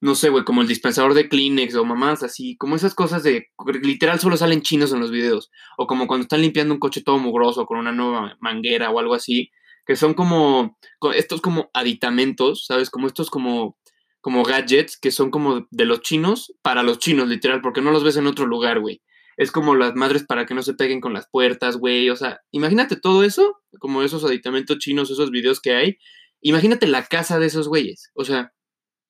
no 0.00 0.14
sé, 0.16 0.30
güey, 0.30 0.44
como 0.44 0.62
el 0.62 0.68
dispensador 0.68 1.14
de 1.14 1.28
Kleenex 1.28 1.74
o 1.76 1.84
mamás 1.84 2.22
así, 2.22 2.56
como 2.56 2.76
esas 2.76 2.94
cosas 2.94 3.22
de 3.22 3.48
literal 3.82 4.18
solo 4.20 4.36
salen 4.36 4.62
chinos 4.62 4.92
en 4.92 5.00
los 5.00 5.10
videos 5.10 5.50
o 5.78 5.86
como 5.86 6.06
cuando 6.06 6.22
están 6.22 6.42
limpiando 6.42 6.74
un 6.74 6.80
coche 6.80 7.02
todo 7.02 7.18
mugroso 7.18 7.66
con 7.66 7.78
una 7.78 7.92
nueva 7.92 8.36
manguera 8.40 8.90
o 8.90 8.98
algo 8.98 9.14
así, 9.14 9.50
que 9.86 9.96
son 9.96 10.14
como 10.14 10.78
estos 11.14 11.40
como 11.40 11.70
aditamentos, 11.74 12.66
¿sabes? 12.66 12.90
Como 12.90 13.06
estos 13.06 13.30
como 13.30 13.76
como 14.22 14.44
gadgets 14.44 14.96
que 14.96 15.10
son 15.10 15.30
como 15.30 15.66
de 15.70 15.84
los 15.84 16.00
chinos 16.00 16.54
para 16.62 16.82
los 16.82 17.00
chinos, 17.00 17.28
literal, 17.28 17.60
porque 17.60 17.82
no 17.82 17.90
los 17.90 18.04
ves 18.04 18.16
en 18.16 18.28
otro 18.28 18.46
lugar, 18.46 18.80
güey. 18.80 19.02
Es 19.36 19.50
como 19.50 19.74
las 19.74 19.94
madres 19.96 20.24
para 20.24 20.46
que 20.46 20.54
no 20.54 20.62
se 20.62 20.74
peguen 20.74 21.00
con 21.00 21.12
las 21.12 21.28
puertas, 21.28 21.76
güey. 21.76 22.08
O 22.08 22.16
sea, 22.16 22.40
imagínate 22.52 22.96
todo 22.96 23.24
eso, 23.24 23.60
como 23.80 24.02
esos 24.02 24.24
aditamentos 24.24 24.78
chinos, 24.78 25.10
esos 25.10 25.30
videos 25.32 25.60
que 25.60 25.74
hay. 25.74 25.98
Imagínate 26.40 26.86
la 26.86 27.04
casa 27.04 27.40
de 27.40 27.46
esos 27.46 27.66
güeyes. 27.66 28.10
O 28.14 28.24
sea, 28.24 28.52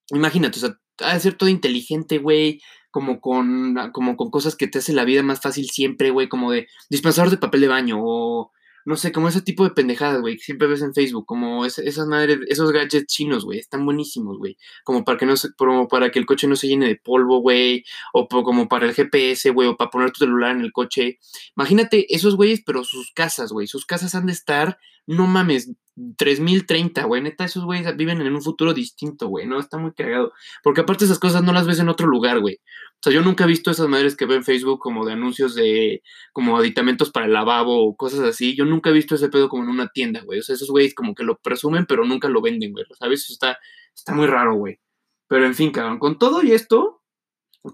imagínate, 0.08 0.58
o 0.58 0.60
sea, 0.60 0.78
ha 1.00 1.14
de 1.14 1.20
ser 1.20 1.34
todo 1.34 1.50
inteligente, 1.50 2.18
güey. 2.18 2.60
Como 2.90 3.20
con, 3.20 3.76
como 3.92 4.16
con 4.16 4.30
cosas 4.30 4.56
que 4.56 4.66
te 4.66 4.78
hacen 4.78 4.96
la 4.96 5.04
vida 5.04 5.22
más 5.22 5.40
fácil 5.42 5.68
siempre, 5.68 6.10
güey. 6.10 6.28
Como 6.28 6.52
de 6.52 6.68
dispensador 6.88 7.30
de 7.30 7.36
papel 7.36 7.60
de 7.60 7.68
baño 7.68 7.98
o 8.00 8.50
no 8.84 8.96
sé, 8.96 9.12
como 9.12 9.28
ese 9.28 9.42
tipo 9.42 9.64
de 9.64 9.70
pendejadas, 9.70 10.20
güey, 10.20 10.36
que 10.36 10.42
siempre 10.42 10.68
ves 10.68 10.82
en 10.82 10.94
Facebook, 10.94 11.26
como 11.26 11.64
esas 11.64 12.06
madres, 12.06 12.38
esos 12.48 12.72
gadgets 12.72 13.06
chinos, 13.06 13.44
güey, 13.44 13.58
están 13.58 13.84
buenísimos, 13.84 14.38
güey, 14.38 14.56
como 14.84 15.04
para 15.04 15.18
que 15.18 15.26
no 15.26 15.36
se, 15.36 15.52
como 15.54 15.88
para 15.88 16.10
que 16.10 16.18
el 16.18 16.26
coche 16.26 16.46
no 16.46 16.56
se 16.56 16.68
llene 16.68 16.88
de 16.88 16.96
polvo, 16.96 17.40
güey, 17.40 17.84
o 18.12 18.28
como 18.28 18.68
para 18.68 18.86
el 18.86 18.94
GPS, 18.94 19.50
güey, 19.50 19.68
o 19.68 19.76
para 19.76 19.90
poner 19.90 20.10
tu 20.10 20.18
celular 20.24 20.56
en 20.56 20.62
el 20.62 20.72
coche. 20.72 21.18
Imagínate 21.56 22.14
esos 22.14 22.36
güeyes, 22.36 22.62
pero 22.64 22.84
sus 22.84 23.12
casas, 23.12 23.52
güey, 23.52 23.66
sus 23.66 23.86
casas 23.86 24.14
han 24.14 24.26
de 24.26 24.32
estar, 24.32 24.78
no 25.06 25.26
mames, 25.26 25.72
3030, 26.16 27.04
güey, 27.04 27.22
neta, 27.22 27.44
esos 27.44 27.64
güeyes 27.64 27.96
viven 27.96 28.20
en 28.20 28.34
un 28.34 28.42
futuro 28.42 28.72
distinto, 28.72 29.28
güey, 29.28 29.46
¿no? 29.46 29.58
Está 29.58 29.78
muy 29.78 29.92
cagado, 29.92 30.32
porque 30.62 30.80
aparte 30.80 31.04
esas 31.04 31.18
cosas 31.18 31.42
no 31.42 31.52
las 31.52 31.66
ves 31.66 31.80
en 31.80 31.88
otro 31.88 32.06
lugar, 32.06 32.40
güey. 32.40 32.54
O 32.54 33.02
sea, 33.02 33.12
yo 33.12 33.22
nunca 33.22 33.44
he 33.44 33.48
visto 33.48 33.70
esas 33.70 33.88
madres 33.88 34.16
que 34.16 34.26
veo 34.26 34.36
en 34.36 34.44
Facebook 34.44 34.78
como 34.78 35.04
de 35.04 35.12
anuncios 35.12 35.54
de 35.54 36.02
como 36.32 36.56
aditamentos 36.56 37.10
para 37.10 37.26
el 37.26 37.32
lavabo 37.32 37.84
o 37.84 37.96
cosas 37.96 38.20
así. 38.20 38.54
Yo 38.54 38.64
nunca 38.64 38.90
he 38.90 38.92
visto 38.92 39.16
ese 39.16 39.28
pedo 39.28 39.48
como 39.48 39.64
en 39.64 39.70
una 39.70 39.88
tienda, 39.88 40.22
güey. 40.22 40.38
O 40.38 40.42
sea, 40.42 40.54
esos 40.54 40.70
güeyes 40.70 40.94
como 40.94 41.14
que 41.14 41.24
lo 41.24 41.36
presumen, 41.38 41.84
pero 41.86 42.04
nunca 42.04 42.28
lo 42.28 42.40
venden, 42.40 42.72
güey. 42.72 42.84
¿Sabes? 42.98 43.24
Eso 43.24 43.32
está, 43.32 43.58
está 43.94 44.14
muy 44.14 44.26
raro, 44.26 44.54
güey. 44.54 44.78
Pero 45.26 45.46
en 45.46 45.54
fin, 45.54 45.72
cabrón, 45.72 45.98
con 45.98 46.18
todo 46.18 46.42
y 46.44 46.52
esto, 46.52 47.02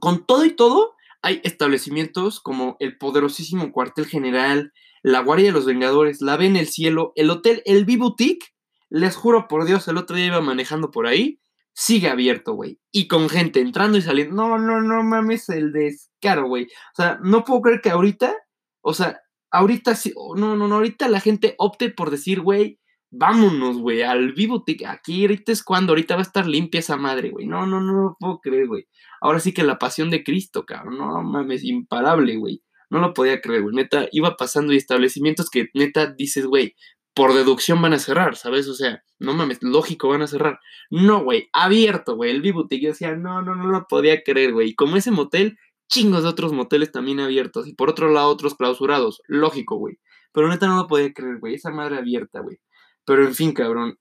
con 0.01 0.25
todo 0.27 0.45
y 0.45 0.53
todo, 0.53 0.95
hay 1.23 1.41
establecimientos 1.45 2.41
como 2.41 2.77
el 2.81 2.97
poderosísimo 2.97 3.71
cuartel 3.71 4.07
general, 4.07 4.73
la 5.03 5.21
Guardia 5.21 5.47
de 5.47 5.53
los 5.53 5.67
Vengadores, 5.67 6.21
la 6.21 6.37
Ve 6.37 6.47
en 6.47 6.57
el 6.57 6.67
Cielo, 6.67 7.13
el 7.17 7.31
hotel, 7.31 7.63
el 7.65 7.85
B-Boutique, 7.85 8.47
les 8.91 9.17
juro 9.17 9.49
por 9.49 9.65
Dios, 9.65 9.87
el 9.89 9.99
otro 9.99 10.17
día 10.17 10.27
iba 10.27 10.41
manejando 10.41 10.91
por 10.91 11.07
ahí, 11.07 11.41
sigue 11.79 12.09
abierto, 12.09 12.55
güey. 12.55 12.81
Y 12.91 13.07
con 13.07 13.29
gente 13.29 13.61
entrando 13.61 13.99
y 13.99 14.03
saliendo. 14.03 14.35
No, 14.35 14.59
no, 14.59 14.81
no 14.81 15.03
mames 15.05 15.49
el 15.49 15.73
descaro, 15.73 16.49
güey. 16.49 16.65
O 16.65 16.97
sea, 16.97 17.21
no 17.23 17.45
puedo 17.45 17.63
creer 17.63 17.81
que 17.81 17.91
ahorita, 17.91 18.35
o 18.81 18.95
sea, 18.95 19.21
ahorita 19.53 19.95
sí, 19.95 20.13
no, 20.37 20.57
no, 20.57 20.67
no, 20.67 20.75
ahorita 20.75 21.09
la 21.09 21.21
gente 21.21 21.55
opte 21.59 21.91
por 21.91 22.11
decir, 22.11 22.41
güey, 22.41 22.81
vámonos, 23.11 23.79
güey, 23.79 24.03
al 24.03 24.33
vivo. 24.33 24.65
Aquí 24.89 25.23
ahorita 25.23 25.53
es 25.53 25.63
cuando, 25.63 25.93
ahorita 25.93 26.17
va 26.17 26.21
a 26.21 26.23
estar 26.23 26.47
limpia 26.49 26.81
esa 26.81 26.97
madre, 26.97 27.31
güey. 27.31 27.47
No, 27.47 27.67
no, 27.67 27.81
no, 27.81 27.93
no 27.93 28.17
puedo 28.19 28.41
creer, 28.41 28.67
güey. 28.67 28.89
Ahora 29.21 29.39
sí 29.39 29.53
que 29.53 29.63
la 29.63 29.79
pasión 29.79 30.11
de 30.11 30.25
Cristo, 30.25 30.67
cabrón. 30.67 30.99
No 30.99 31.23
mames, 31.23 31.63
imparable, 31.63 32.37
güey. 32.37 32.63
No 32.91 33.01
lo 33.01 33.15
podía 33.15 33.41
creer, 33.41 33.63
güey. 33.63 33.75
Neta, 33.75 34.09
iba 34.13 34.37
pasando 34.37 34.73
y 34.73 34.77
establecimientos 34.77 35.51
que 35.51 35.69
neta 35.75 36.07
dices, 36.07 36.47
güey, 36.47 36.75
por 37.15 37.35
deducción 37.35 37.83
van 37.83 37.95
a 37.95 37.99
cerrar, 37.99 38.37
¿sabes? 38.37 38.69
O 38.69 38.75
sea, 38.75 39.03
no 39.19 39.35
mames, 39.35 39.59
lógico, 39.63 40.09
van 40.09 40.23
a 40.23 40.27
cerrar. 40.27 40.61
No, 40.91 41.25
güey, 41.25 41.49
abierto, 41.53 42.17
güey, 42.17 42.31
el 42.31 42.43
vivo. 42.43 42.67
Yo 42.71 42.89
decía, 42.91 43.17
no, 43.17 43.43
no, 43.43 43.55
no 43.57 43.67
lo 43.67 43.87
podía 43.89 44.23
creer, 44.23 44.53
güey. 44.53 44.71
Y 44.71 44.75
como 44.75 44.97
ese 44.97 45.11
motel, 45.11 45.59
chingos 45.89 46.23
de 46.23 46.29
otros 46.29 46.53
moteles 46.53 46.93
también 46.93 47.21
abiertos. 47.21 47.67
Y 47.67 47.75
por 47.75 47.91
otro 47.91 48.11
lado, 48.11 48.29
otros 48.29 48.55
clausurados. 48.55 49.21
Lógico, 49.27 49.77
güey. 49.77 49.99
Pero 50.33 50.49
neta 50.49 50.69
no 50.69 50.77
lo 50.77 50.87
podía 50.87 51.13
creer, 51.13 51.39
güey. 51.39 51.55
Esa 51.55 51.71
madre 51.71 51.99
abierta, 51.99 52.41
güey. 52.41 52.59
Pero 53.05 53.25
en 53.25 53.35
fin, 53.35 53.53
cabrón. 53.53 53.99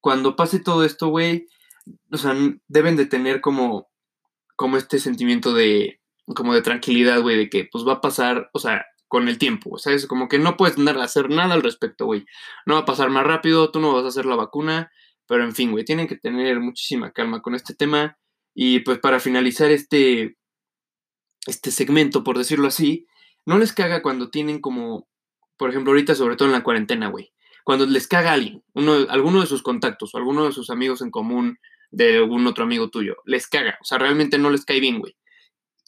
Cuando 0.00 0.36
pase 0.36 0.60
todo 0.60 0.84
esto, 0.84 1.08
güey, 1.08 1.46
o 2.10 2.16
sea, 2.16 2.34
deben 2.68 2.96
de 2.96 3.06
tener 3.06 3.40
como, 3.40 3.88
como 4.56 4.76
este 4.76 4.98
sentimiento 4.98 5.54
de, 5.54 5.99
como 6.34 6.54
de 6.54 6.62
tranquilidad, 6.62 7.20
güey, 7.20 7.36
de 7.36 7.50
que 7.50 7.68
pues 7.70 7.86
va 7.86 7.94
a 7.94 8.00
pasar, 8.00 8.50
o 8.52 8.58
sea, 8.58 8.86
con 9.08 9.28
el 9.28 9.38
tiempo, 9.38 9.78
¿sabes? 9.78 10.06
Como 10.06 10.28
que 10.28 10.38
no 10.38 10.56
puedes 10.56 10.78
andar 10.78 10.98
a 10.98 11.04
hacer 11.04 11.30
nada 11.30 11.54
al 11.54 11.62
respecto, 11.62 12.06
güey. 12.06 12.24
No 12.66 12.74
va 12.74 12.80
a 12.80 12.84
pasar 12.84 13.10
más 13.10 13.24
rápido, 13.24 13.70
tú 13.70 13.80
no 13.80 13.92
vas 13.94 14.04
a 14.04 14.08
hacer 14.08 14.26
la 14.26 14.36
vacuna, 14.36 14.90
pero 15.26 15.44
en 15.44 15.54
fin, 15.54 15.72
güey, 15.72 15.84
tienen 15.84 16.06
que 16.06 16.16
tener 16.16 16.60
muchísima 16.60 17.12
calma 17.12 17.42
con 17.42 17.54
este 17.54 17.74
tema. 17.74 18.18
Y 18.54 18.80
pues 18.80 18.98
para 18.98 19.20
finalizar 19.20 19.70
este, 19.70 20.36
este 21.46 21.70
segmento, 21.70 22.22
por 22.24 22.38
decirlo 22.38 22.68
así, 22.68 23.06
no 23.46 23.58
les 23.58 23.72
caga 23.72 24.02
cuando 24.02 24.30
tienen 24.30 24.60
como, 24.60 25.08
por 25.56 25.70
ejemplo, 25.70 25.92
ahorita 25.92 26.14
sobre 26.14 26.36
todo 26.36 26.48
en 26.48 26.52
la 26.52 26.62
cuarentena, 26.62 27.08
güey 27.08 27.32
cuando 27.64 27.86
les 27.86 28.08
caga 28.08 28.32
alguien, 28.32 28.62
uno, 28.74 29.06
alguno 29.08 29.40
de 29.40 29.46
sus 29.46 29.62
contactos 29.62 30.14
o 30.14 30.18
alguno 30.18 30.44
de 30.44 30.52
sus 30.52 30.70
amigos 30.70 31.02
en 31.02 31.10
común 31.10 31.58
de 31.90 32.18
algún 32.18 32.46
otro 32.46 32.64
amigo 32.64 32.90
tuyo, 32.90 33.16
les 33.24 33.46
caga, 33.46 33.78
o 33.80 33.84
sea, 33.84 33.98
realmente 33.98 34.38
no 34.38 34.50
les 34.50 34.64
cae 34.64 34.80
bien, 34.80 34.98
güey. 34.98 35.16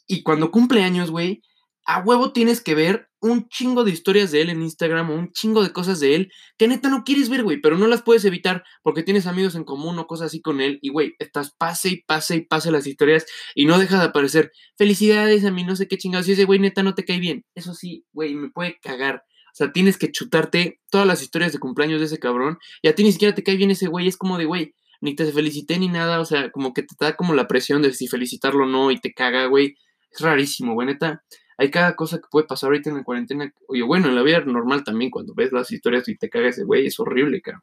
Y 0.07 0.23
cuando 0.23 0.51
cumple 0.51 0.83
años, 0.83 1.11
güey, 1.11 1.43
a 1.85 2.01
huevo 2.01 2.33
tienes 2.33 2.61
que 2.61 2.75
ver 2.75 3.09
un 3.21 3.49
chingo 3.49 3.85
de 3.85 3.93
historias 3.93 4.31
de 4.33 4.41
él 4.41 4.51
en 4.51 4.63
Instagram 4.63 5.11
o 5.11 5.15
un 5.15 5.33
chingo 5.33 5.63
de 5.63 5.73
cosas 5.73 6.01
de 6.01 6.15
él 6.15 6.33
que 6.59 6.67
neta 6.69 6.89
no 6.89 7.05
quieres 7.05 7.29
ver, 7.29 7.43
güey, 7.45 7.61
pero 7.61 7.79
no 7.79 7.87
las 7.87 8.03
puedes 8.03 8.25
evitar 8.25 8.65
porque 8.83 9.03
tienes 9.03 9.27
amigos 9.27 9.55
en 9.55 9.65
común 9.65 9.99
o 9.99 10.07
cosas 10.07 10.27
así 10.27 10.41
con 10.41 10.61
él 10.61 10.79
y, 10.83 10.91
güey, 10.91 11.15
estás 11.19 11.55
pase 11.57 11.89
y 11.91 12.03
pase 12.03 12.37
y 12.37 12.41
pase 12.43 12.71
las 12.71 12.87
historias 12.87 13.27
y 13.55 13.67
no 13.67 13.79
deja 13.79 13.99
de 13.99 14.07
aparecer 14.07 14.53
felicidades 14.77 15.45
a 15.45 15.51
mí, 15.51 15.65
no 15.65 15.77
sé 15.77 15.89
qué 15.89 15.99
chingados, 15.99 16.29
y 16.29 16.33
ese 16.33 16.45
güey 16.45 16.59
neta 16.59 16.83
no 16.83 16.95
te 16.95 17.05
cae 17.05 17.21
bien. 17.21 17.45
Eso 17.55 17.75
sí, 17.75 18.05
güey, 18.13 18.35
me 18.35 18.51
puede 18.51 18.79
cagar. 18.81 19.25
O 19.53 19.55
sea, 19.55 19.71
tienes 19.73 19.99
que 19.99 20.11
chutarte 20.11 20.81
todas 20.91 21.07
las 21.07 21.23
historias 21.23 21.53
de 21.53 21.59
cumpleaños 21.59 22.01
de 22.01 22.07
ese 22.07 22.19
cabrón 22.19 22.59
y 22.81 22.89
a 22.89 22.95
ti 22.95 23.05
ni 23.05 23.13
siquiera 23.13 23.35
te 23.35 23.43
cae 23.43 23.57
bien 23.57 23.71
ese 23.71 23.87
güey. 23.87 24.09
Es 24.09 24.17
como 24.17 24.39
de, 24.39 24.47
güey, 24.47 24.75
ni 25.03 25.15
te 25.15 25.31
felicité 25.31 25.79
ni 25.79 25.89
nada. 25.89 26.21
O 26.21 26.25
sea, 26.25 26.51
como 26.51 26.73
que 26.73 26.83
te 26.83 26.95
da 26.99 27.17
como 27.17 27.35
la 27.35 27.49
presión 27.49 27.83
de 27.83 27.93
si 27.93 28.09
felicitarlo 28.09 28.65
o 28.65 28.69
no 28.69 28.91
y 28.91 28.99
te 28.99 29.13
caga, 29.13 29.47
güey. 29.47 29.77
Es 30.13 30.21
rarísimo, 30.21 30.75
güey, 30.75 30.87
neta. 30.87 31.25
Hay 31.59 31.71
cada 31.71 31.97
cosa 31.97 32.19
que 32.19 32.29
puede 32.31 32.47
pasar 32.47 32.69
ahorita 32.69 32.91
en 32.91 32.97
la 32.97 33.05
cuarentena. 33.05 33.53
Oye, 33.69 33.83
bueno, 33.83 34.09
en 34.09 34.15
la 34.15 34.23
vida 34.23 34.41
normal 34.41 34.85
también, 34.85 35.11
cuando 35.11 35.35
ves 35.35 35.53
las 35.53 35.71
historias 35.71 36.09
y 36.09 36.17
te 36.17 36.29
caga 36.29 36.49
ese 36.49 36.65
güey, 36.65 36.87
es 36.87 36.99
horrible, 36.99 37.41
cabrón. 37.41 37.63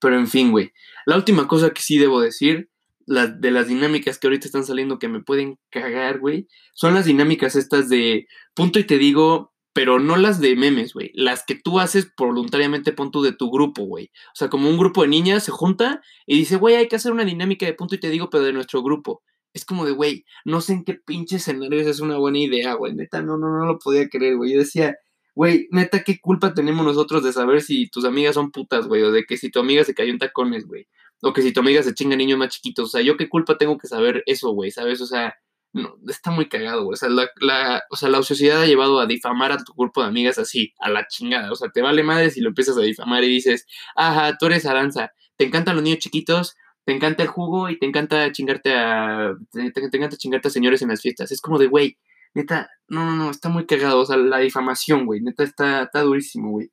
Pero 0.00 0.18
en 0.18 0.26
fin, 0.26 0.50
güey. 0.50 0.72
La 1.06 1.16
última 1.16 1.46
cosa 1.46 1.70
que 1.70 1.82
sí 1.82 1.98
debo 1.98 2.20
decir, 2.20 2.70
la, 3.06 3.26
de 3.26 3.50
las 3.50 3.68
dinámicas 3.68 4.18
que 4.18 4.26
ahorita 4.26 4.46
están 4.46 4.64
saliendo 4.64 4.98
que 4.98 5.08
me 5.08 5.22
pueden 5.22 5.58
cagar, 5.70 6.20
güey, 6.20 6.48
son 6.72 6.94
las 6.94 7.04
dinámicas 7.04 7.56
estas 7.56 7.88
de 7.88 8.26
punto 8.54 8.78
y 8.78 8.84
te 8.84 8.98
digo, 8.98 9.52
pero 9.72 9.98
no 9.98 10.16
las 10.16 10.40
de 10.40 10.56
memes, 10.56 10.94
güey. 10.94 11.10
Las 11.14 11.44
que 11.44 11.54
tú 11.54 11.80
haces 11.80 12.12
voluntariamente, 12.16 12.92
pon 12.92 13.10
tú 13.10 13.22
de 13.22 13.32
tu 13.32 13.50
grupo, 13.50 13.84
güey. 13.84 14.10
O 14.28 14.36
sea, 14.36 14.48
como 14.48 14.68
un 14.68 14.78
grupo 14.78 15.02
de 15.02 15.08
niñas 15.08 15.44
se 15.44 15.52
junta 15.52 16.02
y 16.26 16.38
dice, 16.38 16.56
güey, 16.56 16.76
hay 16.76 16.88
que 16.88 16.96
hacer 16.96 17.12
una 17.12 17.24
dinámica 17.24 17.66
de 17.66 17.74
punto 17.74 17.94
y 17.94 18.00
te 18.00 18.10
digo, 18.10 18.30
pero 18.30 18.44
de 18.44 18.52
nuestro 18.52 18.82
grupo. 18.82 19.22
Es 19.52 19.64
como 19.64 19.84
de, 19.84 19.92
güey, 19.92 20.24
no 20.44 20.60
sé 20.60 20.74
en 20.74 20.84
qué 20.84 20.94
pinche 20.94 21.36
escenarios 21.36 21.86
es 21.86 22.00
una 22.00 22.16
buena 22.18 22.38
idea, 22.38 22.74
güey. 22.74 22.94
Neta, 22.94 23.22
no, 23.22 23.36
no, 23.36 23.48
no 23.48 23.66
lo 23.66 23.78
podía 23.78 24.08
creer, 24.08 24.36
güey. 24.36 24.52
Yo 24.52 24.60
decía, 24.60 24.96
güey, 25.34 25.68
neta, 25.70 26.02
¿qué 26.04 26.20
culpa 26.20 26.54
tenemos 26.54 26.84
nosotros 26.84 27.24
de 27.24 27.32
saber 27.32 27.62
si 27.62 27.88
tus 27.88 28.04
amigas 28.04 28.34
son 28.34 28.50
putas, 28.52 28.86
güey? 28.86 29.02
O 29.02 29.10
de 29.10 29.24
que 29.24 29.36
si 29.36 29.50
tu 29.50 29.60
amiga 29.60 29.84
se 29.84 29.94
cayó 29.94 30.10
en 30.12 30.18
tacones, 30.18 30.66
güey. 30.66 30.86
O 31.22 31.32
que 31.32 31.42
si 31.42 31.52
tu 31.52 31.60
amiga 31.60 31.82
se 31.82 31.94
chinga 31.94 32.16
niños 32.16 32.38
más 32.38 32.50
chiquitos. 32.50 32.86
O 32.86 32.88
sea, 32.88 33.02
¿yo 33.02 33.16
qué 33.16 33.28
culpa 33.28 33.58
tengo 33.58 33.78
que 33.78 33.88
saber 33.88 34.22
eso, 34.26 34.50
güey? 34.52 34.70
¿Sabes? 34.70 35.00
O 35.00 35.06
sea, 35.06 35.34
no, 35.72 35.96
está 36.08 36.30
muy 36.30 36.48
cagado, 36.48 36.84
güey. 36.84 36.94
O 36.94 36.96
sea, 36.96 37.08
la, 37.08 37.82
o 37.90 37.96
sea, 37.96 38.08
la 38.08 38.18
ociosidad 38.18 38.62
ha 38.62 38.66
llevado 38.66 39.00
a 39.00 39.06
difamar 39.06 39.52
a 39.52 39.58
tu 39.58 39.72
grupo 39.74 40.02
de 40.02 40.08
amigas 40.08 40.38
así, 40.38 40.74
a 40.78 40.90
la 40.90 41.06
chingada. 41.06 41.52
O 41.52 41.56
sea, 41.56 41.70
te 41.70 41.82
vale 41.82 42.02
madre 42.02 42.30
si 42.30 42.40
lo 42.40 42.48
empiezas 42.48 42.76
a 42.76 42.82
difamar 42.82 43.22
y 43.24 43.28
dices, 43.28 43.66
ajá, 43.94 44.36
tú 44.38 44.46
eres 44.46 44.66
Aranza, 44.66 45.12
te 45.36 45.44
encantan 45.44 45.76
los 45.76 45.84
niños 45.84 46.00
chiquitos, 46.00 46.56
te 46.84 46.92
encanta 46.92 47.22
el 47.22 47.28
jugo 47.28 47.68
y 47.68 47.78
te 47.78 47.86
encanta 47.86 48.32
chingarte 48.32 48.74
a. 48.74 49.34
Te, 49.52 49.60
encanta 49.62 50.16
chingarte 50.16 50.48
a 50.48 50.50
señores 50.50 50.82
en 50.82 50.88
las 50.88 51.02
fiestas. 51.02 51.30
Es 51.30 51.40
como 51.40 51.58
de, 51.58 51.66
güey, 51.66 51.98
neta, 52.34 52.70
no, 52.88 53.04
no, 53.04 53.16
no, 53.16 53.30
está 53.30 53.48
muy 53.48 53.66
cagado. 53.66 54.00
O 54.00 54.06
sea, 54.06 54.16
la 54.16 54.38
difamación, 54.38 55.06
güey, 55.06 55.20
neta, 55.20 55.44
está, 55.44 55.82
está 55.82 56.02
durísimo, 56.02 56.50
güey. 56.50 56.70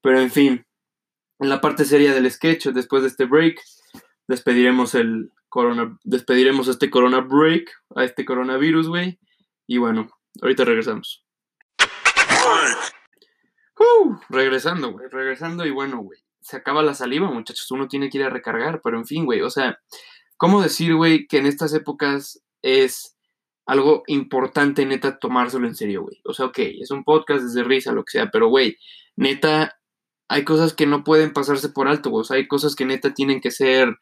Pero 0.00 0.20
en 0.20 0.30
fin, 0.30 0.66
en 1.40 1.48
la 1.48 1.60
parte 1.60 1.84
seria 1.84 2.14
del 2.14 2.30
sketch, 2.30 2.68
después 2.68 3.02
de 3.02 3.08
este 3.08 3.24
break, 3.24 3.60
despediremos 4.26 4.94
el, 4.94 5.32
corona, 5.48 5.98
despediremos 6.04 6.68
este 6.68 6.90
corona 6.90 7.20
break, 7.20 7.70
a 7.94 8.04
este 8.04 8.24
coronavirus, 8.24 8.88
güey. 8.88 9.18
Y 9.66 9.78
bueno, 9.78 10.10
ahorita 10.40 10.64
regresamos. 10.64 11.24
Uh, 13.78 14.16
regresando, 14.28 14.92
güey, 14.92 15.08
regresando 15.08 15.66
y 15.66 15.70
bueno, 15.70 15.98
güey. 15.98 16.20
Se 16.48 16.56
acaba 16.56 16.82
la 16.82 16.94
saliva, 16.94 17.30
muchachos. 17.30 17.70
Uno 17.70 17.88
tiene 17.88 18.08
que 18.08 18.18
ir 18.18 18.24
a 18.24 18.30
recargar, 18.30 18.80
pero 18.82 18.96
en 18.96 19.04
fin, 19.04 19.26
güey. 19.26 19.42
O 19.42 19.50
sea, 19.50 19.78
¿cómo 20.38 20.62
decir, 20.62 20.94
güey, 20.94 21.26
que 21.26 21.38
en 21.38 21.46
estas 21.46 21.74
épocas 21.74 22.42
es 22.62 23.16
algo 23.66 24.02
importante, 24.06 24.86
neta, 24.86 25.18
tomárselo 25.18 25.66
en 25.66 25.74
serio, 25.74 26.02
güey? 26.02 26.22
O 26.24 26.32
sea, 26.32 26.46
ok, 26.46 26.58
es 26.80 26.90
un 26.90 27.04
podcast 27.04 27.42
desde 27.42 27.64
risa, 27.64 27.92
lo 27.92 28.02
que 28.04 28.12
sea, 28.12 28.30
pero, 28.30 28.48
güey, 28.48 28.78
neta, 29.14 29.78
hay 30.28 30.44
cosas 30.44 30.72
que 30.72 30.86
no 30.86 31.04
pueden 31.04 31.34
pasarse 31.34 31.68
por 31.68 31.86
alto, 31.86 32.08
güey. 32.08 32.22
O 32.22 32.24
sea, 32.24 32.38
hay 32.38 32.48
cosas 32.48 32.74
que 32.74 32.86
neta 32.86 33.12
tienen 33.12 33.42
que 33.42 33.50
ser 33.50 33.98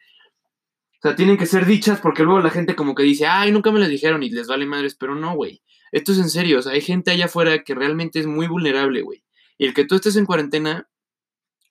o 0.99 0.99
sea, 1.03 1.15
tienen 1.15 1.37
que 1.37 1.47
ser 1.47 1.67
dichas 1.67 2.01
porque 2.01 2.23
luego 2.23 2.41
la 2.41 2.51
gente 2.51 2.75
como 2.75 2.95
que 2.95 3.03
dice, 3.03 3.27
ay, 3.27 3.53
nunca 3.53 3.71
me 3.71 3.81
las 3.81 3.89
dijeron 3.89 4.23
y 4.23 4.31
les 4.31 4.47
vale 4.47 4.67
madres, 4.67 4.95
pero 4.95 5.15
no, 5.15 5.35
güey. 5.35 5.63
Esto 5.93 6.13
es 6.13 6.19
en 6.19 6.31
serio, 6.31 6.59
o 6.59 6.63
sea, 6.63 6.73
hay 6.73 6.81
gente 6.81 7.11
allá 7.11 7.27
afuera 7.27 7.63
que 7.65 7.75
realmente 7.75 8.19
es 8.19 8.27
muy 8.27 8.47
vulnerable, 8.47 9.03
güey. 9.03 9.23
Y 9.59 9.67
el 9.67 9.75
que 9.75 9.85
tú 9.85 9.95
estés 9.95 10.17
en 10.17 10.27
cuarentena, 10.27 10.89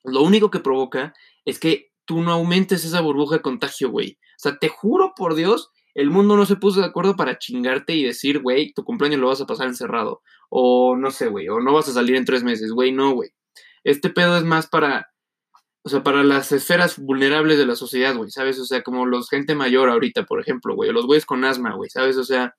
lo 0.06 0.22
único 0.22 0.50
que 0.50 0.60
provoca 0.60 1.14
es 1.44 1.58
que 1.58 1.90
tú 2.04 2.22
no 2.22 2.32
aumentes 2.32 2.84
esa 2.84 3.00
burbuja 3.00 3.36
de 3.36 3.42
contagio, 3.42 3.90
güey. 3.90 4.18
O 4.36 4.38
sea, 4.38 4.58
te 4.58 4.68
juro 4.68 5.12
por 5.16 5.34
Dios, 5.34 5.70
el 5.94 6.10
mundo 6.10 6.36
no 6.36 6.46
se 6.46 6.56
puso 6.56 6.80
de 6.80 6.86
acuerdo 6.86 7.16
para 7.16 7.38
chingarte 7.38 7.94
y 7.94 8.04
decir, 8.04 8.40
güey, 8.40 8.72
tu 8.72 8.84
cumpleaños 8.84 9.20
lo 9.20 9.28
vas 9.28 9.40
a 9.40 9.46
pasar 9.46 9.66
encerrado. 9.66 10.22
O 10.48 10.96
no 10.96 11.10
sé, 11.10 11.28
güey, 11.28 11.48
o 11.48 11.60
no 11.60 11.72
vas 11.72 11.88
a 11.88 11.92
salir 11.92 12.16
en 12.16 12.24
tres 12.24 12.42
meses, 12.42 12.70
güey, 12.70 12.92
no, 12.92 13.12
güey. 13.12 13.30
Este 13.84 14.10
pedo 14.10 14.36
es 14.36 14.44
más 14.44 14.66
para 14.66 15.08
o 15.86 15.88
sea, 15.88 16.02
para 16.02 16.24
las 16.24 16.50
esferas 16.50 16.98
vulnerables 16.98 17.58
de 17.58 17.64
la 17.64 17.76
sociedad, 17.76 18.16
güey, 18.16 18.28
¿sabes? 18.28 18.58
O 18.58 18.64
sea, 18.64 18.82
como 18.82 19.06
los 19.06 19.30
gente 19.30 19.54
mayor 19.54 19.88
ahorita, 19.88 20.24
por 20.26 20.40
ejemplo, 20.40 20.74
güey, 20.74 20.90
los 20.90 21.06
güeyes 21.06 21.24
con 21.24 21.44
asma, 21.44 21.76
güey, 21.76 21.88
¿sabes? 21.90 22.16
O 22.16 22.24
sea, 22.24 22.56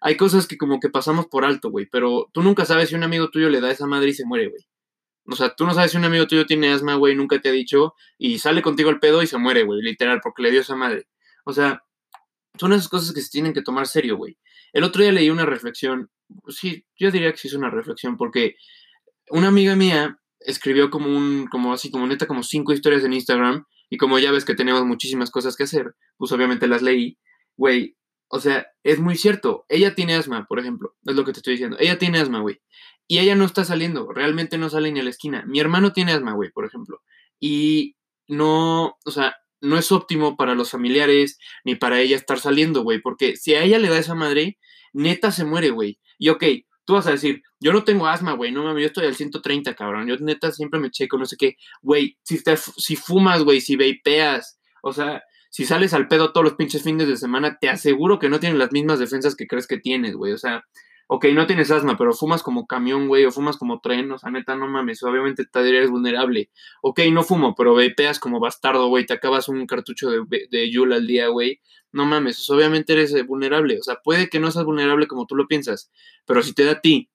hay 0.00 0.16
cosas 0.16 0.46
que 0.46 0.56
como 0.56 0.80
que 0.80 0.88
pasamos 0.88 1.26
por 1.26 1.44
alto, 1.44 1.70
güey, 1.70 1.84
pero 1.92 2.30
tú 2.32 2.42
nunca 2.42 2.64
sabes 2.64 2.88
si 2.88 2.94
un 2.94 3.02
amigo 3.02 3.28
tuyo 3.28 3.50
le 3.50 3.60
da 3.60 3.70
esa 3.70 3.86
madre 3.86 4.08
y 4.08 4.14
se 4.14 4.24
muere, 4.24 4.48
güey. 4.48 4.62
O 5.30 5.36
sea, 5.36 5.54
tú 5.54 5.64
no 5.64 5.74
sabes 5.74 5.92
si 5.92 5.96
un 5.96 6.04
amigo 6.04 6.26
tuyo 6.26 6.46
tiene 6.46 6.72
asma, 6.72 6.94
güey, 6.94 7.14
nunca 7.14 7.40
te 7.40 7.48
ha 7.48 7.52
dicho 7.52 7.94
y 8.18 8.38
sale 8.38 8.62
contigo 8.62 8.90
al 8.90 9.00
pedo 9.00 9.22
y 9.22 9.26
se 9.26 9.38
muere, 9.38 9.62
güey, 9.62 9.80
literal, 9.82 10.20
porque 10.22 10.42
le 10.42 10.50
dio 10.50 10.60
esa 10.60 10.76
madre. 10.76 11.06
O 11.44 11.52
sea, 11.52 11.82
son 12.58 12.72
esas 12.72 12.88
cosas 12.88 13.14
que 13.14 13.20
se 13.20 13.30
tienen 13.30 13.52
que 13.52 13.62
tomar 13.62 13.86
serio, 13.86 14.16
güey. 14.16 14.38
El 14.72 14.84
otro 14.84 15.02
día 15.02 15.12
leí 15.12 15.30
una 15.30 15.46
reflexión, 15.46 16.10
sí, 16.48 16.84
yo 16.98 17.10
diría 17.10 17.30
que 17.32 17.38
sí 17.38 17.48
es 17.48 17.54
una 17.54 17.70
reflexión, 17.70 18.16
porque 18.16 18.56
una 19.30 19.48
amiga 19.48 19.76
mía 19.76 20.20
escribió 20.40 20.90
como 20.90 21.06
un, 21.08 21.46
como 21.46 21.72
así, 21.72 21.90
como 21.90 22.06
neta, 22.06 22.26
como 22.26 22.42
cinco 22.42 22.72
historias 22.72 23.04
en 23.04 23.12
Instagram. 23.12 23.64
Y 23.92 23.96
como 23.96 24.18
ya 24.18 24.30
ves 24.30 24.44
que 24.44 24.54
tenemos 24.54 24.84
muchísimas 24.84 25.30
cosas 25.30 25.56
que 25.56 25.64
hacer, 25.64 25.94
pues 26.16 26.30
obviamente 26.32 26.68
las 26.68 26.80
leí. 26.80 27.18
Güey, 27.56 27.96
o 28.28 28.38
sea, 28.38 28.68
es 28.84 29.00
muy 29.00 29.16
cierto. 29.16 29.66
Ella 29.68 29.94
tiene 29.96 30.14
asma, 30.14 30.46
por 30.48 30.60
ejemplo. 30.60 30.96
Es 31.04 31.16
lo 31.16 31.24
que 31.24 31.32
te 31.32 31.40
estoy 31.40 31.54
diciendo. 31.54 31.76
Ella 31.80 31.98
tiene 31.98 32.20
asma, 32.20 32.40
güey. 32.40 32.60
Y 33.10 33.18
ella 33.18 33.34
no 33.34 33.44
está 33.44 33.64
saliendo. 33.64 34.12
Realmente 34.12 34.56
no 34.56 34.70
sale 34.70 34.92
ni 34.92 35.00
a 35.00 35.02
la 35.02 35.10
esquina. 35.10 35.42
Mi 35.44 35.58
hermano 35.58 35.92
tiene 35.92 36.12
asma, 36.12 36.30
güey, 36.30 36.52
por 36.52 36.64
ejemplo. 36.64 37.02
Y 37.40 37.96
no, 38.28 38.98
o 39.04 39.10
sea, 39.10 39.34
no 39.60 39.78
es 39.78 39.90
óptimo 39.90 40.36
para 40.36 40.54
los 40.54 40.70
familiares 40.70 41.36
ni 41.64 41.74
para 41.74 42.00
ella 42.00 42.14
estar 42.14 42.38
saliendo, 42.38 42.84
güey. 42.84 43.00
Porque 43.00 43.34
si 43.34 43.52
a 43.56 43.64
ella 43.64 43.80
le 43.80 43.88
da 43.88 43.98
esa 43.98 44.14
madre, 44.14 44.58
neta 44.92 45.32
se 45.32 45.44
muere, 45.44 45.70
güey. 45.70 45.98
Y 46.20 46.28
ok, 46.28 46.44
tú 46.84 46.92
vas 46.92 47.08
a 47.08 47.10
decir, 47.10 47.42
yo 47.58 47.72
no 47.72 47.82
tengo 47.82 48.06
asma, 48.06 48.34
güey, 48.34 48.52
no 48.52 48.62
mames, 48.62 48.82
yo 48.82 48.86
estoy 48.86 49.06
al 49.06 49.16
130, 49.16 49.74
cabrón. 49.74 50.06
Yo 50.06 50.14
neta 50.20 50.52
siempre 50.52 50.78
me 50.78 50.92
checo, 50.92 51.18
no 51.18 51.26
sé 51.26 51.36
qué. 51.36 51.56
Güey, 51.82 52.16
si, 52.22 52.38
si 52.76 52.94
fumas, 52.94 53.42
güey, 53.42 53.60
si 53.60 53.74
vapeas, 53.74 54.60
o 54.84 54.92
sea, 54.92 55.24
si 55.50 55.64
sales 55.64 55.94
al 55.94 56.06
pedo 56.06 56.32
todos 56.32 56.44
los 56.44 56.54
pinches 56.54 56.84
fines 56.84 57.08
de 57.08 57.16
semana, 57.16 57.58
te 57.60 57.68
aseguro 57.68 58.20
que 58.20 58.28
no 58.28 58.38
tienes 58.38 58.56
las 58.56 58.70
mismas 58.70 59.00
defensas 59.00 59.34
que 59.34 59.48
crees 59.48 59.66
que 59.66 59.78
tienes, 59.78 60.14
güey. 60.14 60.32
O 60.32 60.38
sea, 60.38 60.62
ok, 61.12 61.24
no 61.34 61.44
tienes 61.48 61.72
asma, 61.72 61.98
pero 61.98 62.12
fumas 62.12 62.40
como 62.40 62.68
camión, 62.68 63.08
güey, 63.08 63.24
o 63.24 63.32
fumas 63.32 63.56
como 63.56 63.80
tren, 63.80 64.12
o 64.12 64.18
sea, 64.18 64.30
neta, 64.30 64.54
no 64.54 64.68
mames, 64.68 65.02
obviamente 65.02 65.44
te 65.44 65.68
eres 65.68 65.90
vulnerable. 65.90 66.50
Ok, 66.82 67.00
no 67.10 67.24
fumo, 67.24 67.56
pero 67.56 67.74
vapeas 67.74 68.20
como 68.20 68.38
bastardo, 68.38 68.86
güey, 68.86 69.06
te 69.06 69.14
acabas 69.14 69.48
un 69.48 69.66
cartucho 69.66 70.08
de, 70.08 70.22
de 70.48 70.94
al 70.94 71.06
día, 71.08 71.26
güey. 71.26 71.60
No 71.90 72.06
mames, 72.06 72.48
obviamente 72.48 72.92
eres 72.92 73.12
eh, 73.12 73.24
vulnerable. 73.24 73.78
O 73.80 73.82
sea, 73.82 73.96
puede 74.04 74.28
que 74.28 74.38
no 74.38 74.52
seas 74.52 74.64
vulnerable 74.64 75.08
como 75.08 75.26
tú 75.26 75.34
lo 75.34 75.48
piensas, 75.48 75.90
pero 76.26 76.44
si 76.44 76.54
te 76.54 76.64
da 76.64 76.72
a 76.72 76.80
ti, 76.80 77.10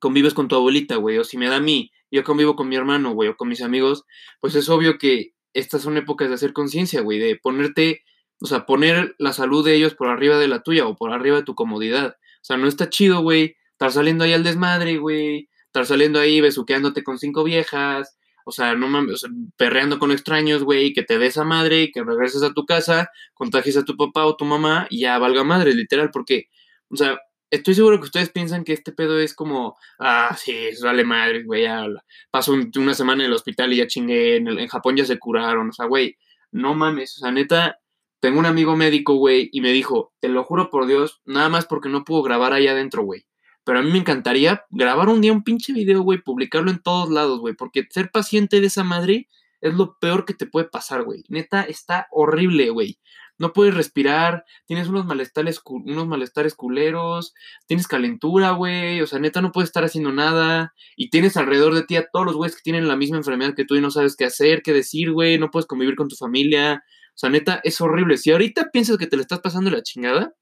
convives 0.00 0.34
con 0.34 0.46
tu 0.46 0.56
abuelita, 0.56 0.96
güey, 0.96 1.16
o 1.16 1.24
si 1.24 1.38
me 1.38 1.48
da 1.48 1.56
a 1.56 1.60
mí, 1.60 1.92
yo 2.10 2.24
convivo 2.24 2.56
con 2.56 2.68
mi 2.68 2.76
hermano, 2.76 3.14
güey, 3.14 3.30
o 3.30 3.38
con 3.38 3.48
mis 3.48 3.62
amigos, 3.62 4.04
pues 4.40 4.54
es 4.54 4.68
obvio 4.68 4.98
que 4.98 5.32
estas 5.54 5.80
son 5.80 5.96
épocas 5.96 6.28
de 6.28 6.34
hacer 6.34 6.52
conciencia, 6.52 7.00
güey, 7.00 7.18
de 7.18 7.36
ponerte, 7.36 8.02
o 8.42 8.46
sea, 8.46 8.66
poner 8.66 9.14
la 9.18 9.32
salud 9.32 9.64
de 9.64 9.76
ellos 9.76 9.94
por 9.94 10.08
arriba 10.08 10.36
de 10.36 10.48
la 10.48 10.62
tuya 10.62 10.86
o 10.86 10.94
por 10.94 11.10
arriba 11.10 11.36
de 11.38 11.44
tu 11.44 11.54
comodidad. 11.54 12.18
O 12.44 12.46
sea, 12.46 12.58
no 12.58 12.68
está 12.68 12.90
chido, 12.90 13.22
güey, 13.22 13.56
estar 13.72 13.90
saliendo 13.90 14.22
ahí 14.22 14.34
al 14.34 14.44
desmadre, 14.44 14.98
güey, 14.98 15.48
estar 15.64 15.86
saliendo 15.86 16.20
ahí 16.20 16.42
besuqueándote 16.42 17.02
con 17.02 17.18
cinco 17.18 17.42
viejas, 17.42 18.18
o 18.44 18.52
sea, 18.52 18.74
no 18.74 18.86
mames, 18.86 19.24
perreando 19.56 19.98
con 19.98 20.12
extraños, 20.12 20.62
güey, 20.62 20.92
que 20.92 21.02
te 21.02 21.18
des 21.18 21.38
a 21.38 21.44
madre, 21.44 21.90
que 21.90 22.04
regreses 22.04 22.42
a 22.42 22.52
tu 22.52 22.66
casa, 22.66 23.08
contagies 23.32 23.78
a 23.78 23.84
tu 23.86 23.96
papá 23.96 24.26
o 24.26 24.36
tu 24.36 24.44
mamá 24.44 24.86
y 24.90 25.00
ya 25.00 25.18
valga 25.18 25.42
madre, 25.42 25.72
literal, 25.72 26.10
porque, 26.10 26.50
o 26.90 26.96
sea, 26.96 27.18
estoy 27.50 27.74
seguro 27.74 27.98
que 27.98 28.04
ustedes 28.04 28.28
piensan 28.28 28.62
que 28.62 28.74
este 28.74 28.92
pedo 28.92 29.18
es 29.18 29.34
como, 29.34 29.78
ah, 29.98 30.36
sí, 30.38 30.68
vale 30.82 31.02
madre, 31.04 31.44
güey, 31.44 31.62
ya 31.62 31.86
paso 32.30 32.52
una 32.76 32.92
semana 32.92 33.24
en 33.24 33.30
el 33.30 33.34
hospital 33.34 33.72
y 33.72 33.76
ya 33.76 33.86
chingué, 33.86 34.36
en, 34.36 34.48
en 34.48 34.68
Japón 34.68 34.96
ya 34.96 35.06
se 35.06 35.18
curaron, 35.18 35.70
o 35.70 35.72
sea, 35.72 35.86
güey, 35.86 36.18
no 36.52 36.74
mames, 36.74 37.16
o 37.16 37.20
sea, 37.20 37.30
neta, 37.32 37.78
tengo 38.24 38.38
un 38.38 38.46
amigo 38.46 38.74
médico, 38.74 39.16
güey, 39.16 39.50
y 39.52 39.60
me 39.60 39.70
dijo, 39.70 40.14
te 40.18 40.30
lo 40.30 40.44
juro 40.44 40.70
por 40.70 40.86
Dios, 40.86 41.20
nada 41.26 41.50
más 41.50 41.66
porque 41.66 41.90
no 41.90 42.04
puedo 42.04 42.22
grabar 42.22 42.54
ahí 42.54 42.66
adentro, 42.66 43.02
güey. 43.02 43.26
Pero 43.64 43.80
a 43.80 43.82
mí 43.82 43.90
me 43.90 43.98
encantaría 43.98 44.64
grabar 44.70 45.10
un 45.10 45.20
día 45.20 45.30
un 45.30 45.44
pinche 45.44 45.74
video, 45.74 46.00
güey, 46.00 46.22
publicarlo 46.22 46.70
en 46.70 46.78
todos 46.78 47.10
lados, 47.10 47.40
güey, 47.40 47.52
porque 47.52 47.86
ser 47.90 48.10
paciente 48.10 48.62
de 48.62 48.68
esa 48.68 48.82
madre 48.82 49.28
es 49.60 49.74
lo 49.74 49.98
peor 49.98 50.24
que 50.24 50.32
te 50.32 50.46
puede 50.46 50.66
pasar, 50.70 51.02
güey. 51.02 51.24
Neta, 51.28 51.64
está 51.64 52.08
horrible, 52.12 52.70
güey 52.70 52.98
no 53.38 53.52
puedes 53.52 53.74
respirar, 53.74 54.44
tienes 54.66 54.88
unos 54.88 55.06
malestares, 55.06 55.60
unos 55.64 56.06
malestares 56.06 56.54
culeros, 56.54 57.34
tienes 57.66 57.88
calentura, 57.88 58.52
güey, 58.52 59.00
o 59.00 59.06
sea, 59.06 59.18
neta 59.18 59.40
no 59.40 59.50
puedes 59.50 59.70
estar 59.70 59.84
haciendo 59.84 60.12
nada, 60.12 60.72
y 60.96 61.10
tienes 61.10 61.36
alrededor 61.36 61.74
de 61.74 61.82
ti 61.82 61.96
a 61.96 62.06
todos 62.12 62.26
los 62.26 62.36
güeyes 62.36 62.56
que 62.56 62.62
tienen 62.62 62.86
la 62.86 62.96
misma 62.96 63.16
enfermedad 63.16 63.54
que 63.56 63.64
tú 63.64 63.74
y 63.74 63.80
no 63.80 63.90
sabes 63.90 64.16
qué 64.16 64.24
hacer, 64.24 64.62
qué 64.62 64.72
decir, 64.72 65.12
güey, 65.12 65.38
no 65.38 65.50
puedes 65.50 65.66
convivir 65.66 65.96
con 65.96 66.08
tu 66.08 66.14
familia, 66.16 66.84
sea, 67.16 67.30
neta, 67.30 67.60
es 67.64 67.80
horrible. 67.80 68.16
Si 68.18 68.30
ahorita 68.30 68.70
piensas 68.72 68.98
que 68.98 69.06
te 69.06 69.16
le 69.16 69.22
estás 69.22 69.40
pasando 69.40 69.70
la 69.70 69.82
chingada, 69.82 70.34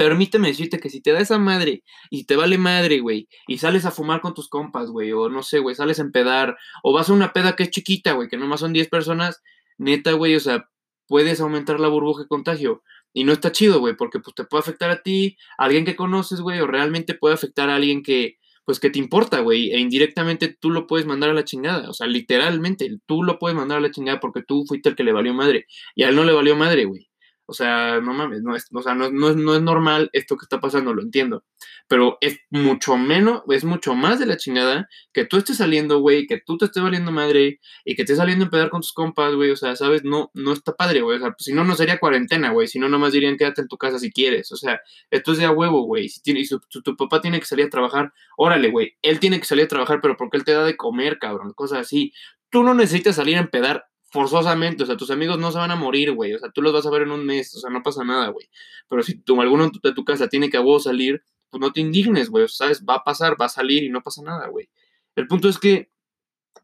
permíteme 0.00 0.48
decirte 0.48 0.80
que 0.80 0.88
si 0.88 1.02
te 1.02 1.12
da 1.12 1.20
esa 1.20 1.38
madre 1.38 1.82
y 2.08 2.24
te 2.24 2.34
vale 2.34 2.56
madre, 2.56 3.00
güey, 3.00 3.28
y 3.46 3.58
sales 3.58 3.84
a 3.84 3.90
fumar 3.90 4.22
con 4.22 4.32
tus 4.32 4.48
compas, 4.48 4.88
güey, 4.90 5.12
o 5.12 5.28
no 5.28 5.42
sé, 5.42 5.58
güey, 5.58 5.74
sales 5.74 5.98
a 5.98 6.02
empedar, 6.02 6.56
o 6.82 6.94
vas 6.94 7.10
a 7.10 7.12
una 7.12 7.34
peda 7.34 7.54
que 7.54 7.64
es 7.64 7.70
chiquita, 7.70 8.12
güey, 8.12 8.28
que 8.28 8.38
nomás 8.38 8.60
son 8.60 8.72
10 8.72 8.88
personas, 8.88 9.42
neta, 9.76 10.12
güey, 10.12 10.36
o 10.36 10.40
sea, 10.40 10.70
puedes 11.06 11.40
aumentar 11.42 11.80
la 11.80 11.88
burbuja 11.88 12.22
de 12.22 12.28
contagio. 12.28 12.82
Y 13.12 13.24
no 13.24 13.32
está 13.32 13.52
chido, 13.52 13.78
güey, 13.80 13.94
porque 13.94 14.20
pues 14.20 14.34
te 14.34 14.44
puede 14.44 14.60
afectar 14.60 14.90
a 14.90 15.02
ti, 15.02 15.36
a 15.58 15.64
alguien 15.64 15.84
que 15.84 15.96
conoces, 15.96 16.40
güey, 16.40 16.60
o 16.60 16.66
realmente 16.66 17.12
puede 17.12 17.34
afectar 17.34 17.68
a 17.68 17.74
alguien 17.74 18.02
que, 18.02 18.38
pues 18.70 18.78
que 18.78 18.90
te 18.90 19.00
importa, 19.00 19.40
güey, 19.40 19.72
e 19.72 19.80
indirectamente 19.80 20.46
tú 20.46 20.70
lo 20.70 20.86
puedes 20.86 21.04
mandar 21.04 21.30
a 21.30 21.34
la 21.34 21.42
chingada, 21.42 21.90
o 21.90 21.92
sea, 21.92 22.06
literalmente, 22.06 22.98
tú 23.04 23.24
lo 23.24 23.36
puedes 23.36 23.56
mandar 23.56 23.78
a 23.78 23.80
la 23.80 23.90
chingada 23.90 24.20
porque 24.20 24.44
tú 24.44 24.64
fuiste 24.64 24.88
el 24.88 24.94
que 24.94 25.02
le 25.02 25.12
valió 25.12 25.34
madre, 25.34 25.66
y 25.96 26.04
a 26.04 26.08
él 26.08 26.14
no 26.14 26.22
le 26.22 26.32
valió 26.32 26.54
madre, 26.54 26.84
güey. 26.84 27.09
O 27.50 27.52
sea, 27.52 28.00
no 28.00 28.14
mames, 28.14 28.42
no 28.42 28.54
es, 28.54 28.68
o 28.72 28.80
sea, 28.80 28.94
no, 28.94 29.10
no, 29.10 29.54
es 29.56 29.62
normal 29.62 30.08
esto 30.12 30.36
que 30.36 30.44
está 30.44 30.60
pasando, 30.60 30.94
lo 30.94 31.02
entiendo. 31.02 31.42
Pero 31.88 32.16
es 32.20 32.38
mucho 32.48 32.96
menos, 32.96 33.42
es 33.48 33.64
mucho 33.64 33.96
más 33.96 34.20
de 34.20 34.26
la 34.26 34.36
chingada 34.36 34.88
que 35.12 35.24
tú 35.24 35.36
estés 35.36 35.56
saliendo, 35.56 35.98
güey, 35.98 36.28
que 36.28 36.40
tú 36.40 36.58
te 36.58 36.66
estés 36.66 36.80
valiendo 36.80 37.10
madre 37.10 37.58
y 37.84 37.96
que 37.96 38.02
estés 38.02 38.18
saliendo 38.18 38.44
a 38.44 38.46
empedar 38.46 38.70
con 38.70 38.82
tus 38.82 38.92
compas, 38.92 39.34
güey, 39.34 39.50
o 39.50 39.56
sea, 39.56 39.74
¿sabes? 39.74 40.04
No, 40.04 40.30
no 40.32 40.52
está 40.52 40.76
padre, 40.76 41.00
güey, 41.00 41.16
o 41.16 41.20
sea, 41.20 41.34
si 41.38 41.52
no, 41.52 41.64
no 41.64 41.74
sería 41.74 41.98
cuarentena, 41.98 42.52
güey, 42.52 42.68
si 42.68 42.78
no, 42.78 42.88
nomás 42.88 43.12
dirían 43.12 43.36
quédate 43.36 43.62
en 43.62 43.66
tu 43.66 43.76
casa 43.76 43.98
si 43.98 44.12
quieres, 44.12 44.52
o 44.52 44.56
sea, 44.56 44.80
esto 45.10 45.32
es 45.32 45.38
de 45.38 45.46
a 45.46 45.50
huevo, 45.50 45.82
güey, 45.82 46.08
si 46.08 46.22
tiene, 46.22 46.44
tu, 46.68 46.96
papá 46.96 47.20
tiene 47.20 47.40
que 47.40 47.46
salir 47.46 47.66
a 47.66 47.70
trabajar, 47.70 48.12
órale, 48.36 48.70
güey, 48.70 48.96
él 49.02 49.18
tiene 49.18 49.40
que 49.40 49.46
salir 49.46 49.64
a 49.64 49.68
trabajar, 49.68 49.98
pero 50.00 50.16
porque 50.16 50.36
él 50.36 50.44
te 50.44 50.52
da 50.52 50.62
de 50.62 50.76
comer, 50.76 51.18
cabrón, 51.18 51.52
cosas 51.52 51.80
así. 51.80 52.12
Tú 52.48 52.62
no 52.62 52.74
necesitas 52.74 53.16
salir 53.16 53.36
a 53.36 53.40
empedar 53.40 53.86
forzosamente, 54.10 54.82
o 54.82 54.86
sea, 54.86 54.96
tus 54.96 55.10
amigos 55.10 55.38
no 55.38 55.52
se 55.52 55.58
van 55.58 55.70
a 55.70 55.76
morir, 55.76 56.12
güey, 56.12 56.34
o 56.34 56.38
sea, 56.38 56.50
tú 56.50 56.62
los 56.62 56.72
vas 56.72 56.86
a 56.86 56.90
ver 56.90 57.02
en 57.02 57.12
un 57.12 57.24
mes, 57.24 57.54
o 57.54 57.60
sea, 57.60 57.70
no 57.70 57.82
pasa 57.82 58.04
nada, 58.04 58.28
güey. 58.28 58.48
Pero 58.88 59.02
si 59.02 59.20
tú, 59.20 59.40
alguno 59.40 59.70
de 59.82 59.92
tu 59.92 60.04
casa 60.04 60.28
tiene 60.28 60.50
que 60.50 60.58
salir, 60.80 61.22
pues 61.48 61.60
no 61.60 61.72
te 61.72 61.80
indignes, 61.80 62.28
güey, 62.28 62.46
¿sabes? 62.48 62.84
Va 62.84 62.96
a 62.96 63.04
pasar, 63.04 63.40
va 63.40 63.46
a 63.46 63.48
salir 63.48 63.84
y 63.84 63.88
no 63.88 64.02
pasa 64.02 64.22
nada, 64.22 64.48
güey. 64.48 64.68
El 65.16 65.26
punto 65.26 65.48
es 65.48 65.58
que 65.58 65.90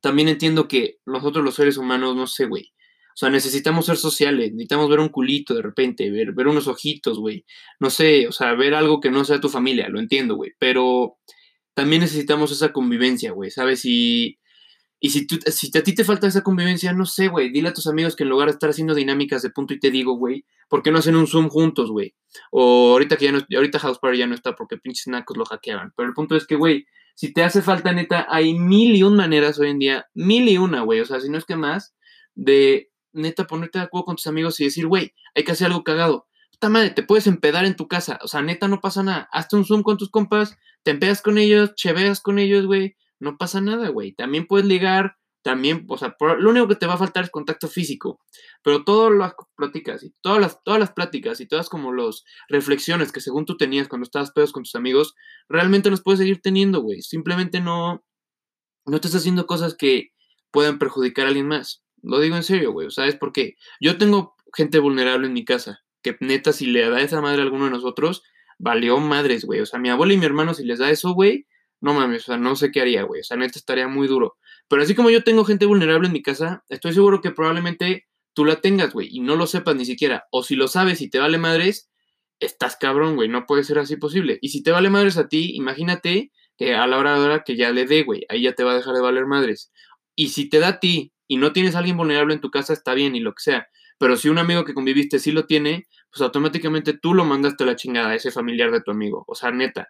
también 0.01 0.29
entiendo 0.29 0.69
que 0.69 0.99
nosotros 1.07 1.45
los 1.45 1.55
seres 1.55 1.77
humanos, 1.77 2.17
no 2.17 2.27
sé, 2.27 2.47
güey. 2.47 2.73
O 3.15 3.19
sea, 3.19 3.31
necesitamos 3.31 3.87
ser 3.87 3.97
sociales, 3.97 4.53
necesitamos 4.53 4.91
ver 4.91 5.01
un 5.01 5.09
culito 5.09 5.55
de 5.55 5.63
repente, 5.63 6.11
ver, 6.11 6.33
ver 6.33 6.49
unos 6.49 6.69
ojitos, 6.69 7.19
güey. 7.19 7.47
No 7.81 7.91
sé, 7.91 8.29
o 8.29 8.33
sea, 8.33 8.55
ver 8.55 8.75
algo 8.75 9.01
que 9.01 9.11
no 9.11 9.25
sea 9.25 9.41
tu 9.41 9.49
familia, 9.49 9.89
lo 9.89 10.01
entiendo, 10.01 10.35
güey. 10.35 10.53
Pero 10.59 11.17
también 11.75 12.03
necesitamos 12.03 12.53
esa 12.53 12.73
convivencia, 12.73 13.33
güey, 13.33 13.51
¿sabes? 13.51 13.85
Y 13.85 14.39
y 14.99 15.11
si, 15.11 15.27
tú, 15.27 15.39
si 15.47 15.71
a 15.77 15.83
ti 15.83 15.95
te 15.95 16.05
falta 16.05 16.27
esa 16.27 16.43
convivencia, 16.43 16.93
no 16.93 17.05
sé, 17.05 17.29
güey, 17.29 17.51
dile 17.51 17.69
a 17.69 17.75
tus 17.75 17.87
amigos 17.87 18.17
que 18.17 18.23
en 18.23 18.31
lugar 18.31 18.49
de 18.49 18.53
estar 18.53 18.71
haciendo 18.71 18.95
dinámicas 18.95 19.43
de 19.43 19.51
punto 19.51 19.75
y 19.75 19.79
te 19.79 19.91
digo, 19.91 20.17
güey, 20.17 20.47
¿por 20.69 20.83
qué 20.83 20.91
no 20.91 20.99
hacen 20.99 21.17
un 21.17 21.27
Zoom 21.27 21.49
juntos, 21.49 21.91
güey? 21.91 22.15
O 22.51 22.93
ahorita 22.93 23.17
que 23.17 23.27
ya 23.27 23.33
no, 23.33 23.41
ahorita 23.55 23.79
House 23.79 23.99
Party 23.99 24.19
ya 24.19 24.27
no 24.27 24.35
está 24.35 24.55
porque 24.55 24.79
pinches 24.79 25.09
nacos 25.09 25.37
lo 25.37 25.45
hackeaban. 25.45 25.93
Pero 25.97 26.09
el 26.09 26.15
punto 26.15 26.35
es 26.35 26.47
que, 26.47 26.57
güey, 26.57 26.87
si 27.15 27.33
te 27.33 27.43
hace 27.43 27.61
falta, 27.61 27.93
neta, 27.93 28.27
hay 28.31 28.55
mil 28.55 28.97
y 28.97 29.03
un 29.03 29.17
maneras 29.17 29.59
hoy 29.59 29.71
en 29.71 29.79
día, 29.79 30.07
mil 30.15 30.49
y 30.49 30.57
una, 30.57 30.81
güey, 30.81 31.01
o 31.01 31.05
sea, 31.05 31.21
si 31.21 31.29
no 31.29 31.37
es 31.37 31.45
que 31.45 31.57
más, 31.57 31.95
de, 32.35 32.91
neta, 33.13 33.47
ponerte 33.47 33.79
de 33.79 33.85
acuerdo 33.85 34.07
con 34.07 34.17
tus 34.17 34.27
amigos 34.27 34.61
y 34.61 34.65
decir, 34.65 34.87
güey, 34.87 35.13
hay 35.35 35.45
que 35.45 35.53
hacer 35.53 35.67
algo 35.67 35.85
cagado. 35.85 36.27
Puta 36.53 36.71
madre, 36.71 36.91
te 36.91 37.03
puedes 37.03 37.27
empedar 37.27 37.67
en 37.67 37.77
tu 37.77 37.87
casa, 37.87 38.19
o 38.23 38.29
sea, 38.29 38.41
neta, 38.41 38.67
no 38.67 38.81
pasa 38.81 39.03
nada. 39.03 39.29
Hazte 39.31 39.57
un 39.57 39.67
Zoom 39.67 39.83
con 39.83 39.99
tus 39.99 40.11
compas, 40.11 40.57
te 40.85 40.93
empedas 40.93 41.21
con 41.21 41.37
ellos, 41.37 41.75
cheveas 41.75 42.21
con 42.21 42.39
ellos, 42.39 42.65
güey 42.65 42.97
no 43.21 43.37
pasa 43.37 43.61
nada, 43.61 43.89
güey. 43.89 44.13
También 44.13 44.47
puedes 44.47 44.67
ligar, 44.67 45.17
también, 45.43 45.87
o 45.89 45.97
sea, 45.97 46.17
lo 46.39 46.51
único 46.51 46.67
que 46.67 46.75
te 46.75 46.87
va 46.87 46.95
a 46.95 46.99
faltar 46.99 47.23
es 47.23 47.31
contacto 47.31 47.69
físico, 47.69 48.19
pero 48.65 48.83
todas 48.83 49.17
las 49.17 49.35
pláticas 49.55 50.03
y 50.03 50.13
todas 50.21 50.41
las, 50.41 50.63
todas 50.65 50.81
las 50.81 50.91
pláticas 50.91 51.41
y 51.41 51.47
todas 51.47 51.69
como 51.69 51.93
las 51.93 52.25
reflexiones 52.49 53.13
que 53.13 53.21
según 53.21 53.45
tú 53.45 53.57
tenías 53.57 53.87
cuando 53.87 54.03
estabas 54.05 54.33
pedos 54.33 54.51
con 54.53 54.65
tus 54.65 54.75
amigos, 54.75 55.15
realmente 55.49 55.89
los 55.89 56.03
puedes 56.03 56.19
seguir 56.19 56.41
teniendo, 56.43 56.81
güey. 56.81 57.01
Simplemente 57.01 57.61
no, 57.61 58.05
no 58.87 58.97
estás 58.97 59.15
haciendo 59.15 59.47
cosas 59.47 59.77
que 59.77 60.11
puedan 60.51 60.81
perjudicar 60.81 61.27
a 61.27 61.29
alguien 61.29 61.47
más. 61.47 61.85
Lo 62.03 62.19
digo 62.19 62.35
en 62.35 62.43
serio, 62.43 62.73
güey. 62.73 62.91
¿Sabes 62.91 63.15
por 63.15 63.33
qué? 63.33 63.55
Yo 63.81 63.99
tengo 63.99 64.35
gente 64.53 64.81
vulnerable 64.81 65.29
en 65.29 65.33
mi 65.33 65.45
casa, 65.45 65.85
que 66.03 66.17
neta, 66.19 66.53
si 66.53 66.67
le 66.67 66.91
da 66.91 67.01
esa 67.01 67.21
madre 67.21 67.43
a 67.43 67.45
alguno 67.45 67.67
de 67.67 67.71
nosotros, 67.71 68.25
valió 68.59 68.99
madres, 68.99 69.45
güey. 69.45 69.61
O 69.61 69.67
sea, 69.67 69.79
mi 69.79 69.91
abuela 69.91 70.13
y 70.13 70.17
mi 70.17 70.27
hermano, 70.27 70.55
si 70.55 70.65
les 70.65 70.81
da 70.81 70.91
eso, 70.91 71.13
güey, 71.13 71.47
no 71.81 71.95
mames, 71.95 72.23
o 72.23 72.27
sea, 72.27 72.37
no 72.37 72.57
sé 72.57 72.71
qué 72.71 72.81
haría, 72.81 73.03
güey. 73.03 73.21
O 73.21 73.25
sea, 73.25 73.37
neta 73.37 73.59
estaría 73.59 73.89
muy 73.89 74.09
duro. 74.09 74.37
Pero 74.69 74.83
así 74.83 74.95
como 74.95 75.11
yo 75.11 75.23
tengo 75.23 75.45
gente 75.45 75.67
vulnerable 75.67 76.09
en 76.09 76.13
mi 76.13 76.23
casa, 76.23 76.65
estoy 76.69 76.93
seguro 76.93 77.21
que 77.21 77.31
probablemente 77.31 78.07
tú 78.35 78.45
la 78.45 78.57
tengas, 78.57 78.93
güey, 78.93 79.09
y 79.11 79.21
no 79.21 79.37
lo 79.37 79.47
sepas 79.47 79.77
ni 79.77 79.85
siquiera. 79.85 80.27
O 80.31 80.43
si 80.43 80.57
lo 80.57 80.69
sabes 80.69 81.01
y 81.01 81.09
te 81.09 81.19
vale 81.19 81.39
madres, 81.39 81.91
estás 82.41 82.77
cabrón, 82.77 83.17
güey. 83.17 83.29
No 83.29 83.47
puede 83.47 83.65
ser 83.65 83.79
así 83.79 83.97
posible. 83.97 84.39
Y 84.41 84.51
si 84.51 84.63
te 84.63 84.71
vale 84.71 84.91
madres 84.91 85.17
a 85.17 85.29
ti, 85.29 85.53
imagínate 85.55 86.33
que 86.57 86.75
a 86.75 86.87
la 86.87 86.99
hora 86.99 87.19
de 87.19 87.43
que 87.45 87.57
ya 87.57 87.71
le 87.71 87.87
dé, 87.87 88.03
güey, 88.03 88.27
ahí 88.29 88.43
ya 88.43 88.53
te 88.53 88.65
va 88.65 88.73
a 88.73 88.77
dejar 88.77 88.95
de 88.95 89.01
valer 89.01 89.27
madres. 89.27 89.73
Y 90.15 90.29
si 90.29 90.49
te 90.49 90.59
da 90.59 90.69
a 90.69 90.81
ti 90.81 91.13
y 91.29 91.37
no 91.37 91.53
tienes 91.53 91.75
a 91.75 91.79
alguien 91.79 91.97
vulnerable 91.97 92.35
en 92.35 92.41
tu 92.41 92.51
casa, 92.51 92.73
está 92.73 92.95
bien 92.95 93.15
y 93.15 93.21
lo 93.21 93.33
que 93.33 93.43
sea. 93.43 93.69
Pero 93.99 94.17
si 94.17 94.29
un 94.29 94.39
amigo 94.39 94.65
que 94.65 94.75
conviviste 94.75 95.19
sí 95.19 95.33
lo 95.33 95.47
tiene, 95.47 95.87
pues 96.11 96.23
automáticamente 96.23 96.93
tú 96.95 97.15
lo 97.15 97.25
mandaste 97.25 97.65
a 97.65 97.67
la 97.67 97.77
chingada 97.77 98.11
a 98.11 98.15
ese 98.15 98.31
familiar 98.31 98.71
de 98.71 98.81
tu 98.81 98.91
amigo. 98.91 99.25
O 99.27 99.35
sea, 99.35 99.51
neta. 99.51 99.89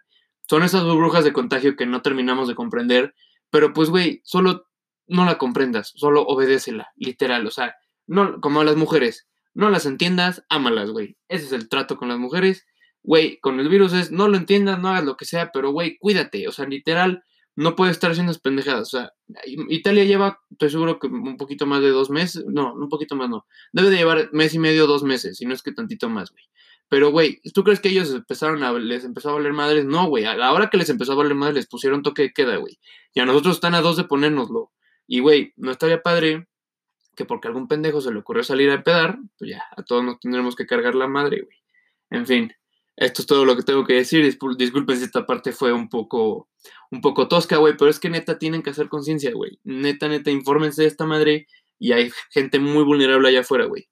Son 0.49 0.63
esas 0.63 0.83
burbujas 0.83 1.23
de 1.23 1.33
contagio 1.33 1.75
que 1.75 1.85
no 1.85 2.01
terminamos 2.01 2.47
de 2.47 2.55
comprender, 2.55 3.13
pero 3.49 3.73
pues, 3.73 3.89
güey, 3.89 4.21
solo 4.23 4.67
no 5.07 5.25
la 5.25 5.37
comprendas, 5.37 5.93
solo 5.95 6.23
obedécela, 6.23 6.91
literal, 6.95 7.45
o 7.47 7.51
sea, 7.51 7.75
no 8.07 8.39
como 8.41 8.61
a 8.61 8.65
las 8.65 8.75
mujeres, 8.75 9.27
no 9.53 9.69
las 9.69 9.85
entiendas, 9.85 10.45
ámalas, 10.49 10.91
güey. 10.91 11.17
Ese 11.29 11.45
es 11.45 11.51
el 11.51 11.67
trato 11.67 11.97
con 11.97 12.09
las 12.09 12.19
mujeres. 12.19 12.67
Güey, 13.01 13.39
con 13.39 13.59
el 13.59 13.69
virus 13.69 13.93
es, 13.93 14.11
no 14.11 14.27
lo 14.27 14.37
entiendas, 14.37 14.79
no 14.79 14.89
hagas 14.89 15.03
lo 15.03 15.17
que 15.17 15.25
sea, 15.25 15.51
pero 15.51 15.71
güey, 15.71 15.97
cuídate, 15.97 16.47
o 16.47 16.51
sea, 16.51 16.67
literal, 16.67 17.23
no 17.55 17.75
puedes 17.75 17.95
estar 17.95 18.11
haciendo 18.11 18.31
pendejadas. 18.35 18.93
O 18.93 18.97
sea, 18.97 19.13
Italia 19.69 20.03
lleva, 20.03 20.39
estoy 20.51 20.69
seguro 20.69 20.99
que 20.99 21.07
un 21.07 21.37
poquito 21.37 21.65
más 21.65 21.81
de 21.81 21.89
dos 21.89 22.11
meses, 22.11 22.45
no, 22.47 22.75
un 22.75 22.87
poquito 22.87 23.15
más 23.15 23.29
no. 23.29 23.47
Debe 23.71 23.89
de 23.89 23.97
llevar 23.97 24.29
mes 24.31 24.53
y 24.53 24.59
medio, 24.59 24.85
dos 24.85 25.01
meses, 25.03 25.37
si 25.37 25.45
no 25.47 25.55
es 25.55 25.63
que 25.63 25.71
tantito 25.71 26.07
más, 26.07 26.29
güey. 26.29 26.43
Pero, 26.89 27.11
güey, 27.11 27.41
¿tú 27.53 27.63
crees 27.63 27.79
que 27.79 27.89
ellos 27.89 28.11
empezaron 28.13 28.63
a, 28.63 28.71
les 28.73 29.03
empezó 29.03 29.29
a 29.29 29.33
valer 29.33 29.53
madres? 29.53 29.85
No, 29.85 30.07
güey. 30.07 30.25
A 30.25 30.35
la 30.35 30.53
hora 30.53 30.69
que 30.69 30.77
les 30.77 30.89
empezó 30.89 31.13
a 31.13 31.15
valer 31.15 31.35
madres, 31.35 31.55
les 31.55 31.67
pusieron 31.67 32.01
toque 32.01 32.21
de 32.23 32.33
queda, 32.33 32.57
güey. 32.57 32.79
Y 33.13 33.19
a 33.19 33.25
nosotros 33.25 33.55
están 33.55 33.75
a 33.75 33.81
dos 33.81 33.97
de 33.97 34.05
ponérnoslo. 34.05 34.71
Y, 35.05 35.19
güey, 35.19 35.53
no 35.57 35.71
estaría 35.71 36.01
padre 36.01 36.47
que 37.15 37.25
porque 37.25 37.47
algún 37.47 37.67
pendejo 37.67 37.99
se 37.99 38.11
le 38.13 38.19
ocurrió 38.19 38.43
salir 38.43 38.69
a 38.69 38.75
empedar, 38.75 39.17
pues 39.37 39.51
ya, 39.51 39.63
a 39.75 39.83
todos 39.83 40.03
nos 40.03 40.19
tendremos 40.19 40.55
que 40.55 40.67
cargar 40.67 40.95
la 40.95 41.07
madre, 41.07 41.41
güey. 41.41 41.57
En 42.11 42.27
fin, 42.27 42.53
esto 42.95 43.21
es 43.21 43.27
todo 43.27 43.43
lo 43.43 43.55
que 43.55 43.63
tengo 43.63 43.85
que 43.85 43.93
decir. 43.93 44.23
Disculpen 44.23 44.97
si 44.97 45.03
esta 45.03 45.25
parte 45.25 45.51
fue 45.51 45.73
un 45.73 45.89
poco, 45.89 46.47
un 46.91 47.01
poco 47.01 47.27
tosca, 47.27 47.57
güey, 47.57 47.75
pero 47.75 47.89
es 47.89 47.99
que 47.99 48.09
neta 48.09 48.37
tienen 48.37 48.61
que 48.61 48.69
hacer 48.69 48.87
conciencia, 48.87 49.31
güey. 49.33 49.59
Neta, 49.63 50.07
neta, 50.07 50.31
infórmense 50.31 50.83
de 50.83 50.87
esta 50.87 51.05
madre 51.05 51.47
y 51.79 51.91
hay 51.91 52.11
gente 52.31 52.59
muy 52.59 52.83
vulnerable 52.83 53.29
allá 53.29 53.41
afuera, 53.41 53.65
güey. 53.65 53.89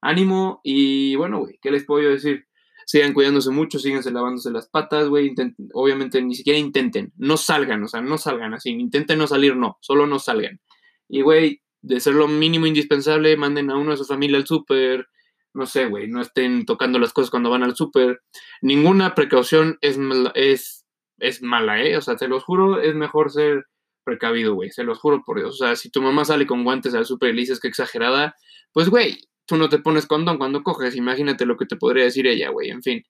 Ánimo 0.00 0.60
y 0.62 1.16
bueno, 1.16 1.40
güey, 1.40 1.58
¿qué 1.60 1.70
les 1.70 1.84
puedo 1.84 2.08
decir? 2.08 2.46
Sigan 2.86 3.12
cuidándose 3.12 3.50
mucho, 3.50 3.78
síganse 3.78 4.10
lavándose 4.10 4.50
las 4.50 4.68
patas, 4.68 5.08
güey. 5.08 5.34
Obviamente 5.74 6.22
ni 6.22 6.34
siquiera 6.34 6.58
intenten, 6.58 7.12
no 7.16 7.36
salgan, 7.36 7.82
o 7.82 7.88
sea, 7.88 8.00
no 8.00 8.16
salgan 8.16 8.54
así. 8.54 8.70
Intenten 8.70 9.18
no 9.18 9.26
salir, 9.26 9.56
no, 9.56 9.76
solo 9.80 10.06
no 10.06 10.18
salgan. 10.18 10.60
Y, 11.08 11.20
güey, 11.20 11.62
de 11.82 12.00
ser 12.00 12.14
lo 12.14 12.28
mínimo 12.28 12.66
indispensable, 12.66 13.36
manden 13.36 13.70
a 13.70 13.76
uno 13.76 13.90
de 13.92 13.96
su 13.98 14.04
familia 14.04 14.38
al 14.38 14.46
súper, 14.46 15.06
no 15.54 15.66
sé, 15.66 15.86
güey, 15.86 16.08
no 16.08 16.20
estén 16.20 16.64
tocando 16.64 16.98
las 16.98 17.12
cosas 17.12 17.30
cuando 17.30 17.50
van 17.50 17.62
al 17.62 17.76
súper. 17.76 18.20
Ninguna 18.62 19.14
precaución 19.14 19.78
es, 19.80 19.98
es, 20.34 20.86
es 21.18 21.42
mala, 21.42 21.82
¿eh? 21.82 21.96
O 21.96 22.00
sea, 22.00 22.16
te 22.16 22.28
lo 22.28 22.40
juro, 22.40 22.80
es 22.80 22.94
mejor 22.94 23.30
ser 23.30 23.66
precavido, 24.04 24.54
güey, 24.54 24.70
se 24.70 24.84
los 24.84 24.98
juro 24.98 25.22
por 25.24 25.38
Dios. 25.38 25.60
O 25.60 25.64
sea, 25.64 25.76
si 25.76 25.90
tu 25.90 26.00
mamá 26.00 26.24
sale 26.24 26.46
con 26.46 26.64
guantes 26.64 26.94
al 26.94 27.04
súper 27.04 27.30
y 27.30 27.32
le 27.34 27.40
dices 27.40 27.60
que 27.60 27.68
exagerada, 27.68 28.34
pues, 28.72 28.88
güey, 28.88 29.28
tú 29.48 29.56
no 29.56 29.68
te 29.70 29.78
pones 29.78 30.06
condón 30.06 30.36
cuando 30.36 30.62
coges, 30.62 30.94
imagínate 30.94 31.46
lo 31.46 31.56
que 31.56 31.64
te 31.66 31.76
podría 31.76 32.04
decir 32.04 32.26
ella, 32.26 32.50
güey, 32.50 32.68
en 32.70 32.82
fin. 32.82 33.02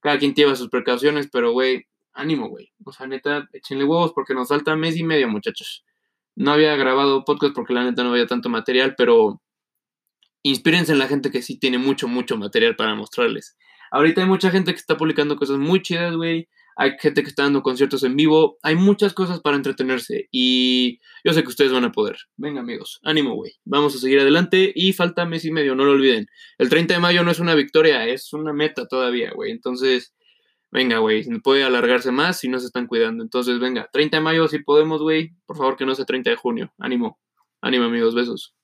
Cada 0.00 0.18
quien 0.18 0.34
lleva 0.34 0.54
sus 0.54 0.68
precauciones, 0.68 1.28
pero, 1.32 1.52
güey, 1.52 1.86
ánimo, 2.12 2.48
güey. 2.48 2.70
O 2.84 2.92
sea, 2.92 3.06
neta, 3.06 3.48
échenle 3.52 3.84
huevos 3.84 4.12
porque 4.12 4.34
nos 4.34 4.48
falta 4.48 4.76
mes 4.76 4.96
y 4.98 5.02
medio, 5.02 5.26
muchachos. 5.26 5.84
No 6.36 6.52
había 6.52 6.76
grabado 6.76 7.24
podcast 7.24 7.54
porque 7.54 7.72
la 7.72 7.82
neta 7.82 8.04
no 8.04 8.10
había 8.10 8.26
tanto 8.26 8.50
material, 8.50 8.94
pero 8.96 9.40
inspírense 10.42 10.92
en 10.92 10.98
la 10.98 11.08
gente 11.08 11.30
que 11.30 11.40
sí 11.40 11.58
tiene 11.58 11.78
mucho, 11.78 12.08
mucho 12.08 12.36
material 12.36 12.76
para 12.76 12.94
mostrarles. 12.94 13.56
Ahorita 13.90 14.20
hay 14.20 14.28
mucha 14.28 14.50
gente 14.50 14.72
que 14.72 14.78
está 14.78 14.98
publicando 14.98 15.36
cosas 15.36 15.56
muy 15.56 15.80
chidas, 15.80 16.14
güey. 16.14 16.46
Hay 16.76 16.92
gente 17.00 17.22
que 17.22 17.30
está 17.30 17.44
dando 17.44 17.62
conciertos 17.62 18.04
en 18.04 18.16
vivo. 18.16 18.58
Hay 18.62 18.76
muchas 18.76 19.14
cosas 19.14 19.40
para 19.40 19.56
entretenerse. 19.56 20.28
Y 20.30 21.00
yo 21.24 21.32
sé 21.32 21.42
que 21.42 21.48
ustedes 21.48 21.72
van 21.72 21.84
a 21.84 21.92
poder. 21.92 22.18
Venga, 22.36 22.60
amigos. 22.60 23.00
Ánimo, 23.02 23.34
güey. 23.34 23.54
Vamos 23.64 23.96
a 23.96 23.98
seguir 23.98 24.20
adelante. 24.20 24.72
Y 24.74 24.92
falta 24.92 25.24
mes 25.24 25.46
y 25.46 25.50
medio, 25.50 25.74
no 25.74 25.84
lo 25.84 25.92
olviden. 25.92 26.26
El 26.58 26.68
30 26.68 26.94
de 26.94 27.00
mayo 27.00 27.24
no 27.24 27.30
es 27.30 27.40
una 27.40 27.54
victoria, 27.54 28.06
es 28.06 28.32
una 28.34 28.52
meta 28.52 28.86
todavía, 28.86 29.32
güey. 29.34 29.52
Entonces, 29.52 30.14
venga, 30.70 30.98
güey. 30.98 31.24
Puede 31.42 31.64
alargarse 31.64 32.12
más 32.12 32.40
si 32.40 32.48
no 32.48 32.58
se 32.58 32.66
están 32.66 32.86
cuidando. 32.86 33.22
Entonces, 33.22 33.58
venga. 33.58 33.88
30 33.90 34.18
de 34.18 34.22
mayo 34.22 34.46
si 34.46 34.58
podemos, 34.58 35.00
güey. 35.00 35.32
Por 35.46 35.56
favor, 35.56 35.76
que 35.76 35.86
no 35.86 35.94
sea 35.94 36.04
30 36.04 36.28
de 36.30 36.36
junio. 36.36 36.74
Ánimo. 36.78 37.18
Ánimo, 37.62 37.86
amigos. 37.86 38.14
Besos. 38.14 38.54